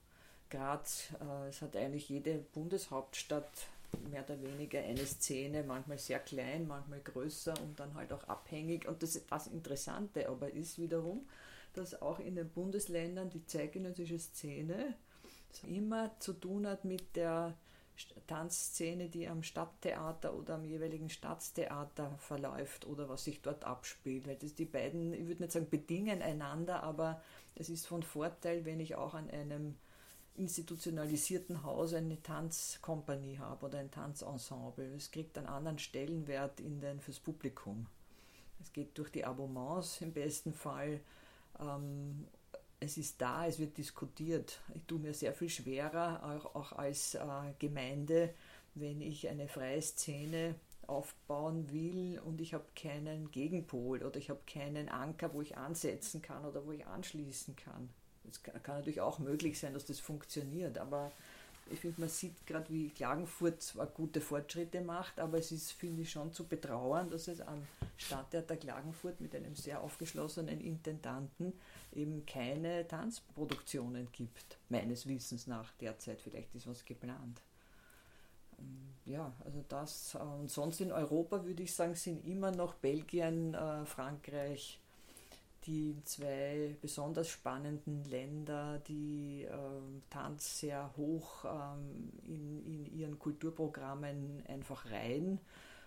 Graz, 0.50 1.10
äh, 1.20 1.50
es 1.50 1.62
hat 1.62 1.76
eigentlich 1.76 2.08
jede 2.08 2.38
Bundeshauptstadt 2.38 3.68
mehr 4.10 4.24
oder 4.24 4.42
weniger 4.42 4.80
eine 4.80 5.06
Szene, 5.06 5.64
manchmal 5.64 5.98
sehr 5.98 6.20
klein, 6.20 6.68
manchmal 6.68 7.00
größer 7.00 7.54
und 7.62 7.80
dann 7.80 7.94
halt 7.96 8.14
auch 8.14 8.24
abhängig. 8.26 8.88
Und 8.88 9.02
das, 9.04 9.20
das 9.28 9.48
Interessante 9.48 10.30
aber 10.30 10.52
ist 10.52 10.78
wiederum, 10.78 11.28
dass 11.74 12.02
auch 12.02 12.20
in 12.20 12.36
den 12.36 12.50
Bundesländern 12.50 13.30
die 13.30 13.46
zeitgenössische 13.46 14.20
Szene 14.20 14.96
immer 15.68 16.18
zu 16.20 16.34
tun 16.34 16.68
hat 16.68 16.86
mit 16.86 17.16
der 17.16 17.56
Tanzszene, 18.28 19.10
die 19.10 19.28
am 19.28 19.43
Stadttheater 19.43 20.34
oder 20.34 20.56
am 20.56 20.66
jeweiligen 20.66 21.10
Stadttheater 21.10 22.18
verläuft 22.20 22.86
oder 22.86 23.10
was 23.10 23.24
sich 23.24 23.41
dort 23.41 23.64
abspielt. 23.64 24.28
Weil 24.28 24.36
das 24.36 24.56
die 24.56 24.66
beiden, 24.66 25.14
ich 25.14 25.28
würde 25.28 25.43
nicht 25.43 25.52
sagen 25.52 25.70
bedingen 25.70 26.22
einander, 26.22 26.84
aber 26.84 27.22
es 27.56 27.70
ist 27.70 27.88
von 27.88 28.04
Vorteil, 28.04 28.66
wenn 28.66 28.80
ich 28.80 28.95
auch 28.95 29.14
an 29.14 29.30
einem 29.30 29.76
institutionalisierten 30.36 31.64
Haus 31.64 31.93
eine 31.93 32.22
Tanzkompanie 32.22 33.39
habe 33.39 33.66
oder 33.66 33.80
ein 33.80 33.91
Tanzensemble. 33.91 34.93
Es 34.95 35.12
kriegt 35.12 35.38
einen 35.38 35.48
anderen 35.48 35.80
Stellenwert 35.80 36.60
in 36.60 36.80
den, 36.80 37.00
fürs 37.00 37.20
Publikum. 37.20 37.88
Es 38.62 38.72
geht 38.72 38.98
durch 38.98 39.12
die 39.12 39.26
Abonnements 39.26 40.02
im 40.02 40.14
besten 40.14 40.54
Fall. 40.54 41.02
Ähm, 41.60 42.28
es 42.80 42.97
ist 42.97 43.21
da, 43.21 43.47
es 43.47 43.59
wird 43.59 43.78
diskutiert. 43.78 44.61
Ich 44.75 44.84
tue 44.86 44.99
mir 44.99 45.13
sehr 45.13 45.34
viel 45.34 45.49
schwerer, 45.49 46.23
auch, 46.23 46.55
auch 46.55 46.71
als 46.73 47.15
äh, 47.15 47.19
Gemeinde, 47.59 48.34
wenn 48.75 49.01
ich 49.01 49.28
eine 49.28 49.47
freie 49.47 49.82
Szene 49.82 50.55
aufbauen 50.86 51.71
will 51.71 52.19
und 52.19 52.39
ich 52.39 52.53
habe 52.53 52.65
keinen 52.75 53.30
Gegenpol 53.32 54.03
oder 54.03 54.17
ich 54.17 54.30
habe 54.30 54.39
keinen 54.47 54.88
Anker, 54.89 55.34
wo 55.34 55.41
ich 55.41 55.57
ansetzen 55.57 56.21
kann 56.21 56.45
oder 56.45 56.65
wo 56.65 56.71
ich 56.71 56.86
anschließen 56.86 57.55
kann. 57.55 57.89
Es 58.30 58.41
kann, 58.43 58.61
kann 58.63 58.78
natürlich 58.78 59.01
auch 59.01 59.19
möglich 59.19 59.59
sein, 59.59 59.73
dass 59.73 59.86
das 59.86 59.99
funktioniert, 59.99 60.78
aber 60.78 61.11
ich 61.72 61.80
finde, 61.80 62.01
man 62.01 62.09
sieht 62.09 62.45
gerade, 62.45 62.70
wie 62.70 62.89
Klagenfurt 62.89 63.61
zwar 63.61 63.88
gute 63.88 64.22
Fortschritte 64.22 64.82
macht, 64.82 65.20
aber 65.20 65.38
es 65.38 65.51
ist, 65.51 65.72
finde 65.72 66.01
ich, 66.01 66.11
schon 66.11 66.32
zu 66.32 66.47
betrauern, 66.47 67.09
dass 67.09 67.28
es 67.28 67.41
am 67.41 67.68
Stadttheater 67.97 68.57
Klagenfurt 68.57 69.20
mit 69.22 69.36
einem 69.36 69.55
sehr 69.55 69.82
aufgeschlossenen 69.82 70.59
Intendanten 70.61 71.53
eben 71.93 72.26
keine 72.26 72.88
Tanzproduktionen 72.88 74.11
gibt, 74.11 74.57
meines 74.70 75.07
Wissens 75.07 75.47
nach 75.47 75.72
derzeit. 75.74 76.22
Vielleicht 76.22 76.53
ist 76.55 76.68
was 76.68 76.86
geplant. 76.86 77.41
Ähm, 78.59 78.93
ja, 79.05 79.34
also 79.43 79.63
das. 79.68 80.15
Äh, 80.15 80.20
und 80.20 80.49
sonst 80.49 80.82
in 80.82 80.91
Europa 80.91 81.45
würde 81.45 81.63
ich 81.63 81.74
sagen, 81.74 81.95
sind 81.95 82.26
immer 82.26 82.51
noch 82.51 82.76
Belgien, 82.76 83.53
äh, 83.53 83.86
Frankreich, 83.86 84.80
die 85.68 85.95
zwei 86.05 86.76
besonders 86.82 87.30
spannenden 87.30 88.03
Länder, 88.05 88.82
die 88.88 89.43
äh, 89.43 89.51
Tanz 90.09 90.59
sehr 90.59 90.95
hoch 90.95 91.45
ähm, 91.45 92.11
in, 92.26 92.65
in 92.65 92.97
ihren 92.97 93.20
Kulturprogrammen 93.20 94.43
einfach 94.47 94.89
rein 94.89 95.39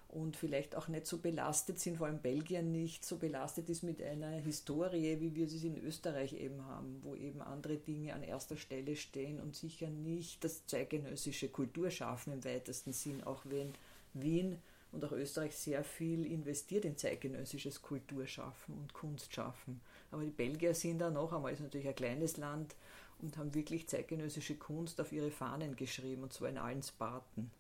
und 0.09 0.37
vielleicht 0.37 0.74
auch 0.76 0.89
nicht 0.89 1.07
so 1.07 1.18
belastet 1.18 1.78
sind, 1.78 1.97
vor 1.97 2.09
allem 2.09 2.20
Belgien 2.20 2.72
nicht 2.72 3.05
so 3.05 3.16
belastet 3.16 3.70
ist 3.70 3.83
mit 3.83 4.03
einer 4.03 4.31
Historie, 4.31 5.20
wie 5.20 5.35
wir 5.35 5.49
sie 5.49 5.66
in 5.66 5.83
Österreich 5.83 6.33
eben 6.35 6.64
haben, 6.66 7.01
wo 7.03 7.14
eben 7.14 7.41
andere 7.41 7.76
Dinge 7.76 8.14
an 8.14 8.22
erster 8.22 8.57
Stelle 8.57 8.97
stehen 8.97 9.41
und 9.41 9.55
sicher 9.55 9.89
nicht 9.89 10.43
das 10.45 10.66
zeitgenössische 10.66 11.49
Kulturschaffen 11.49 12.33
im 12.33 12.45
weitesten 12.45 12.93
Sinn, 12.93 13.22
auch 13.22 13.43
wenn 13.45 13.72
Wien 14.12 14.59
und 14.93 15.05
auch 15.05 15.12
Österreich 15.12 15.57
sehr 15.57 15.84
viel 15.84 16.26
investiert 16.26 16.84
in 16.84 16.97
zeitgenössisches 16.97 17.82
Kulturschaffen 17.82 18.74
und 18.74 18.93
Kunstschaffen. 18.93 19.80
Aber 20.11 20.24
die 20.24 20.30
Belgier 20.30 20.74
sind 20.74 20.99
da 20.99 21.11
noch 21.11 21.32
einmal, 21.32 21.53
ist 21.53 21.61
natürlich 21.61 21.88
ein 21.88 21.95
kleines 21.95 22.36
Land 22.36 22.74
und 23.18 23.36
haben 23.36 23.55
wirklich 23.55 23.88
zeitgenössische 23.88 24.57
Kunst 24.57 25.01
auf 25.01 25.12
ihre 25.12 25.30
Fahnen 25.30 25.76
geschrieben, 25.76 26.22
und 26.22 26.32
zwar 26.32 26.49
in 26.49 26.59
allen 26.59 26.82
Sparten. 26.82 27.51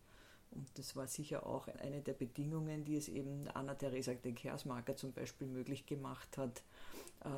Und 0.50 0.66
das 0.78 0.96
war 0.96 1.06
sicher 1.06 1.46
auch 1.46 1.68
eine 1.68 2.00
der 2.00 2.14
Bedingungen, 2.14 2.84
die 2.84 2.96
es 2.96 3.08
eben 3.08 3.46
Anna-Theresa 3.48 4.14
de 4.14 4.32
Kersmacher 4.32 4.96
zum 4.96 5.12
Beispiel 5.12 5.46
möglich 5.46 5.86
gemacht 5.86 6.36
hat, 6.36 6.62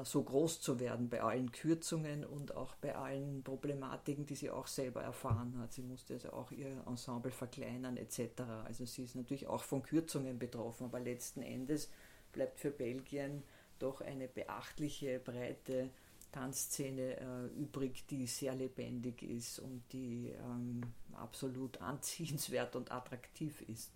so 0.04 0.22
groß 0.22 0.60
zu 0.60 0.78
werden 0.78 1.08
bei 1.08 1.22
allen 1.22 1.50
Kürzungen 1.50 2.24
und 2.24 2.54
auch 2.54 2.76
bei 2.76 2.94
allen 2.94 3.42
Problematiken, 3.42 4.26
die 4.26 4.36
sie 4.36 4.50
auch 4.50 4.68
selber 4.68 5.02
erfahren 5.02 5.58
hat. 5.58 5.72
Sie 5.72 5.82
musste 5.82 6.14
also 6.14 6.32
auch 6.32 6.52
ihr 6.52 6.82
Ensemble 6.86 7.32
verkleinern 7.32 7.96
etc. 7.96 8.42
Also 8.64 8.84
sie 8.84 9.02
ist 9.02 9.16
natürlich 9.16 9.48
auch 9.48 9.64
von 9.64 9.82
Kürzungen 9.82 10.38
betroffen, 10.38 10.84
aber 10.84 11.00
letzten 11.00 11.42
Endes 11.42 11.90
bleibt 12.32 12.60
für 12.60 12.70
Belgien 12.70 13.42
doch 13.80 14.00
eine 14.00 14.28
beachtliche 14.28 15.18
breite 15.18 15.90
Tanzszene 16.30 17.16
äh, 17.20 17.46
übrig, 17.60 18.06
die 18.06 18.26
sehr 18.26 18.54
lebendig 18.54 19.22
ist 19.22 19.58
und 19.58 19.82
die 19.92 20.30
ähm, 20.30 20.80
absolut 21.12 21.80
anziehenswert 21.80 22.76
und 22.76 22.90
attraktiv 22.90 23.60
ist. 23.62 23.90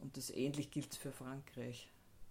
Und 0.00 0.16
das 0.16 0.30
ähnlich 0.30 0.70
gilt 0.70 0.94
für 0.94 1.12
Frankreich, 1.12 1.88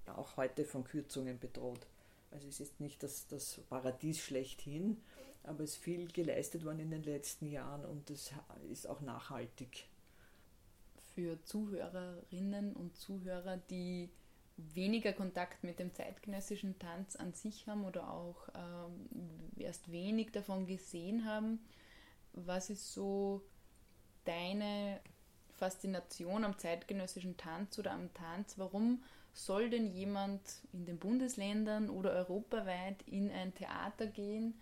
auch 0.07 0.37
heute 0.37 0.65
von 0.65 0.83
Kürzungen 0.83 1.39
bedroht. 1.39 1.85
Also 2.31 2.47
es 2.47 2.59
ist 2.59 2.79
nicht 2.79 3.03
das, 3.03 3.27
das 3.27 3.59
Paradies 3.69 4.19
schlechthin, 4.19 5.01
aber 5.43 5.63
es 5.63 5.71
ist 5.71 5.83
viel 5.83 6.07
geleistet 6.07 6.63
worden 6.65 6.79
in 6.79 6.91
den 6.91 7.03
letzten 7.03 7.47
Jahren 7.47 7.85
und 7.85 8.09
es 8.09 8.31
ist 8.71 8.87
auch 8.87 9.01
nachhaltig. 9.01 9.85
Für 11.13 11.41
Zuhörerinnen 11.43 12.73
und 12.73 12.95
Zuhörer, 12.95 13.57
die 13.57 14.09
weniger 14.57 15.13
Kontakt 15.13 15.63
mit 15.63 15.79
dem 15.79 15.93
zeitgenössischen 15.93 16.77
Tanz 16.79 17.15
an 17.15 17.33
sich 17.33 17.67
haben 17.67 17.85
oder 17.85 18.09
auch 18.11 18.47
ähm, 18.55 19.09
erst 19.57 19.91
wenig 19.91 20.31
davon 20.31 20.65
gesehen 20.65 21.25
haben. 21.25 21.59
Was 22.33 22.69
ist 22.69 22.93
so 22.93 23.41
deine 24.25 25.01
Faszination 25.57 26.43
am 26.43 26.57
zeitgenössischen 26.57 27.37
Tanz 27.37 27.77
oder 27.77 27.91
am 27.91 28.13
Tanz? 28.13 28.57
Warum 28.57 29.03
soll 29.33 29.69
denn 29.69 29.87
jemand 29.87 30.41
in 30.73 30.85
den 30.85 30.97
Bundesländern 30.97 31.89
oder 31.89 32.11
europaweit 32.11 33.01
in 33.05 33.31
ein 33.31 33.53
Theater 33.53 34.07
gehen 34.07 34.55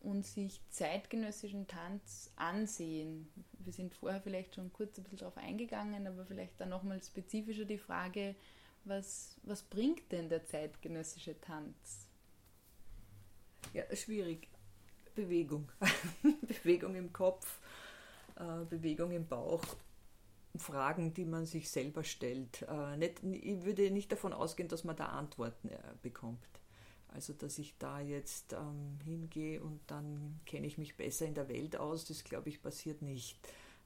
und 0.00 0.26
sich 0.26 0.60
zeitgenössischen 0.70 1.66
Tanz 1.66 2.30
ansehen? 2.36 3.28
Wir 3.58 3.72
sind 3.72 3.94
vorher 3.94 4.20
vielleicht 4.20 4.54
schon 4.54 4.72
kurz 4.72 4.98
ein 4.98 5.04
bisschen 5.04 5.18
darauf 5.18 5.36
eingegangen, 5.36 6.06
aber 6.06 6.24
vielleicht 6.24 6.60
dann 6.60 6.68
nochmal 6.68 7.02
spezifischer 7.02 7.64
die 7.64 7.78
Frage, 7.78 8.34
was, 8.84 9.36
was 9.42 9.62
bringt 9.62 10.12
denn 10.12 10.28
der 10.28 10.44
zeitgenössische 10.44 11.40
Tanz? 11.40 12.06
Ja, 13.72 13.84
schwierig. 13.94 14.48
Bewegung. 15.14 15.68
Bewegung 16.42 16.94
im 16.94 17.12
Kopf, 17.12 17.58
äh, 18.36 18.64
Bewegung 18.68 19.10
im 19.10 19.26
Bauch. 19.26 19.64
Fragen, 20.58 21.14
die 21.14 21.24
man 21.24 21.46
sich 21.46 21.70
selber 21.70 22.04
stellt. 22.04 22.62
Äh, 22.62 22.96
nicht, 22.96 23.22
ich 23.22 23.64
würde 23.64 23.90
nicht 23.90 24.12
davon 24.12 24.32
ausgehen, 24.32 24.68
dass 24.68 24.84
man 24.84 24.96
da 24.96 25.06
Antworten 25.06 25.68
äh, 25.68 25.78
bekommt. 26.02 26.38
Also, 27.08 27.32
dass 27.32 27.58
ich 27.58 27.76
da 27.78 28.00
jetzt 28.00 28.52
ähm, 28.52 28.98
hingehe 29.04 29.62
und 29.62 29.80
dann 29.86 30.40
kenne 30.44 30.66
ich 30.66 30.76
mich 30.76 30.96
besser 30.96 31.26
in 31.26 31.34
der 31.34 31.48
Welt 31.48 31.76
aus, 31.76 32.04
das 32.04 32.24
glaube 32.24 32.48
ich 32.48 32.62
passiert 32.62 33.00
nicht 33.00 33.38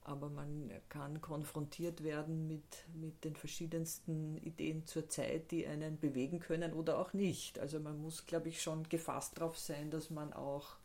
aber 0.03 0.31
man 0.31 0.71
kann 0.89 1.21
konfrontiert 1.21 2.03
werden 2.03 2.47
mit, 2.47 2.89
mit 2.95 3.25
den 3.25 3.37
verschiedensten 3.37 4.37
Ideen 4.39 4.87
zur 4.87 5.09
Zeit, 5.09 5.51
die 5.51 5.67
einen 5.67 5.99
bewegen 5.99 6.41
können 6.41 6.73
oder 6.73 6.99
auch 6.99 7.13
nicht. 7.13 7.59
Also 7.59 7.81
man 7.81 8.01
muss, 8.01 8.27
glaube 8.27 8.49
ich, 8.49 8.63
schon 8.63 8.89
gefasst 8.89 9.39
darauf 9.39 9.59
sein, 9.59 9.91
dass 9.91 10.11
man 10.11 10.33
auch 10.33 10.77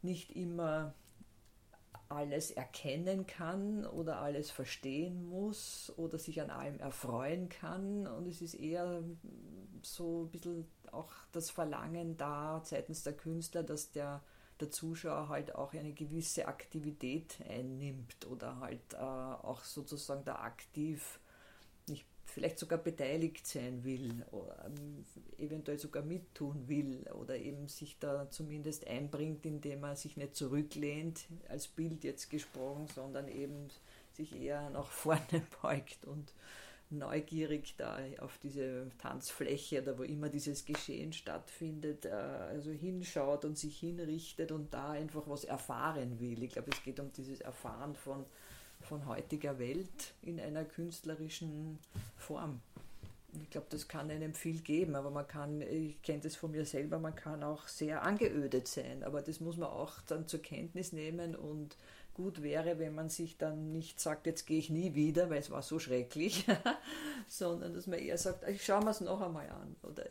nicht 0.00 0.34
immer 0.34 0.94
alles 2.08 2.50
erkennen 2.50 3.26
kann 3.26 3.86
oder 3.86 4.20
alles 4.20 4.50
verstehen 4.50 5.28
muss 5.28 5.92
oder 5.96 6.18
sich 6.18 6.40
an 6.40 6.50
allem 6.50 6.80
erfreuen 6.80 7.48
kann. 7.48 8.06
Und 8.06 8.26
es 8.26 8.40
ist 8.40 8.54
eher 8.54 9.02
so 9.82 10.24
ein 10.24 10.30
bisschen 10.30 10.66
auch 10.90 11.12
das 11.32 11.50
Verlangen 11.50 12.16
da 12.16 12.62
seitens 12.64 13.02
der 13.02 13.12
Künstler, 13.12 13.62
dass 13.62 13.92
der 13.92 14.22
der 14.60 14.70
Zuschauer 14.70 15.28
halt 15.28 15.54
auch 15.54 15.72
eine 15.72 15.92
gewisse 15.92 16.48
Aktivität 16.48 17.38
einnimmt 17.48 18.26
oder 18.26 18.58
halt 18.60 18.94
äh, 18.94 18.96
auch 18.96 19.62
sozusagen 19.62 20.24
da 20.24 20.36
aktiv 20.36 21.20
vielleicht 22.28 22.58
sogar 22.58 22.78
beteiligt 22.78 23.46
sein 23.46 23.84
will 23.84 24.24
oder 24.30 24.66
ähm, 24.66 25.04
eventuell 25.38 25.78
sogar 25.78 26.02
mittun 26.02 26.68
will 26.68 27.06
oder 27.14 27.36
eben 27.36 27.68
sich 27.68 27.98
da 27.98 28.30
zumindest 28.30 28.86
einbringt, 28.86 29.46
indem 29.46 29.84
er 29.84 29.96
sich 29.96 30.16
nicht 30.16 30.36
zurücklehnt, 30.36 31.26
als 31.48 31.68
Bild 31.68 32.04
jetzt 32.04 32.30
gesprochen, 32.30 32.86
sondern 32.94 33.28
eben 33.28 33.68
sich 34.12 34.40
eher 34.40 34.68
nach 34.70 34.90
vorne 34.90 35.42
beugt 35.62 36.04
und 36.04 36.32
neugierig 36.90 37.74
da 37.76 37.98
auf 38.20 38.38
diese 38.38 38.90
Tanzfläche 38.98 39.82
oder 39.82 39.98
wo 39.98 40.02
immer 40.02 40.28
dieses 40.28 40.64
Geschehen 40.64 41.12
stattfindet, 41.12 42.06
äh, 42.06 42.10
also 42.10 42.70
hinschaut 42.70 43.44
und 43.44 43.58
sich 43.58 43.78
hinrichtet 43.78 44.52
und 44.52 44.72
da 44.72 44.90
einfach 44.90 45.28
was 45.28 45.44
erfahren 45.44 46.18
will. 46.18 46.42
Ich 46.42 46.52
glaube, 46.52 46.70
es 46.72 46.82
geht 46.82 46.98
um 47.00 47.12
dieses 47.12 47.40
Erfahren 47.40 47.94
von, 47.94 48.24
von 48.88 49.06
heutiger 49.06 49.58
Welt 49.58 50.14
in 50.22 50.40
einer 50.40 50.64
künstlerischen 50.64 51.78
Form. 52.16 52.60
Ich 53.42 53.50
glaube, 53.50 53.66
das 53.68 53.86
kann 53.86 54.10
einem 54.10 54.32
viel 54.32 54.60
geben, 54.60 54.96
aber 54.96 55.10
man 55.10 55.28
kann, 55.28 55.60
ich 55.60 56.00
kenne 56.02 56.20
das 56.20 56.34
von 56.34 56.50
mir 56.50 56.64
selber, 56.64 56.98
man 56.98 57.14
kann 57.14 57.42
auch 57.42 57.68
sehr 57.68 58.02
angeödet 58.02 58.66
sein, 58.66 59.04
aber 59.04 59.20
das 59.20 59.40
muss 59.40 59.58
man 59.58 59.68
auch 59.68 60.00
dann 60.06 60.26
zur 60.26 60.40
Kenntnis 60.40 60.92
nehmen 60.92 61.36
und 61.36 61.76
gut 62.14 62.42
wäre, 62.42 62.78
wenn 62.78 62.94
man 62.94 63.10
sich 63.10 63.36
dann 63.36 63.70
nicht 63.70 64.00
sagt, 64.00 64.26
jetzt 64.26 64.46
gehe 64.46 64.58
ich 64.58 64.70
nie 64.70 64.94
wieder, 64.94 65.28
weil 65.28 65.38
es 65.38 65.50
war 65.50 65.62
so 65.62 65.78
schrecklich, 65.78 66.46
sondern 67.28 67.74
dass 67.74 67.86
man 67.86 67.98
eher 67.98 68.16
sagt, 68.16 68.48
ich 68.48 68.64
schaue 68.64 68.82
mir 68.82 68.90
es 68.90 69.02
noch 69.02 69.20
einmal 69.20 69.48
an 69.50 69.76
oder 69.82 70.04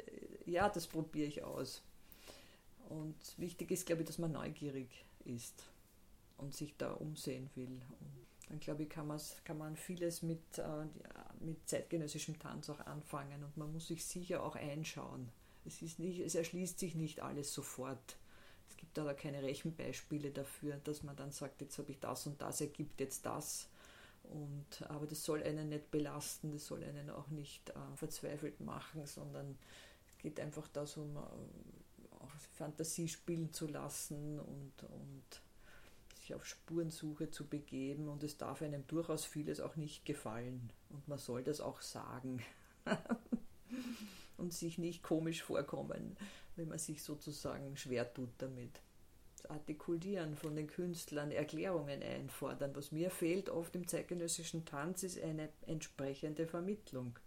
ja, 0.45 0.69
das 0.69 0.85
probiere 0.85 1.27
ich 1.27 1.43
aus. 1.43 1.81
Und 2.87 3.15
wichtig 3.37 3.71
ist, 3.71 3.87
glaube 3.87 4.03
ich, 4.03 4.07
dass 4.07 4.19
man 4.19 4.31
neugierig 4.31 4.87
ist 5.25 5.63
und 6.37 6.53
sich 6.55 6.77
da 6.77 6.93
umsehen 6.93 7.49
will. 7.55 7.81
Und 7.99 8.26
dann 8.49 8.59
glaube 8.59 8.83
ich, 8.83 8.89
kann, 8.89 9.11
kann 9.43 9.57
man 9.57 9.75
vieles 9.75 10.21
mit, 10.21 10.57
äh, 10.57 10.85
mit 11.39 11.67
zeitgenössischem 11.67 12.39
Tanz 12.39 12.69
auch 12.69 12.79
anfangen 12.81 13.43
und 13.43 13.57
man 13.57 13.71
muss 13.71 13.87
sich 13.87 14.05
sicher 14.05 14.43
auch 14.43 14.55
einschauen. 14.55 15.29
Es, 15.65 15.81
ist 15.81 15.99
nicht, 15.99 16.19
es 16.19 16.35
erschließt 16.35 16.79
sich 16.79 16.95
nicht 16.95 17.21
alles 17.21 17.53
sofort 17.53 18.17
es 18.69 18.77
gibt 18.77 18.97
da 18.97 19.13
keine 19.13 19.41
Rechenbeispiele 19.41 20.31
dafür, 20.31 20.77
dass 20.83 21.03
man 21.03 21.15
dann 21.15 21.31
sagt, 21.31 21.61
jetzt 21.61 21.77
habe 21.77 21.91
ich 21.91 21.99
das 21.99 22.27
und 22.27 22.41
das, 22.41 22.61
ergibt 22.61 22.99
jetzt 22.99 23.25
das. 23.25 23.69
Und, 24.23 24.89
aber 24.89 25.07
das 25.07 25.23
soll 25.23 25.41
einen 25.43 25.69
nicht 25.69 25.89
belasten, 25.89 26.51
das 26.51 26.67
soll 26.67 26.83
einen 26.83 27.09
auch 27.09 27.29
nicht 27.29 27.69
äh, 27.69 27.73
verzweifelt 27.95 28.59
machen, 28.59 29.05
sondern 29.05 29.57
es 30.07 30.17
geht 30.17 30.39
einfach 30.39 30.67
darum, 30.67 31.15
äh, 31.15 32.15
auch 32.19 32.29
Fantasie 32.55 33.07
spielen 33.07 33.53
zu 33.53 33.67
lassen 33.67 34.39
und, 34.39 34.83
und 34.83 35.41
sich 36.27 36.35
auf 36.35 36.45
Spurensuche 36.45 37.29
zu 37.29 37.47
begeben. 37.47 38.09
Und 38.09 38.23
es 38.23 38.37
darf 38.37 38.61
einem 38.61 38.85
durchaus 38.87 39.25
vieles 39.25 39.59
auch 39.59 39.75
nicht 39.75 40.05
gefallen. 40.05 40.71
Und 40.89 41.07
man 41.07 41.17
soll 41.17 41.43
das 41.43 41.61
auch 41.61 41.81
sagen. 41.81 42.43
und 44.37 44.53
sich 44.53 44.77
nicht 44.77 45.03
komisch 45.03 45.43
vorkommen, 45.43 46.15
wenn 46.55 46.67
man 46.67 46.79
sich 46.79 47.01
sozusagen 47.01 47.75
schwer 47.77 48.13
tut 48.13 48.29
damit. 48.37 48.81
Das 49.37 49.49
Artikulieren 49.49 50.35
von 50.35 50.55
den 50.55 50.67
Künstlern, 50.67 51.31
Erklärungen 51.31 52.01
einfordern. 52.01 52.75
Was 52.75 52.91
mir 52.91 53.09
fehlt 53.09 53.49
oft 53.49 53.75
im 53.75 53.87
zeitgenössischen 53.87 54.65
Tanz, 54.65 55.03
ist 55.03 55.21
eine 55.21 55.49
entsprechende 55.65 56.47
Vermittlung. 56.47 57.17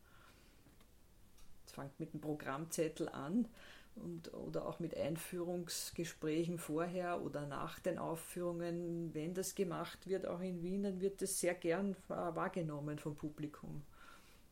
Es 1.66 1.72
fängt 1.72 1.98
mit 2.01 2.12
dem 2.12 2.20
Programmzettel 2.20 3.09
an 3.09 3.48
und, 3.97 4.32
oder 4.32 4.66
auch 4.66 4.80
mit 4.80 4.97
Einführungsgesprächen 4.97 6.59
vorher 6.59 7.22
oder 7.22 7.47
nach 7.47 7.78
den 7.78 7.99
Aufführungen. 7.99 9.12
Wenn 9.14 9.34
das 9.34 9.55
gemacht 9.55 10.07
wird, 10.07 10.26
auch 10.26 10.41
in 10.41 10.62
Wien, 10.62 10.82
dann 10.82 11.01
wird 11.01 11.22
das 11.22 11.41
sehr 11.41 11.55
gern 11.55 11.97
wahrgenommen 12.09 12.99
vom 12.99 13.16
Publikum. 13.16 13.82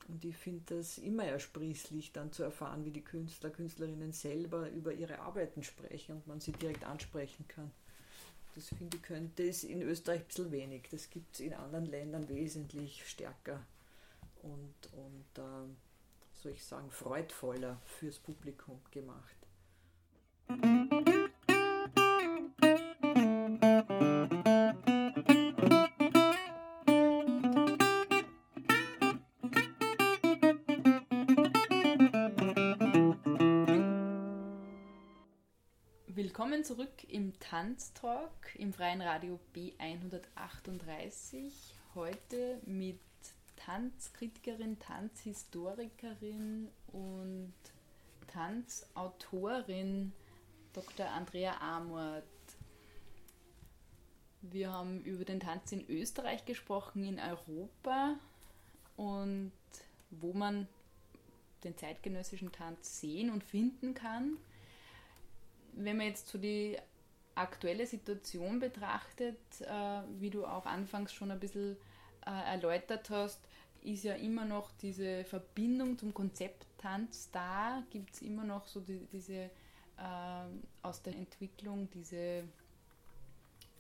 Und 0.09 0.25
ich 0.25 0.37
finde 0.37 0.77
das 0.77 0.99
immer 0.99 1.25
ersprießlich, 1.25 2.13
dann 2.13 2.33
zu 2.33 2.43
erfahren, 2.43 2.85
wie 2.85 2.91
die 2.91 3.05
Künstler, 3.05 3.51
Künstlerinnen 3.51 4.13
selber 4.13 4.71
über 4.71 4.93
ihre 4.93 5.19
Arbeiten 5.19 5.63
sprechen 5.63 6.17
und 6.17 6.27
man 6.27 6.41
sie 6.41 6.53
direkt 6.53 6.85
ansprechen 6.85 7.47
kann. 7.47 7.71
Das 8.55 8.69
finde 8.69 8.97
ich 8.97 9.03
könnte 9.03 9.47
es 9.47 9.65
in 9.65 9.83
Österreich 9.83 10.21
ein 10.21 10.27
bisschen 10.27 10.51
wenig. 10.51 10.89
Das 10.91 11.11
gibt 11.11 11.35
es 11.35 11.41
in 11.41 11.53
anderen 11.53 11.87
Ländern 11.87 12.29
wesentlich 12.29 13.07
stärker 13.07 13.65
und, 14.43 14.75
und 14.93 15.39
äh, 15.39 15.69
soll 16.39 16.53
ich 16.53 16.65
sagen, 16.65 16.91
freudvoller 16.91 17.81
fürs 17.85 18.19
Publikum 18.21 18.81
gemacht. 18.91 19.37
Willkommen 36.07 36.63
zurück 36.63 37.05
im 37.09 37.39
Tanztalk 37.41 38.55
im 38.55 38.73
Freien 38.73 39.01
Radio 39.01 39.41
B138. 39.55 41.51
Heute 41.95 42.61
mit 42.65 43.01
Tanzkritikerin, 43.69 44.79
Tanzhistorikerin 44.79 46.71
und 46.87 47.53
Tanzautorin 48.27 50.15
Dr. 50.73 51.07
Andrea 51.07 51.61
Amort. 51.61 52.25
Wir 54.41 54.73
haben 54.73 55.03
über 55.03 55.27
den 55.27 55.41
Tanz 55.41 55.71
in 55.73 55.87
Österreich 55.87 56.47
gesprochen, 56.47 57.05
in 57.05 57.21
Europa 57.21 58.15
und 58.97 59.53
wo 60.13 60.33
man 60.33 60.67
den 61.63 61.77
zeitgenössischen 61.77 62.51
Tanz 62.51 63.03
sehen 63.03 63.29
und 63.31 63.45
finden 63.45 63.93
kann. 63.93 64.39
Wenn 65.75 65.99
man 65.99 66.07
jetzt 66.07 66.29
so 66.29 66.39
die 66.39 66.79
aktuelle 67.35 67.87
Situation 67.87 68.61
betrachtet, 68.61 69.37
äh, 69.61 70.01
wie 70.19 70.31
du 70.31 70.47
auch 70.47 70.65
anfangs 70.65 71.13
schon 71.13 71.31
ein 71.31 71.39
bisschen 71.39 71.77
äh, 72.25 72.31
erläutert 72.31 73.11
hast, 73.11 73.41
ist 73.83 74.05
ja 74.05 74.15
immer 74.15 74.45
noch 74.45 74.71
diese 74.81 75.25
Verbindung 75.25 75.99
zum 75.99 76.13
Konzept 76.15 76.67
Tanz 76.79 77.31
da, 77.33 77.83
gibt 77.91 78.15
es 78.15 78.23
immer 78.23 78.45
noch 78.45 78.67
so 78.67 78.81
die, 78.81 79.07
diese 79.13 79.35
äh, 79.35 79.51
aus 80.83 81.03
der 81.03 81.15
Entwicklung 81.15 81.89
diese 81.93 82.45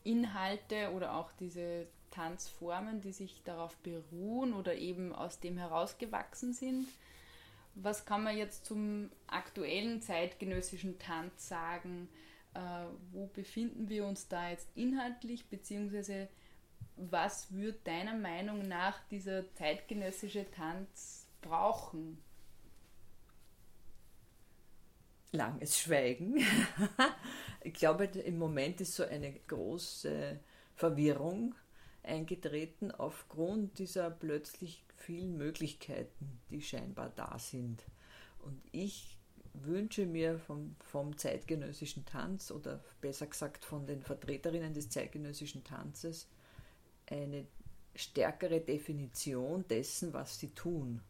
Inhalte 0.04 0.92
oder 0.92 1.14
auch 1.14 1.30
diese 1.32 1.86
Tanzformen, 2.10 3.00
die 3.00 3.12
sich 3.12 3.42
darauf 3.44 3.76
beruhen 3.78 4.54
oder 4.54 4.74
eben 4.74 5.14
aus 5.14 5.40
dem 5.40 5.58
herausgewachsen 5.58 6.52
sind. 6.52 6.88
Was 7.74 8.06
kann 8.06 8.24
man 8.24 8.36
jetzt 8.36 8.66
zum 8.66 9.10
aktuellen 9.26 10.02
zeitgenössischen 10.02 10.98
Tanz 10.98 11.48
sagen? 11.48 12.08
Äh, 12.54 12.58
wo 13.12 13.26
befinden 13.26 13.88
wir 13.88 14.06
uns 14.06 14.28
da 14.28 14.50
jetzt 14.50 14.68
inhaltlich, 14.74 15.46
beziehungsweise 15.46 16.28
was 16.98 17.52
würde 17.52 17.78
deiner 17.84 18.14
Meinung 18.14 18.66
nach 18.66 18.98
dieser 19.08 19.52
zeitgenössische 19.54 20.50
Tanz 20.50 21.26
brauchen? 21.40 22.18
Langes 25.32 25.78
Schweigen. 25.78 26.42
ich 27.62 27.74
glaube, 27.74 28.04
im 28.04 28.38
Moment 28.38 28.80
ist 28.80 28.94
so 28.94 29.04
eine 29.04 29.32
große 29.32 30.40
Verwirrung 30.74 31.54
eingetreten 32.02 32.90
aufgrund 32.90 33.78
dieser 33.78 34.10
plötzlich 34.10 34.84
vielen 34.96 35.36
Möglichkeiten, 35.36 36.40
die 36.50 36.62
scheinbar 36.62 37.12
da 37.14 37.38
sind. 37.38 37.84
Und 38.38 38.60
ich 38.72 39.18
wünsche 39.52 40.06
mir 40.06 40.38
vom, 40.38 40.76
vom 40.80 41.16
zeitgenössischen 41.18 42.04
Tanz 42.06 42.50
oder 42.50 42.82
besser 43.00 43.26
gesagt 43.26 43.64
von 43.64 43.86
den 43.86 44.02
Vertreterinnen 44.02 44.72
des 44.72 44.88
zeitgenössischen 44.88 45.64
Tanzes 45.64 46.28
eine 47.10 47.46
stärkere 47.94 48.60
Definition 48.60 49.66
dessen, 49.68 50.12
was 50.12 50.38
sie 50.38 50.50
tun. 50.50 51.00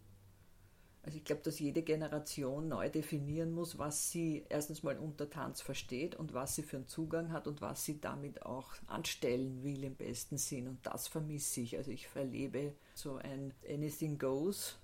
Also 1.02 1.16
ich 1.16 1.24
glaube, 1.24 1.42
dass 1.42 1.58
jede 1.58 1.82
Generation 1.82 2.68
neu 2.68 2.90
definieren 2.90 3.52
muss, 3.52 3.78
was 3.78 4.10
sie 4.10 4.44
erstens 4.48 4.82
mal 4.82 4.98
unter 4.98 5.30
Tanz 5.30 5.60
versteht 5.60 6.14
und 6.16 6.34
was 6.34 6.54
sie 6.54 6.62
für 6.62 6.76
einen 6.76 6.88
Zugang 6.88 7.32
hat 7.32 7.46
und 7.46 7.62
was 7.62 7.84
sie 7.84 8.00
damit 8.00 8.42
auch 8.42 8.72
anstellen 8.86 9.62
will 9.62 9.84
im 9.84 9.94
besten 9.94 10.36
Sinn. 10.36 10.68
Und 10.68 10.84
das 10.84 11.08
vermisse 11.08 11.62
ich. 11.62 11.76
Also 11.78 11.90
ich 11.90 12.08
verlebe 12.08 12.74
so 12.94 13.16
ein 13.16 13.54
Anything 13.66 14.18
Goes 14.18 14.78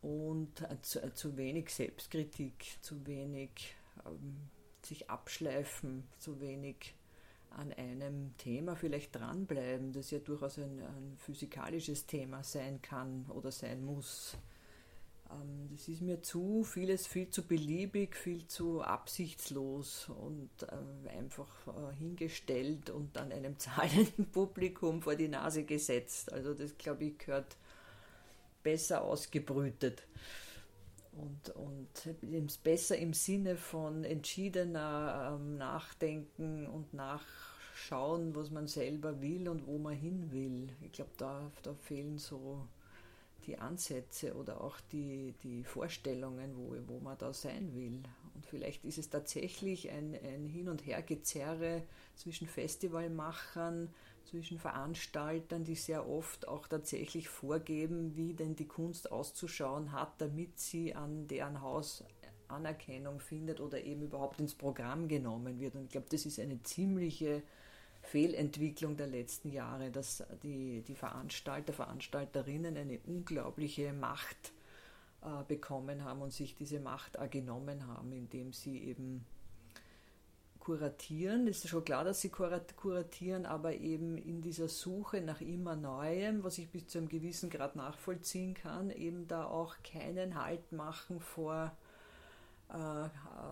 und 0.00 0.66
zu, 0.80 1.12
zu 1.12 1.36
wenig 1.36 1.68
Selbstkritik, 1.70 2.78
zu 2.80 3.06
wenig 3.06 3.74
ähm, 4.06 4.36
sich 4.82 5.10
abschleifen, 5.10 6.04
zu 6.18 6.40
wenig 6.40 6.94
an 7.56 7.72
einem 7.72 8.36
Thema 8.38 8.76
vielleicht 8.76 9.14
dranbleiben, 9.14 9.92
das 9.92 10.10
ja 10.10 10.18
durchaus 10.18 10.58
ein, 10.58 10.80
ein 10.80 11.16
physikalisches 11.18 12.06
Thema 12.06 12.42
sein 12.42 12.80
kann 12.82 13.26
oder 13.30 13.50
sein 13.50 13.84
muss. 13.84 14.36
Ähm, 15.30 15.68
das 15.70 15.88
ist 15.88 16.02
mir 16.02 16.22
zu 16.22 16.64
vieles 16.64 17.06
viel 17.06 17.30
zu 17.30 17.46
beliebig, 17.46 18.16
viel 18.16 18.46
zu 18.46 18.82
absichtslos 18.82 20.08
und 20.08 20.50
äh, 20.62 21.10
einfach 21.10 21.48
äh, 21.66 21.96
hingestellt 21.96 22.90
und 22.90 23.16
dann 23.16 23.32
einem 23.32 23.58
zahlenden 23.60 24.26
Publikum 24.30 25.02
vor 25.02 25.14
die 25.14 25.28
Nase 25.28 25.64
gesetzt. 25.64 26.32
Also 26.32 26.54
das 26.54 26.76
glaube 26.78 27.04
ich 27.04 27.18
gehört 27.18 27.56
besser 28.62 29.02
ausgebrütet 29.02 30.02
und, 31.12 31.50
und 31.50 32.62
besser 32.62 32.96
im 32.96 33.12
Sinne 33.12 33.56
von 33.56 34.04
entschiedener 34.04 35.34
ähm, 35.34 35.56
Nachdenken 35.58 36.66
und 36.66 36.94
Nachschauen, 36.94 38.34
was 38.34 38.50
man 38.50 38.66
selber 38.66 39.20
will 39.20 39.48
und 39.48 39.66
wo 39.66 39.78
man 39.78 39.94
hin 39.94 40.32
will. 40.32 40.68
Ich 40.80 40.92
glaube, 40.92 41.12
da, 41.18 41.50
da 41.62 41.74
fehlen 41.74 42.18
so 42.18 42.66
die 43.46 43.58
Ansätze 43.58 44.34
oder 44.34 44.60
auch 44.60 44.78
die, 44.92 45.34
die 45.42 45.64
Vorstellungen, 45.64 46.56
wo, 46.56 46.76
wo 46.86 47.00
man 47.00 47.18
da 47.18 47.32
sein 47.32 47.74
will. 47.74 48.02
Und 48.34 48.46
vielleicht 48.46 48.84
ist 48.84 48.98
es 48.98 49.10
tatsächlich 49.10 49.90
ein, 49.90 50.14
ein 50.14 50.46
Hin- 50.46 50.68
und 50.68 50.86
Hergezerre 50.86 51.82
zwischen 52.14 52.46
Festivalmachern, 52.46 53.92
zwischen 54.24 54.58
Veranstaltern, 54.58 55.64
die 55.64 55.74
sehr 55.74 56.08
oft 56.08 56.48
auch 56.48 56.66
tatsächlich 56.66 57.28
vorgeben, 57.28 58.16
wie 58.16 58.34
denn 58.34 58.56
die 58.56 58.66
Kunst 58.66 59.10
auszuschauen 59.12 59.92
hat, 59.92 60.20
damit 60.20 60.58
sie 60.58 60.94
an 60.94 61.28
deren 61.28 61.60
Haus 61.60 62.04
Anerkennung 62.48 63.18
findet 63.18 63.60
oder 63.60 63.82
eben 63.82 64.02
überhaupt 64.02 64.38
ins 64.38 64.54
Programm 64.54 65.08
genommen 65.08 65.58
wird. 65.58 65.74
Und 65.74 65.84
ich 65.84 65.90
glaube, 65.90 66.08
das 66.10 66.26
ist 66.26 66.38
eine 66.38 66.62
ziemliche 66.62 67.42
Fehlentwicklung 68.02 68.96
der 68.96 69.06
letzten 69.06 69.50
Jahre, 69.50 69.90
dass 69.90 70.24
die, 70.42 70.82
die 70.82 70.94
Veranstalter, 70.94 71.72
Veranstalterinnen 71.72 72.76
eine 72.76 72.98
unglaubliche 73.06 73.92
Macht 73.92 74.52
äh, 75.22 75.44
bekommen 75.46 76.04
haben 76.04 76.20
und 76.20 76.32
sich 76.32 76.54
diese 76.54 76.80
Macht 76.80 77.18
genommen 77.30 77.86
haben, 77.86 78.12
indem 78.12 78.52
sie 78.52 78.78
eben 78.84 79.24
kuratieren. 80.62 81.48
Es 81.48 81.64
ist 81.64 81.70
schon 81.70 81.84
klar, 81.84 82.04
dass 82.04 82.20
sie 82.20 82.30
kuratieren, 82.30 83.46
aber 83.46 83.74
eben 83.74 84.16
in 84.16 84.42
dieser 84.42 84.68
Suche 84.68 85.20
nach 85.20 85.40
immer 85.40 85.74
Neuem, 85.74 86.44
was 86.44 86.58
ich 86.58 86.70
bis 86.70 86.86
zu 86.86 86.98
einem 86.98 87.08
gewissen 87.08 87.50
Grad 87.50 87.74
nachvollziehen 87.74 88.54
kann, 88.54 88.90
eben 88.90 89.26
da 89.26 89.44
auch 89.44 89.74
keinen 89.82 90.40
Halt 90.40 90.70
machen 90.70 91.18
vor, 91.18 91.76
äh, 92.68 93.08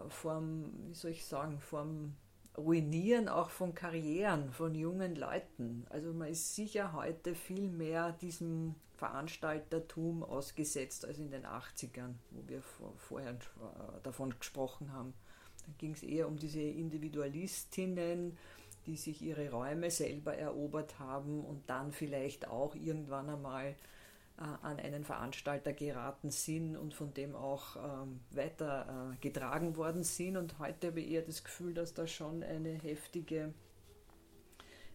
vorm, 0.09 0.73
wie 0.87 0.95
soll 0.95 1.11
ich 1.11 1.27
sagen, 1.27 1.59
vorm 1.59 2.15
Ruinieren 2.57 3.29
auch 3.29 3.51
von 3.51 3.75
Karrieren 3.75 4.53
von 4.53 4.75
jungen 4.75 5.17
Leuten. 5.17 5.87
Also 5.89 6.13
man 6.13 6.29
ist 6.29 6.55
sicher 6.55 6.93
heute 6.93 7.35
viel 7.35 7.69
mehr 7.69 8.13
diesem 8.13 8.75
Veranstaltertum 8.97 10.23
ausgesetzt 10.23 11.05
als 11.07 11.19
in 11.19 11.31
den 11.31 11.47
80ern, 11.47 12.15
wo 12.31 12.47
wir 12.47 12.63
vorher 12.97 13.37
davon 14.03 14.39
gesprochen 14.39 14.93
haben. 14.93 15.15
Da 15.67 15.73
ging 15.79 15.93
es 15.93 16.03
eher 16.03 16.29
um 16.29 16.37
diese 16.37 16.61
Individualistinnen, 16.61 18.37
die 18.87 18.97
sich 18.97 19.23
ihre 19.23 19.51
Räume 19.51 19.91
selber 19.91 20.35
erobert 20.35 20.99
haben 20.99 21.45
und 21.45 21.69
dann 21.69 21.93
vielleicht 21.93 22.49
auch 22.49 22.75
irgendwann 22.75 23.29
einmal 23.29 23.77
äh, 24.39 24.43
an 24.63 24.79
einen 24.79 25.05
Veranstalter 25.05 25.73
geraten 25.73 26.31
sind 26.31 26.77
und 26.77 26.95
von 26.95 27.13
dem 27.13 27.37
auch 27.37 27.77
ähm, 27.77 28.21
weiter 28.31 29.13
äh, 29.13 29.17
getragen 29.19 29.77
worden 29.77 30.03
sind. 30.03 30.37
Und 30.37 30.59
heute 30.59 30.89
habe 30.89 31.01
ich 31.01 31.11
eher 31.11 31.23
das 31.23 31.45
Gefühl, 31.45 31.75
dass 31.75 31.93
da 31.93 32.07
schon 32.07 32.43
eine 32.43 32.71
heftige 32.71 33.53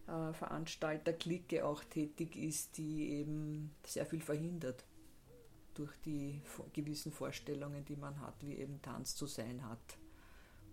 äh, 0.08 0.32
Veranstalterklicke 0.32 1.64
auch 1.64 1.84
tätig 1.84 2.36
ist, 2.36 2.76
die 2.76 3.08
eben 3.10 3.74
sehr 3.84 4.04
viel 4.04 4.20
verhindert 4.20 4.84
durch 5.74 5.96
die 6.04 6.40
gewissen 6.72 7.12
Vorstellungen, 7.12 7.84
die 7.84 7.96
man 7.96 8.20
hat, 8.20 8.34
wie 8.40 8.56
eben 8.56 8.80
Tanz 8.82 9.14
zu 9.14 9.26
sein 9.26 9.62
hat. 9.68 9.98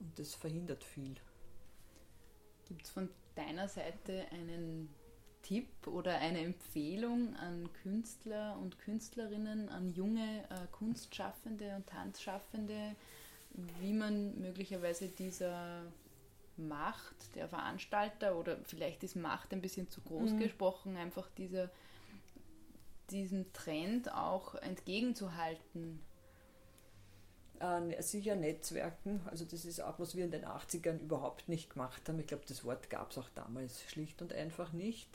Und 0.04 0.20
das 0.20 0.36
verhindert 0.36 0.84
viel. 0.84 1.16
Gibt 2.66 2.84
es 2.84 2.92
von 2.92 3.10
deiner 3.36 3.68
Seite 3.68 4.26
einen 4.32 4.94
Tipp 5.42 5.88
oder 5.88 6.18
eine 6.20 6.40
Empfehlung 6.40 7.36
an 7.36 7.70
Künstler 7.82 8.58
und 8.62 8.80
Künstlerinnen, 8.80 9.70
an 9.70 9.90
junge 9.90 10.44
äh, 10.50 10.68
Kunstschaffende 10.72 11.76
und 11.76 11.88
Tanzschaffende, 11.88 12.96
wie 13.80 13.94
man 13.94 14.40
möglicherweise 14.40 15.10
dieser 15.10 15.84
Macht 16.56 17.36
der 17.36 17.48
Veranstalter 17.48 18.38
oder 18.38 18.58
vielleicht 18.66 19.04
ist 19.04 19.16
Macht 19.16 19.54
ein 19.54 19.62
bisschen 19.62 19.90
zu 19.90 20.02
groß 20.02 20.32
mhm. 20.32 20.40
gesprochen, 20.40 20.96
einfach 20.98 21.30
dieser, 21.32 21.70
diesem 23.10 23.52
Trend 23.54 24.14
auch 24.14 24.56
entgegenzuhalten? 24.56 26.00
Äh, 27.60 28.02
sicher 28.02 28.36
Netzwerken, 28.36 29.22
also 29.26 29.46
das 29.46 29.66
ist 29.66 29.80
auch, 29.80 30.00
was 30.00 30.16
wir 30.16 30.26
in 30.26 30.32
den 30.32 30.46
80ern 30.46 31.00
überhaupt 31.00 31.48
nicht 31.48 31.70
gemacht 31.70 32.08
haben. 32.08 32.20
Ich 32.20 32.28
glaube, 32.28 32.44
das 32.48 32.66
Wort 32.66 32.90
gab 32.90 33.12
es 33.12 33.18
auch 33.18 33.30
damals 33.36 33.84
schlicht 33.84 34.22
und 34.22 34.34
einfach 34.34 34.74
nicht. 34.74 35.10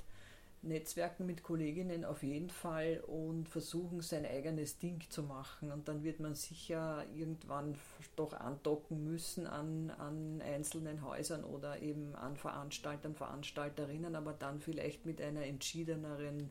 Netzwerken 0.63 1.27
mit 1.27 1.43
Kolleginnen 1.43 2.05
auf 2.05 2.23
jeden 2.23 2.51
Fall 2.51 3.03
und 3.07 3.49
versuchen 3.49 4.01
sein 4.01 4.27
eigenes 4.27 4.79
Ding 4.79 5.01
zu 5.09 5.23
machen. 5.23 5.71
Und 5.71 5.89
dann 5.89 6.03
wird 6.03 6.21
man 6.21 6.35
sicher 6.35 7.05
irgendwann 7.15 7.77
doch 8.17 8.33
andocken 8.33 9.05
müssen 9.05 9.47
an, 9.47 9.91
an 9.91 10.43
einzelnen 10.43 11.05
Häusern 11.05 11.45
oder 11.45 11.81
eben 11.81 12.15
an 12.17 12.37
Veranstaltern, 12.37 13.15
Veranstalterinnen, 13.15 14.17
aber 14.17 14.33
dann 14.33 14.61
vielleicht 14.61 15.07
mit 15.07 15.21
einer 15.21 15.45
entschiedeneren 15.45 16.51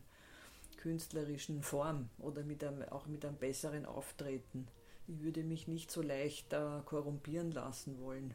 künstlerischen 0.78 1.62
Form 1.62 2.10
oder 2.20 2.44
mit 2.44 2.64
einem, 2.64 2.84
auch 2.84 3.08
mit 3.08 3.26
einem 3.26 3.36
besseren 3.36 3.86
Auftreten. 3.86 4.68
Ich 5.08 5.22
würde 5.22 5.44
mich 5.44 5.68
nicht 5.68 5.90
so 5.90 6.02
leicht 6.02 6.52
äh, 6.52 6.82
korrumpieren 6.86 7.52
lassen 7.52 8.00
wollen 8.02 8.34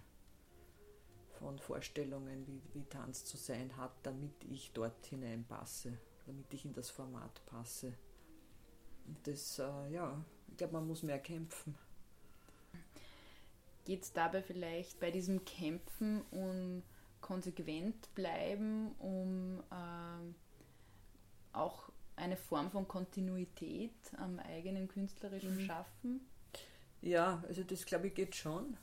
von 1.39 1.59
Vorstellungen, 1.59 2.47
wie, 2.47 2.62
wie 2.73 2.85
Tanz 2.85 3.25
zu 3.25 3.37
sein 3.37 3.77
hat, 3.77 3.93
damit 4.05 4.33
ich 4.49 4.70
dort 4.73 5.05
hineinpasse, 5.07 5.99
damit 6.27 6.53
ich 6.55 6.64
in 6.64 6.73
das 6.73 6.89
Format 6.89 7.45
passe. 7.47 7.93
Und 9.07 9.27
das, 9.27 9.59
äh, 9.59 9.93
ja, 9.93 10.25
ich 10.49 10.57
glaube, 10.57 10.75
man 10.75 10.87
muss 10.87 11.03
mehr 11.03 11.18
kämpfen. 11.18 11.75
Geht 13.85 14.03
es 14.05 14.12
dabei 14.12 14.43
vielleicht 14.43 15.01
bei 15.01 15.11
diesem 15.11 15.45
Kämpfen 15.45 16.23
um 16.31 16.83
konsequent 17.20 18.14
bleiben, 18.14 18.93
um 18.99 19.61
äh, 19.70 20.33
auch 21.53 21.91
eine 22.16 22.37
Form 22.37 22.70
von 22.70 22.87
Kontinuität 22.87 23.93
am 24.16 24.39
eigenen 24.39 24.87
künstlerischen 24.89 25.57
mhm. 25.57 25.66
Schaffen? 25.66 26.20
Ja, 27.03 27.43
also 27.47 27.63
das 27.63 27.85
glaube 27.85 28.07
ich 28.09 28.15
geht 28.15 28.35
schon 28.35 28.77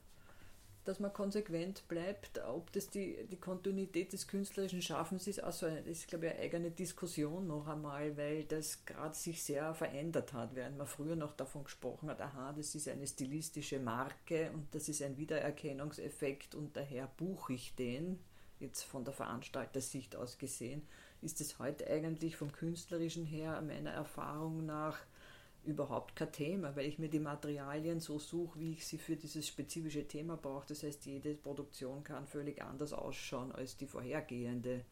dass 0.90 1.00
man 1.00 1.14
konsequent 1.14 1.88
bleibt. 1.88 2.40
Ob 2.46 2.72
das 2.72 2.90
die, 2.90 3.28
die 3.30 3.40
Kontinuität 3.40 4.12
des 4.12 4.28
künstlerischen 4.28 4.82
Schaffens 4.82 5.28
ist, 5.28 5.44
also 5.44 5.68
ist, 5.68 6.08
glaube 6.08 6.26
ich, 6.26 6.32
eine 6.32 6.42
eigene 6.42 6.72
Diskussion 6.72 7.46
noch 7.46 7.68
einmal, 7.68 8.18
weil 8.18 8.46
das 8.46 8.86
gerade 8.86 9.16
sich 9.16 9.44
sehr 9.44 9.76
verändert 9.76 10.34
hat, 10.34 10.56
während 10.56 10.80
man 10.80 10.88
früher 10.88 11.16
noch 11.16 11.34
davon 11.34 11.64
gesprochen 11.66 12.10
hat, 12.10 12.20
aha, 12.22 12.54
das 12.54 12.74
ist 12.74 12.88
eine 12.88 13.06
stilistische 13.06 13.80
Marke 13.80 14.52
und 14.52 14.74
das 14.74 14.90
ist 14.90 15.04
ein 15.04 15.18
Wiedererkennungseffekt 15.18 16.56
und 16.56 16.76
daher 16.76 17.08
buche 17.18 17.54
ich 17.54 17.76
den, 17.76 18.20
jetzt 18.60 18.84
von 18.84 19.06
der 19.06 19.14
Veranstaltersicht 19.14 20.16
aus 20.16 20.40
gesehen, 20.40 20.82
ist 21.22 21.40
es 21.40 21.60
heute 21.60 21.86
eigentlich 21.88 22.36
vom 22.36 22.52
künstlerischen 22.52 23.26
her 23.26 23.62
meiner 23.62 23.92
Erfahrung 23.92 24.66
nach 24.66 24.98
überhaupt 25.70 26.16
kein 26.16 26.32
Thema, 26.32 26.76
weil 26.76 26.86
ich 26.86 27.00
mir 27.00 27.10
die 27.10 27.20
Materialien 27.20 28.00
so 28.00 28.20
suche, 28.20 28.60
wie 28.60 28.72
ich 28.74 28.86
sie 28.86 28.98
für 28.98 29.16
dieses 29.16 29.48
spezifische 29.48 30.08
Thema 30.08 30.38
brauche. 30.38 30.68
Das 30.68 30.84
heißt, 30.84 31.06
jede 31.06 31.36
Produktion 31.36 32.04
kann 32.04 32.26
völlig 32.26 32.62
anders 32.62 32.94
ausschauen 32.94 33.52
als 33.52 33.78
die 33.78 33.88
vorhergehende. 33.88 34.86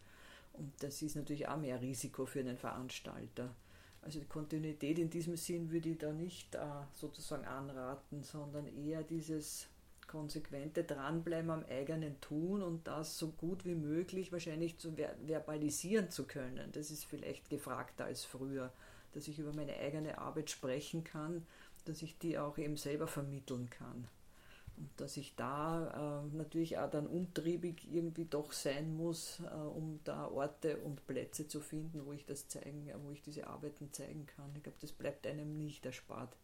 Und 0.54 0.72
das 0.82 1.02
ist 1.02 1.16
natürlich 1.16 1.48
auch 1.48 1.58
mehr 1.58 1.82
Risiko 1.82 2.26
für 2.26 2.40
einen 2.40 2.58
Veranstalter. 2.58 3.54
Also 4.02 4.20
die 4.20 4.26
Kontinuität 4.26 5.00
in 5.00 5.10
diesem 5.10 5.36
Sinn 5.36 5.70
würde 5.72 5.90
ich 5.90 5.98
da 5.98 6.14
nicht 6.14 6.56
äh, 6.56 6.60
sozusagen 6.94 7.46
anraten, 7.46 8.24
sondern 8.24 8.68
eher 8.68 9.04
dieses 9.04 9.68
konsequente 10.08 10.84
Dranbleiben 10.84 11.50
am 11.50 11.66
eigenen 11.70 12.20
Tun 12.22 12.64
und 12.64 12.88
das 12.88 13.18
so 13.18 13.32
gut 13.32 13.66
wie 13.66 13.76
möglich 13.76 14.32
wahrscheinlich 14.32 14.78
zu 14.78 14.94
ver 14.94 15.16
verbalisieren 15.26 16.10
zu 16.10 16.26
können. 16.26 16.72
Das 16.72 16.92
ist 16.92 17.04
vielleicht 17.04 17.50
gefragter 17.50 18.06
als 18.06 18.24
früher 18.24 18.72
dass 19.14 19.28
ich 19.28 19.39
über 19.39 19.53
meine 19.53 19.76
eigene 19.78 20.18
Arbeit 20.18 20.49
sprechen 20.49 21.03
kann, 21.03 21.45
dass 21.86 22.01
ich 22.01 22.18
die 22.18 22.38
auch 22.38 22.58
eben 22.58 22.78
selber 22.78 23.08
vermitteln 23.08 23.70
kann. 23.70 24.08
Und 24.78 24.89
dass 24.97 25.18
ich 25.18 25.36
da 25.36 26.22
äh, 26.24 26.36
natürlich 26.36 26.78
auch 26.78 26.89
dann 26.89 27.08
umtriebig 27.08 27.91
irgendwie 27.91 28.26
doch 28.26 28.51
sein 28.51 28.95
muss, 28.95 29.39
äh, 29.39 29.55
um 29.55 29.99
da 30.03 30.28
Orte 30.28 30.78
und 30.78 31.05
Plätze 31.08 31.47
zu 31.47 31.62
finden, 31.62 32.05
wo 32.05 32.14
ich 32.14 32.26
das 32.26 32.47
zeigen, 32.47 32.88
wo 33.03 33.12
ich 33.12 33.24
diese 33.24 33.47
Arbeiten 33.47 33.91
zeigen 33.91 34.28
kann. 34.28 34.51
Ich 34.55 34.64
glaube, 34.64 34.78
das 34.80 34.91
bleibt 34.91 35.26
einem 35.26 35.58
nicht 35.58 35.86
erspart. 35.86 36.36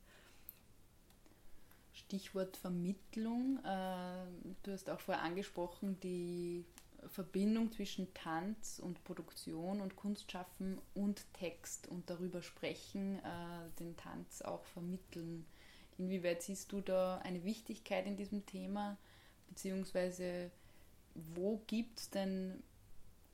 Stichwort 1.93 2.57
Vermittlung. 2.57 3.59
Äh, 3.63 4.25
du 4.63 4.71
hast 4.71 4.89
auch 4.89 4.99
vorher 4.99 5.23
angesprochen, 5.23 5.99
die 5.99 6.65
Verbindung 7.09 7.71
zwischen 7.71 8.13
Tanz 8.13 8.79
und 8.79 9.03
Produktion 9.03 9.81
und 9.81 9.95
Kunstschaffen 9.95 10.79
und 10.93 11.25
Text 11.33 11.87
und 11.87 12.09
darüber 12.09 12.41
sprechen, 12.41 13.19
äh, 13.19 13.79
den 13.79 13.95
Tanz 13.97 14.41
auch 14.41 14.63
vermitteln. 14.65 15.45
Inwieweit 15.97 16.41
siehst 16.41 16.71
du 16.71 16.81
da 16.81 17.19
eine 17.19 17.43
Wichtigkeit 17.43 18.05
in 18.07 18.17
diesem 18.17 18.45
Thema? 18.45 18.97
Beziehungsweise 19.49 20.51
wo 21.35 21.61
gibt 21.67 21.99
es 21.99 22.09
denn 22.09 22.63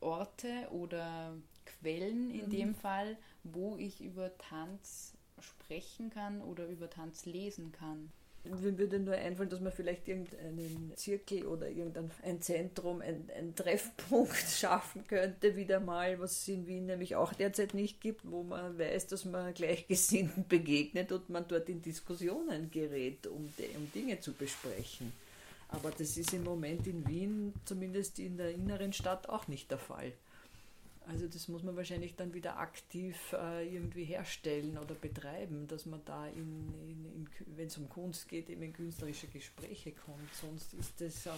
Orte 0.02 0.68
oder 0.72 1.36
Quellen 1.66 2.30
in 2.30 2.46
mhm. 2.46 2.50
dem 2.50 2.76
Fall, 2.76 3.18
wo 3.44 3.78
ich 3.78 4.02
über 4.02 4.38
Tanz 4.38 5.14
sprechen 5.40 6.10
kann 6.10 6.42
oder 6.42 6.68
über 6.68 6.90
Tanz 6.90 7.26
lesen 7.26 7.72
kann? 7.72 8.12
Mir 8.50 8.78
würde 8.78 9.00
nur 9.00 9.14
einfallen, 9.14 9.50
dass 9.50 9.60
man 9.60 9.72
vielleicht 9.72 10.08
irgendeinen 10.08 10.94
Zirkel 10.96 11.46
oder 11.46 11.70
irgendein 11.70 12.12
ein 12.24 12.42
Zentrum, 12.42 13.02
ein, 13.02 13.30
ein 13.38 13.56
Treffpunkt 13.56 14.36
schaffen 14.50 15.06
könnte, 15.08 15.56
wieder 15.56 15.80
mal, 15.80 16.20
was 16.20 16.42
es 16.42 16.48
in 16.48 16.68
Wien 16.68 16.86
nämlich 16.86 17.16
auch 17.16 17.34
derzeit 17.34 17.74
nicht 17.74 18.02
gibt, 18.02 18.30
wo 18.30 18.44
man 18.44 18.78
weiß, 18.78 19.08
dass 19.08 19.26
man 19.26 19.54
Gleichgesinnten 19.54 20.48
begegnet 20.48 21.12
und 21.12 21.30
man 21.30 21.48
dort 21.48 21.70
in 21.70 21.82
Diskussionen 21.82 22.72
gerät, 22.72 23.28
um, 23.28 23.54
um 23.76 23.92
Dinge 23.94 24.20
zu 24.20 24.34
besprechen. 24.34 25.14
Aber 25.70 25.92
das 25.92 26.18
ist 26.18 26.34
im 26.34 26.44
Moment 26.44 26.88
in 26.88 27.08
Wien, 27.08 27.54
zumindest 27.66 28.20
in 28.20 28.38
der 28.38 28.52
inneren 28.52 28.92
Stadt, 28.92 29.30
auch 29.30 29.48
nicht 29.48 29.70
der 29.70 29.78
Fall. 29.78 30.14
Also 31.08 31.28
das 31.28 31.48
muss 31.48 31.64
man 31.64 31.76
wahrscheinlich 31.76 32.16
dann 32.16 32.34
wieder 32.34 32.58
aktiv 32.58 33.34
äh, 33.34 33.68
irgendwie 33.68 34.04
herstellen 34.04 34.78
oder 34.78 34.94
betreiben, 34.94 35.68
dass 35.68 35.88
man 35.88 36.02
da, 36.06 36.28
in, 36.28 36.74
in, 36.84 37.06
in 37.06 37.30
wenn 37.56 37.68
es 37.68 37.78
um 37.78 37.90
Kunst 37.90 38.28
geht, 38.28 38.50
eben 38.50 38.62
in 38.62 38.74
künstlerische 38.74 39.28
Gespräche 39.28 39.92
kommt. 39.92 40.34
Sonst 40.34 40.74
ist 40.76 41.02
das 41.02 41.26
äh, 41.26 41.32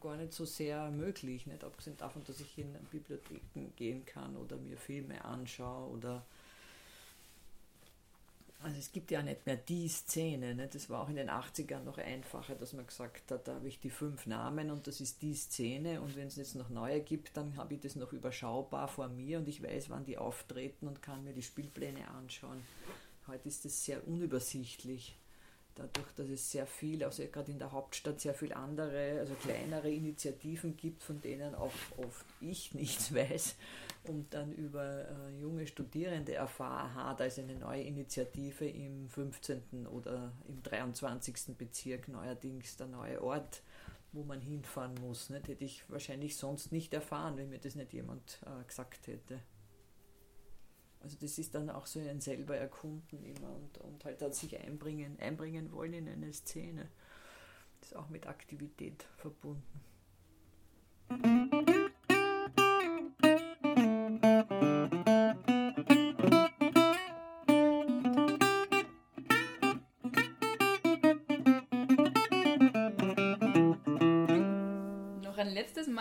gar 0.00 0.16
nicht 0.16 0.34
so 0.34 0.44
sehr 0.44 0.90
möglich. 0.90 1.46
Nicht 1.46 1.64
abgesehen 1.64 1.96
davon, 1.96 2.22
dass 2.26 2.40
ich 2.40 2.58
in 2.58 2.72
Bibliotheken 2.90 3.72
gehen 3.76 4.04
kann 4.04 4.36
oder 4.36 4.56
mir 4.56 4.76
Filme 4.76 5.24
anschaue 5.24 5.90
oder 5.90 6.26
also 8.62 8.76
es 8.78 8.92
gibt 8.92 9.10
ja 9.10 9.22
nicht 9.22 9.46
mehr 9.46 9.56
die 9.56 9.88
Szene. 9.88 10.54
Ne? 10.54 10.68
Das 10.70 10.90
war 10.90 11.02
auch 11.02 11.08
in 11.08 11.16
den 11.16 11.30
80ern 11.30 11.82
noch 11.82 11.98
einfacher, 11.98 12.54
dass 12.54 12.72
man 12.72 12.86
gesagt 12.86 13.30
hat, 13.30 13.48
da 13.48 13.54
habe 13.54 13.68
ich 13.68 13.80
die 13.80 13.90
fünf 13.90 14.26
Namen 14.26 14.70
und 14.70 14.86
das 14.86 15.00
ist 15.00 15.22
die 15.22 15.34
Szene 15.34 16.00
und 16.00 16.14
wenn 16.16 16.26
es 16.26 16.36
jetzt 16.36 16.56
noch 16.56 16.68
neue 16.68 17.00
gibt, 17.00 17.36
dann 17.36 17.56
habe 17.56 17.74
ich 17.74 17.80
das 17.80 17.96
noch 17.96 18.12
überschaubar 18.12 18.88
vor 18.88 19.08
mir 19.08 19.38
und 19.38 19.48
ich 19.48 19.62
weiß, 19.62 19.88
wann 19.88 20.04
die 20.04 20.18
auftreten 20.18 20.88
und 20.88 21.00
kann 21.02 21.24
mir 21.24 21.32
die 21.32 21.42
Spielpläne 21.42 22.08
anschauen. 22.08 22.62
Heute 23.26 23.48
ist 23.48 23.64
das 23.64 23.84
sehr 23.84 24.06
unübersichtlich. 24.06 25.16
dadurch, 25.74 26.12
dass 26.16 26.28
es 26.28 26.50
sehr 26.50 26.66
viel, 26.66 27.02
also 27.02 27.24
gerade 27.32 27.52
in 27.52 27.58
der 27.58 27.72
Hauptstadt 27.72 28.20
sehr 28.20 28.34
viel 28.34 28.52
andere, 28.52 29.20
also 29.20 29.34
kleinere 29.34 29.90
Initiativen 29.90 30.76
gibt, 30.76 31.02
von 31.02 31.22
denen 31.22 31.54
auch 31.54 31.72
oft 31.96 32.26
ich 32.42 32.74
nichts 32.74 33.14
weiß 33.14 33.56
und 34.04 34.32
dann 34.32 34.52
über 34.52 35.08
äh, 35.08 35.40
junge 35.40 35.66
Studierende 35.66 36.34
erfahre, 36.34 36.84
aha, 36.84 37.14
da 37.14 37.24
ist 37.24 37.38
eine 37.38 37.54
neue 37.54 37.82
Initiative 37.82 38.66
im 38.66 39.08
15. 39.08 39.86
oder 39.86 40.32
im 40.48 40.62
23. 40.62 41.56
Bezirk 41.56 42.08
neuerdings 42.08 42.76
der 42.76 42.86
neue 42.86 43.22
Ort, 43.22 43.62
wo 44.12 44.24
man 44.24 44.40
hinfahren 44.40 44.94
muss. 44.94 45.28
Nicht? 45.30 45.48
Hätte 45.48 45.64
ich 45.64 45.84
wahrscheinlich 45.88 46.36
sonst 46.36 46.72
nicht 46.72 46.94
erfahren, 46.94 47.36
wenn 47.36 47.50
mir 47.50 47.58
das 47.58 47.74
nicht 47.74 47.92
jemand 47.92 48.40
äh, 48.46 48.64
gesagt 48.64 49.06
hätte. 49.06 49.40
Also 51.02 51.16
das 51.20 51.38
ist 51.38 51.54
dann 51.54 51.70
auch 51.70 51.86
so 51.86 52.00
ein 52.00 52.20
selber 52.20 52.56
erkunden 52.56 53.24
immer 53.24 53.54
und, 53.54 53.78
und 53.78 54.04
halt 54.04 54.20
dann 54.20 54.32
sich 54.32 54.58
einbringen, 54.58 55.18
einbringen 55.18 55.72
wollen 55.72 55.94
in 55.94 56.08
eine 56.08 56.32
Szene. 56.32 56.88
Das 57.80 57.92
ist 57.92 57.96
auch 57.96 58.10
mit 58.10 58.26
Aktivität 58.26 59.04
verbunden. 59.16 59.80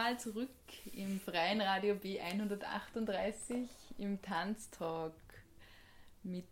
Mal 0.01 0.17
zurück 0.17 0.49
im 0.93 1.19
freien 1.19 1.59
Radio 1.59 1.93
B138 1.93 3.67
im 3.97 4.21
Tanztalk 4.21 5.11
mit 6.23 6.47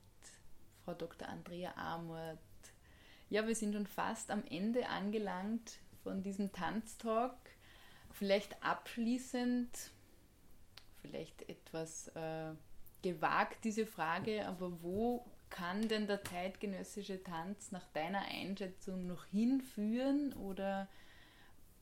Frau 0.83 0.93
Dr. 0.93 1.29
Andrea 1.29 1.73
Amort. 1.77 2.39
Ja, 3.29 3.47
wir 3.47 3.55
sind 3.55 3.73
schon 3.73 3.87
fast 3.87 4.31
am 4.31 4.43
Ende 4.49 4.89
angelangt 4.89 5.79
von 6.03 6.23
diesem 6.23 6.51
Tanztalk. 6.51 7.37
Vielleicht 8.11 8.61
abschließend, 8.61 9.69
vielleicht 11.01 11.47
etwas 11.47 12.09
äh, 12.15 12.51
gewagt 13.01 13.63
diese 13.63 13.85
Frage, 13.85 14.45
aber 14.45 14.83
wo 14.83 15.25
kann 15.49 15.87
denn 15.87 16.05
der 16.05 16.21
zeitgenössische 16.21 17.23
Tanz 17.23 17.71
nach 17.71 17.87
deiner 17.93 18.25
Einschätzung 18.25 19.07
noch 19.07 19.23
hinführen 19.23 20.33
oder 20.33 20.89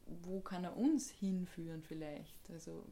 wo 0.06 0.40
kann 0.40 0.64
er 0.64 0.78
uns 0.78 1.10
hinführen 1.10 1.84
vielleicht? 1.84 2.50
Also 2.52 2.86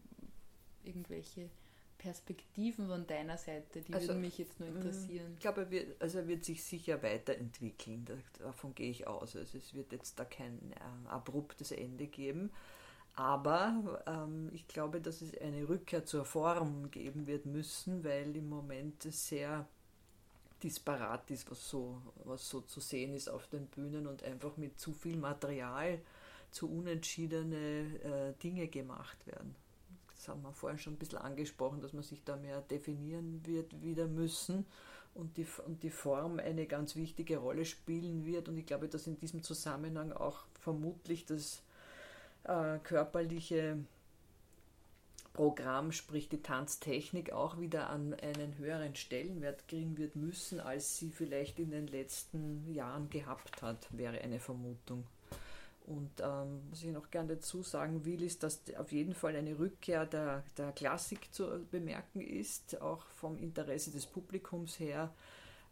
irgendwelche 0.84 1.49
Perspektiven 1.97 2.88
von 2.88 3.07
deiner 3.07 3.38
Seite, 3.38 3.82
die 3.82 3.93
also, 3.93 4.09
würden 4.09 4.22
mich 4.22 4.38
jetzt 4.38 4.59
nur 4.59 4.70
interessieren. 4.70 5.34
Ich 5.36 5.39
glaube, 5.39 5.61
er 5.61 5.72
wird, 5.72 6.01
also 6.01 6.20
er 6.20 6.28
wird 6.28 6.43
sich 6.43 6.64
sicher 6.64 7.01
weiterentwickeln, 7.01 8.05
davon 8.39 8.76
gehe 8.76 8.91
ich 8.91 9.07
aus. 9.07 9.36
Also 9.36 9.57
es 9.57 9.74
wird 9.74 9.91
jetzt 9.93 10.20
da 10.20 10.26
kein 10.26 10.59
äh, 10.74 11.07
abruptes 11.09 11.72
Ende 11.72 12.07
geben. 12.07 12.51
Aber 13.16 14.03
ähm, 14.07 14.49
ich 14.53 14.68
glaube, 14.68 14.99
dass 14.99 15.22
es 15.22 15.38
eine 15.38 15.70
Rückkehr 15.70 16.03
zur 16.03 16.26
Form 16.26 16.89
geben 16.89 17.28
wird 17.28 17.45
müssen, 17.45 18.03
weil 18.03 18.36
im 18.36 18.49
Moment 18.49 19.05
es 19.05 19.28
sehr 19.28 19.68
disparat 20.64 21.30
ist, 21.30 21.49
was 21.51 21.70
so, 21.70 22.01
was 22.24 22.49
so 22.49 22.61
zu 22.61 22.80
sehen 22.80 23.14
ist 23.14 23.30
auf 23.30 23.47
den 23.47 23.68
Bühnen 23.68 24.07
und 24.07 24.24
einfach 24.24 24.57
mit 24.57 24.80
zu 24.80 24.93
viel 24.93 25.18
Material 25.18 25.99
zu 26.53 26.69
unentschiedene 26.69 27.55
äh, 27.57 28.33
Dinge 28.41 28.67
gemacht 28.67 29.25
werden. 29.27 29.55
Das 30.15 30.27
haben 30.27 30.41
wir 30.43 30.53
vorhin 30.53 30.79
schon 30.79 30.93
ein 30.93 30.99
bisschen 30.99 31.19
angesprochen, 31.19 31.81
dass 31.81 31.91
man 31.91 32.03
sich 32.03 32.23
da 32.23 32.37
mehr 32.37 32.61
definieren 32.61 33.41
wird 33.45 33.81
wieder 33.81 34.07
müssen 34.07 34.65
und 35.15 35.35
die, 35.37 35.45
und 35.65 35.83
die 35.83 35.89
Form 35.89 36.39
eine 36.39 36.65
ganz 36.65 36.95
wichtige 36.95 37.37
Rolle 37.37 37.65
spielen 37.65 38.25
wird. 38.25 38.47
Und 38.47 38.57
ich 38.57 38.65
glaube, 38.65 38.87
dass 38.87 39.07
in 39.07 39.17
diesem 39.17 39.43
Zusammenhang 39.43 40.13
auch 40.13 40.45
vermutlich 40.61 41.25
das 41.25 41.61
äh, 42.43 42.77
körperliche 42.79 43.77
Programm, 45.33 45.91
sprich 45.91 46.29
die 46.29 46.41
Tanztechnik, 46.41 47.31
auch 47.31 47.59
wieder 47.59 47.89
an 47.89 48.13
einen 48.13 48.57
höheren 48.59 48.95
Stellenwert 48.95 49.67
kriegen 49.67 49.97
wird 49.97 50.15
müssen, 50.15 50.59
als 50.59 50.97
sie 50.97 51.09
vielleicht 51.09 51.59
in 51.59 51.71
den 51.71 51.87
letzten 51.87 52.71
Jahren 52.71 53.09
gehabt 53.09 53.63
hat, 53.63 53.87
wäre 53.91 54.21
eine 54.21 54.39
Vermutung. 54.39 55.05
Und 55.86 56.21
ähm, 56.21 56.61
was 56.69 56.81
ich 56.81 56.91
noch 56.91 57.11
gerne 57.11 57.36
dazu 57.36 57.61
sagen 57.61 58.05
will, 58.05 58.23
ist, 58.23 58.43
dass 58.43 58.61
auf 58.77 58.91
jeden 58.93 59.13
Fall 59.13 59.36
eine 59.36 59.59
Rückkehr 59.59 60.05
der, 60.05 60.43
der 60.57 60.71
Klassik 60.71 61.34
zu 61.34 61.65
bemerken 61.71 62.21
ist, 62.21 62.81
auch 62.81 63.05
vom 63.07 63.38
Interesse 63.38 63.91
des 63.91 64.05
Publikums 64.05 64.79
her. 64.79 65.13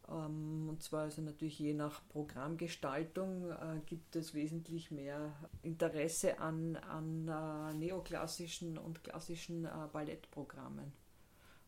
Ähm, 0.10 0.68
und 0.70 0.84
zwar 0.84 1.04
also 1.04 1.22
natürlich 1.22 1.60
je 1.60 1.74
nach 1.74 2.02
Programmgestaltung 2.10 3.52
äh, 3.52 3.80
gibt 3.86 4.16
es 4.18 4.34
wesentlich 4.34 4.92
mehr 4.92 5.34
Interesse 5.64 6.40
an, 6.40 6.76
an 6.76 7.28
äh, 7.28 7.74
neoklassischen 7.74 8.78
und 8.78 9.04
klassischen 9.06 9.66
äh, 9.66 9.70
Ballettprogrammen. 9.94 10.92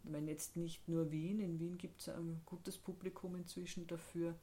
Ich 0.04 0.10
meine 0.10 0.32
jetzt 0.32 0.58
nicht 0.58 0.86
nur 0.90 1.12
Wien, 1.12 1.40
in 1.40 1.60
Wien 1.60 1.78
gibt 1.78 2.02
es 2.02 2.10
ein 2.10 2.42
gutes 2.46 2.78
Publikum 2.78 3.38
inzwischen 3.38 3.88
dafür, 3.88 4.36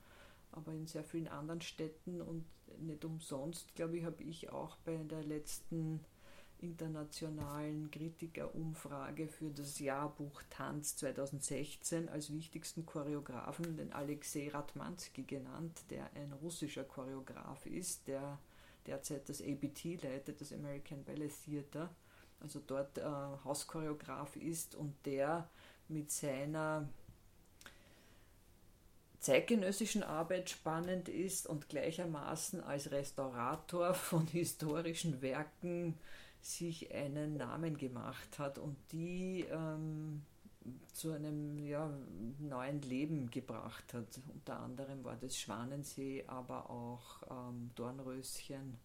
aber 0.53 0.73
in 0.73 0.87
sehr 0.87 1.05
vielen 1.05 1.29
anderen 1.29 1.61
Städten 1.61 2.21
und 2.21 2.45
nicht 2.79 3.05
umsonst, 3.05 3.75
glaube 3.75 3.99
ich, 3.99 4.05
habe 4.05 4.23
ich 4.23 4.51
auch 4.51 4.77
bei 4.79 4.97
der 4.97 5.23
letzten 5.23 6.05
internationalen 6.59 7.91
Kritikerumfrage 7.91 9.29
für 9.29 9.51
das 9.51 9.79
Jahrbuch 9.79 10.43
Tanz 10.51 10.97
2016 10.97 12.09
als 12.09 12.33
wichtigsten 12.33 12.85
Choreografen 12.85 13.77
den 13.77 13.93
Alexei 13.93 14.49
Ratmansky 14.49 15.23
genannt, 15.23 15.85
der 15.91 16.11
ein 16.15 16.33
russischer 16.33 16.85
Choreograf 16.85 17.67
ist, 17.67 18.09
der 18.09 18.39
derzeit 18.87 19.29
das 19.29 19.43
ABT 19.43 20.03
leitet, 20.03 20.41
das 20.41 20.53
American 20.53 21.05
Ballet 21.05 21.33
Theater, 21.45 21.95
also 22.41 22.61
dort 22.67 22.99
äh, 22.99 23.03
Hauschoreograf 23.03 24.37
ist 24.37 24.75
und 24.75 24.95
der 25.05 25.49
mit 25.89 26.11
seiner 26.11 26.89
zeitgenössischen 29.21 30.03
Arbeit 30.03 30.51
spannend 30.51 31.09
ist 31.09 31.47
und 31.47 31.69
gleichermaßen 31.69 32.63
als 32.63 32.91
Restaurator 32.91 33.95
von 33.95 34.27
historischen 34.27 35.23
Werken 35.23 35.99
sich 36.41 36.93
einen 36.95 37.37
Namen 37.37 37.77
gemacht 37.77 38.39
hat 38.39 38.59
und 38.59 38.77
die 38.93 39.45
ähm, 39.51 40.23
zu 40.93 41.13
einem 41.13 41.59
ja, 41.59 41.91
neuen 42.39 42.81
Leben 42.83 43.31
gebracht 43.31 43.93
hat. 43.93 44.21
Unter 44.33 44.61
anderem 44.61 45.05
war 45.05 45.17
das 45.17 45.37
Schwanensee, 45.37 46.25
aber 46.27 46.71
auch 46.71 47.23
ähm, 47.31 47.71
Dornröschen 47.75 48.79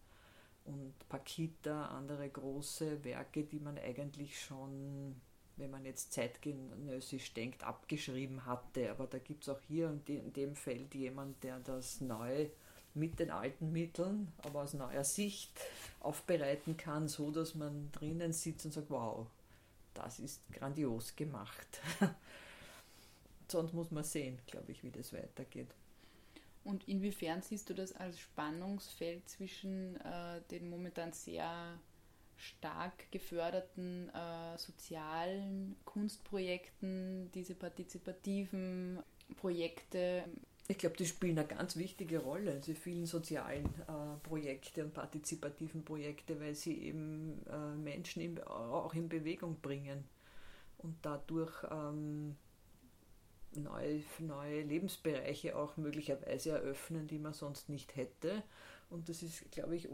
und 0.65 0.93
Pakita, 1.09 1.88
andere 1.89 2.27
große 2.29 3.03
Werke, 3.03 3.43
die 3.43 3.59
man 3.59 3.77
eigentlich 3.77 4.41
schon 4.41 5.15
wenn 5.58 5.72
man 5.72 5.86
jetzt 5.86 6.14
zeitgenössisch 6.14 7.34
denkt, 7.34 7.64
abgeschrieben 7.64 8.45
hatte. 8.45 8.91
Aber 8.91 9.08
da 9.08 9.20
gibt 9.20 9.43
es 9.43 9.49
auch 9.49 9.62
hier 9.68 9.89
in 10.08 10.34
dem 10.34 10.56
Feld 10.56 10.93
jemand, 10.95 11.43
der 11.43 11.60
das 11.60 12.01
neu 12.01 12.47
mit 12.93 13.20
den 13.20 13.30
alten 13.30 13.72
Mitteln, 13.72 14.32
aber 14.38 14.64
aus 14.64 14.74
neuer 14.74 15.03
Sicht 15.03 15.51
aufbereiten 15.99 16.78
kann, 16.78 17.08
so 17.08 17.30
dass 17.30 17.53
man 17.53 17.91
drinnen 17.91 18.32
sitzt 18.32 18.66
und 18.66 18.72
sagt, 18.72 18.89
wow, 18.89 19.28
das 19.93 20.20
ist 20.20 20.41
grandios 20.51 21.16
gemacht. 21.16 21.82
Sonst 23.47 23.74
muss 23.74 23.91
man 23.91 24.03
sehen, 24.03 24.39
glaube 24.47 24.72
ich, 24.72 24.84
wie 24.84 24.91
das 24.91 25.14
weitergeht. 25.14 25.68
Und 26.64 26.88
inwiefern 26.88 27.41
siehst 27.41 27.70
du 27.70 27.74
das 27.76 27.93
als 27.93 28.20
Spannungsfeld 28.20 29.30
zwischen 29.30 29.97
äh, 30.01 30.41
den 30.49 30.70
momentan 30.70 31.14
sehr 31.14 31.78
stark 32.38 33.11
geförderten 33.11 34.09
äh, 34.09 34.57
sozialen 34.57 35.75
Kunstprojekten, 35.86 37.31
diese 37.33 37.55
partizipativen 37.55 38.99
Projekte. 39.38 40.25
Ich 40.67 40.77
glaube, 40.77 40.97
die 40.97 41.05
spielen 41.05 41.38
eine 41.38 41.47
ganz 41.47 41.75
wichtige 41.75 42.19
Rolle, 42.19 42.59
diese 42.59 42.75
vielen 42.75 43.05
sozialen 43.05 43.65
äh, 43.65 44.17
Projekte 44.23 44.83
und 44.83 44.93
partizipativen 44.93 45.83
Projekte, 45.86 46.39
weil 46.39 46.55
sie 46.55 46.77
eben 46.79 47.45
äh, 47.47 47.75
Menschen 47.75 48.21
in, 48.21 48.41
auch 48.43 48.93
in 48.93 49.07
Bewegung 49.07 49.59
bringen 49.61 50.03
und 50.79 50.97
dadurch 51.03 51.63
ähm, 51.69 52.36
neue, 53.56 54.03
neue 54.20 54.64
Lebensbereiche 54.64 55.56
auch 55.56 55.78
möglicherweise 55.78 56.51
eröffnen, 56.51 57.08
die 57.08 57.20
man 57.20 57.34
sonst 57.34 57.70
nicht 57.70 57.95
hätte 57.95 58.43
und 58.89 59.10
das 59.10 59.24
ist, 59.24 59.51
glaube 59.51 59.76
ich, 59.76 59.89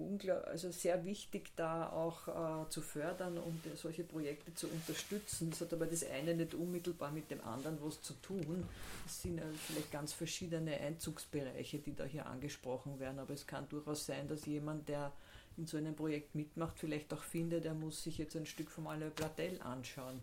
also 0.45 0.70
sehr 0.72 1.05
wichtig, 1.05 1.51
da 1.55 1.89
auch 1.89 2.28
äh, 2.66 2.70
zu 2.70 2.82
fördern 2.82 3.38
und 3.38 3.62
solche 3.76 4.03
Projekte 4.03 4.53
zu 4.53 4.68
unterstützen. 4.68 5.49
Das 5.49 5.62
hat 5.62 5.74
aber 5.74 5.86
das 5.86 6.03
eine 6.03 6.36
nicht 6.36 6.53
unmittelbar 6.53 7.12
mit 7.12 7.32
dem 7.32 7.41
anderen 7.41 7.78
was 7.82 8.01
zu 8.01 8.14
tun. 8.16 8.66
Es 9.05 9.22
sind 9.22 9.39
äh, 9.39 9.43
vielleicht 9.66 9.91
ganz 9.91 10.12
verschiedene 10.12 10.78
Einzugsbereiche, 10.78 11.80
die 11.80 11.95
da 11.95 12.03
hier 12.03 12.26
angesprochen 12.26 12.99
werden. 12.99 13.20
Aber 13.20 13.34
es 13.34 13.47
kann 13.47 13.68
durchaus 13.70 14.05
sein, 14.05 14.28
dass 14.28 14.45
jemand, 14.45 14.89
der 14.89 15.14
in 15.57 15.66
so 15.66 15.78
einem 15.78 15.95
Projekt 15.95 16.36
mitmacht, 16.36 16.78
vielleicht 16.78 17.14
auch 17.14 17.24
findet, 17.24 17.66
er 17.66 17.74
muss 17.74 18.03
sich 18.03 18.18
jetzt 18.18 18.36
ein 18.36 18.45
Stück 18.45 18.70
vom 18.70 18.88
Alain 18.88 19.12
Platel 19.12 19.62
anschauen. 19.62 20.20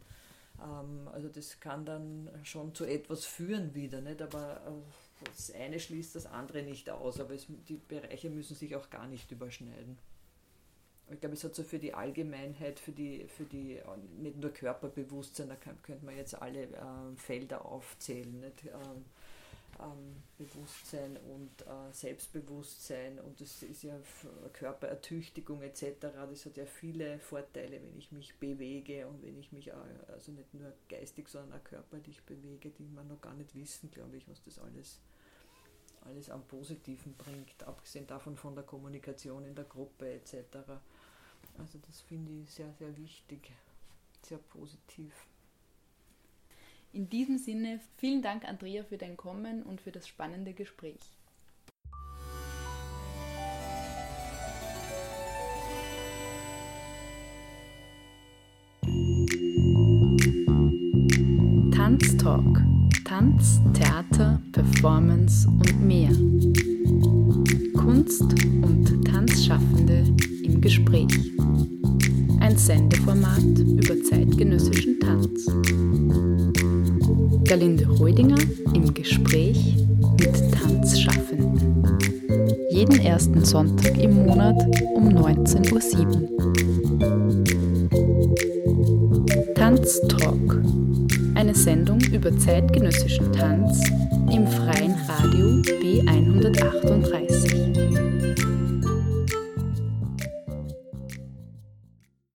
Ähm, 0.62 1.09
also 1.12 1.28
das 1.28 1.61
kann 1.61 1.84
dann 1.84 2.30
schon 2.44 2.74
zu 2.74 2.84
etwas 2.84 3.24
führen 3.24 3.74
wieder, 3.74 4.00
nicht? 4.00 4.22
aber 4.22 4.61
äh, 4.66 5.24
das 5.24 5.50
eine 5.50 5.80
schließt 5.80 6.14
das 6.14 6.26
andere 6.26 6.62
nicht 6.62 6.90
aus, 6.90 7.20
aber 7.20 7.34
es, 7.34 7.46
die 7.68 7.76
Bereiche 7.76 8.30
müssen 8.30 8.54
sich 8.54 8.76
auch 8.76 8.90
gar 8.90 9.06
nicht 9.06 9.30
überschneiden. 9.30 9.98
Ich 11.11 11.20
glaube, 11.20 11.34
es 11.34 11.44
hat 11.44 11.54
so 11.54 11.62
für 11.62 11.78
die 11.78 11.94
Allgemeinheit, 11.94 12.78
für 12.78 12.92
die, 12.92 13.26
für 13.28 13.44
die 13.44 13.80
nicht 14.18 14.36
nur 14.36 14.52
Körperbewusstsein, 14.52 15.48
da 15.48 15.56
könnte 15.56 16.04
man 16.04 16.16
jetzt 16.16 16.34
alle 16.40 16.64
äh, 16.64 17.16
Felder 17.16 17.64
aufzählen. 17.64 18.40
Nicht? 18.40 18.64
Ähm, 18.66 19.04
ähm, 19.81 20.22
Bewusstsein 20.37 21.16
und 21.16 21.62
äh, 21.62 21.93
Selbstbewusstsein 21.93 23.18
und 23.20 23.41
das 23.41 23.62
ist 23.62 23.83
ja 23.83 23.99
Körperertüchtigung 24.53 25.62
etc. 25.62 25.97
Das 26.01 26.47
hat 26.47 26.57
ja 26.57 26.66
viele 26.66 27.18
Vorteile, 27.18 27.81
wenn 27.83 27.97
ich 27.97 28.12
mich 28.12 28.35
bewege 28.39 29.07
und 29.07 29.22
wenn 29.22 29.39
ich 29.39 29.53
mich 29.53 29.72
auch, 29.72 29.85
also 30.09 30.33
nicht 30.33 30.53
nur 30.55 30.72
geistig, 30.89 31.29
sondern 31.29 31.61
auch 31.61 31.64
körperlich 31.64 32.22
bewege, 32.22 32.70
die 32.70 32.87
man 32.89 33.09
noch 33.09 33.20
gar 33.20 33.35
nicht 33.35 33.55
wissen, 33.55 33.91
glaube 33.91 34.16
ich, 34.16 34.29
was 34.29 34.43
das 34.43 34.59
alles, 34.59 35.01
alles 36.03 36.31
am 36.31 36.43
Positiven 36.45 37.14
bringt, 37.14 37.62
abgesehen 37.64 38.07
davon 38.07 38.37
von 38.37 38.55
der 38.55 38.64
Kommunikation 38.64 39.45
in 39.45 39.55
der 39.55 39.64
Gruppe 39.64 40.12
etc. 40.12 40.35
Also 41.59 41.79
das 41.87 42.01
finde 42.03 42.33
ich 42.33 42.51
sehr, 42.51 42.72
sehr 42.74 42.97
wichtig, 42.97 43.53
sehr 44.22 44.39
positiv. 44.39 45.12
In 46.93 47.11
diesem 47.11 47.36
Sinne, 47.36 47.80
vielen 47.99 48.22
Dank, 48.22 48.45
Andrea, 48.45 48.82
für 48.82 48.97
dein 48.97 49.16
Kommen 49.16 49.62
und 49.62 49.80
für 49.80 49.93
das 49.93 50.09
spannende 50.09 50.55
Gespräch. 50.55 51.01
Tanztalk. 61.74 62.62
Tanz, 63.05 63.61
Theater, 63.74 64.41
Performance 64.53 65.47
und 65.49 65.80
mehr. 65.82 66.11
Kunst 67.74 68.22
und 68.22 69.05
Tanzschaffende 69.07 70.05
im 70.43 70.61
Gespräch. 70.61 71.32
Ein 72.49 72.57
Sendeformat 72.57 73.59
über 73.59 74.03
zeitgenössischen 74.03 74.99
Tanz. 75.01 75.44
Galinde 77.44 77.86
Reudinger 77.86 78.38
im 78.72 78.94
Gespräch 78.94 79.76
mit 80.18 80.32
Tanzschaffenden. 80.55 81.84
Jeden 82.70 83.01
ersten 83.01 83.44
Sonntag 83.44 83.99
im 84.03 84.24
Monat 84.24 84.57
um 84.94 85.11
19.07 85.11 86.22
Uhr. 86.22 86.55
Tanztalk. 89.55 90.62
Eine 91.34 91.55
Sendung 91.55 92.01
über 92.01 92.34
zeitgenössischen 92.38 93.30
Tanz 93.30 93.78
im 94.32 94.46
freien 94.46 94.94
Radio 95.07 95.61
B138. 95.82 97.67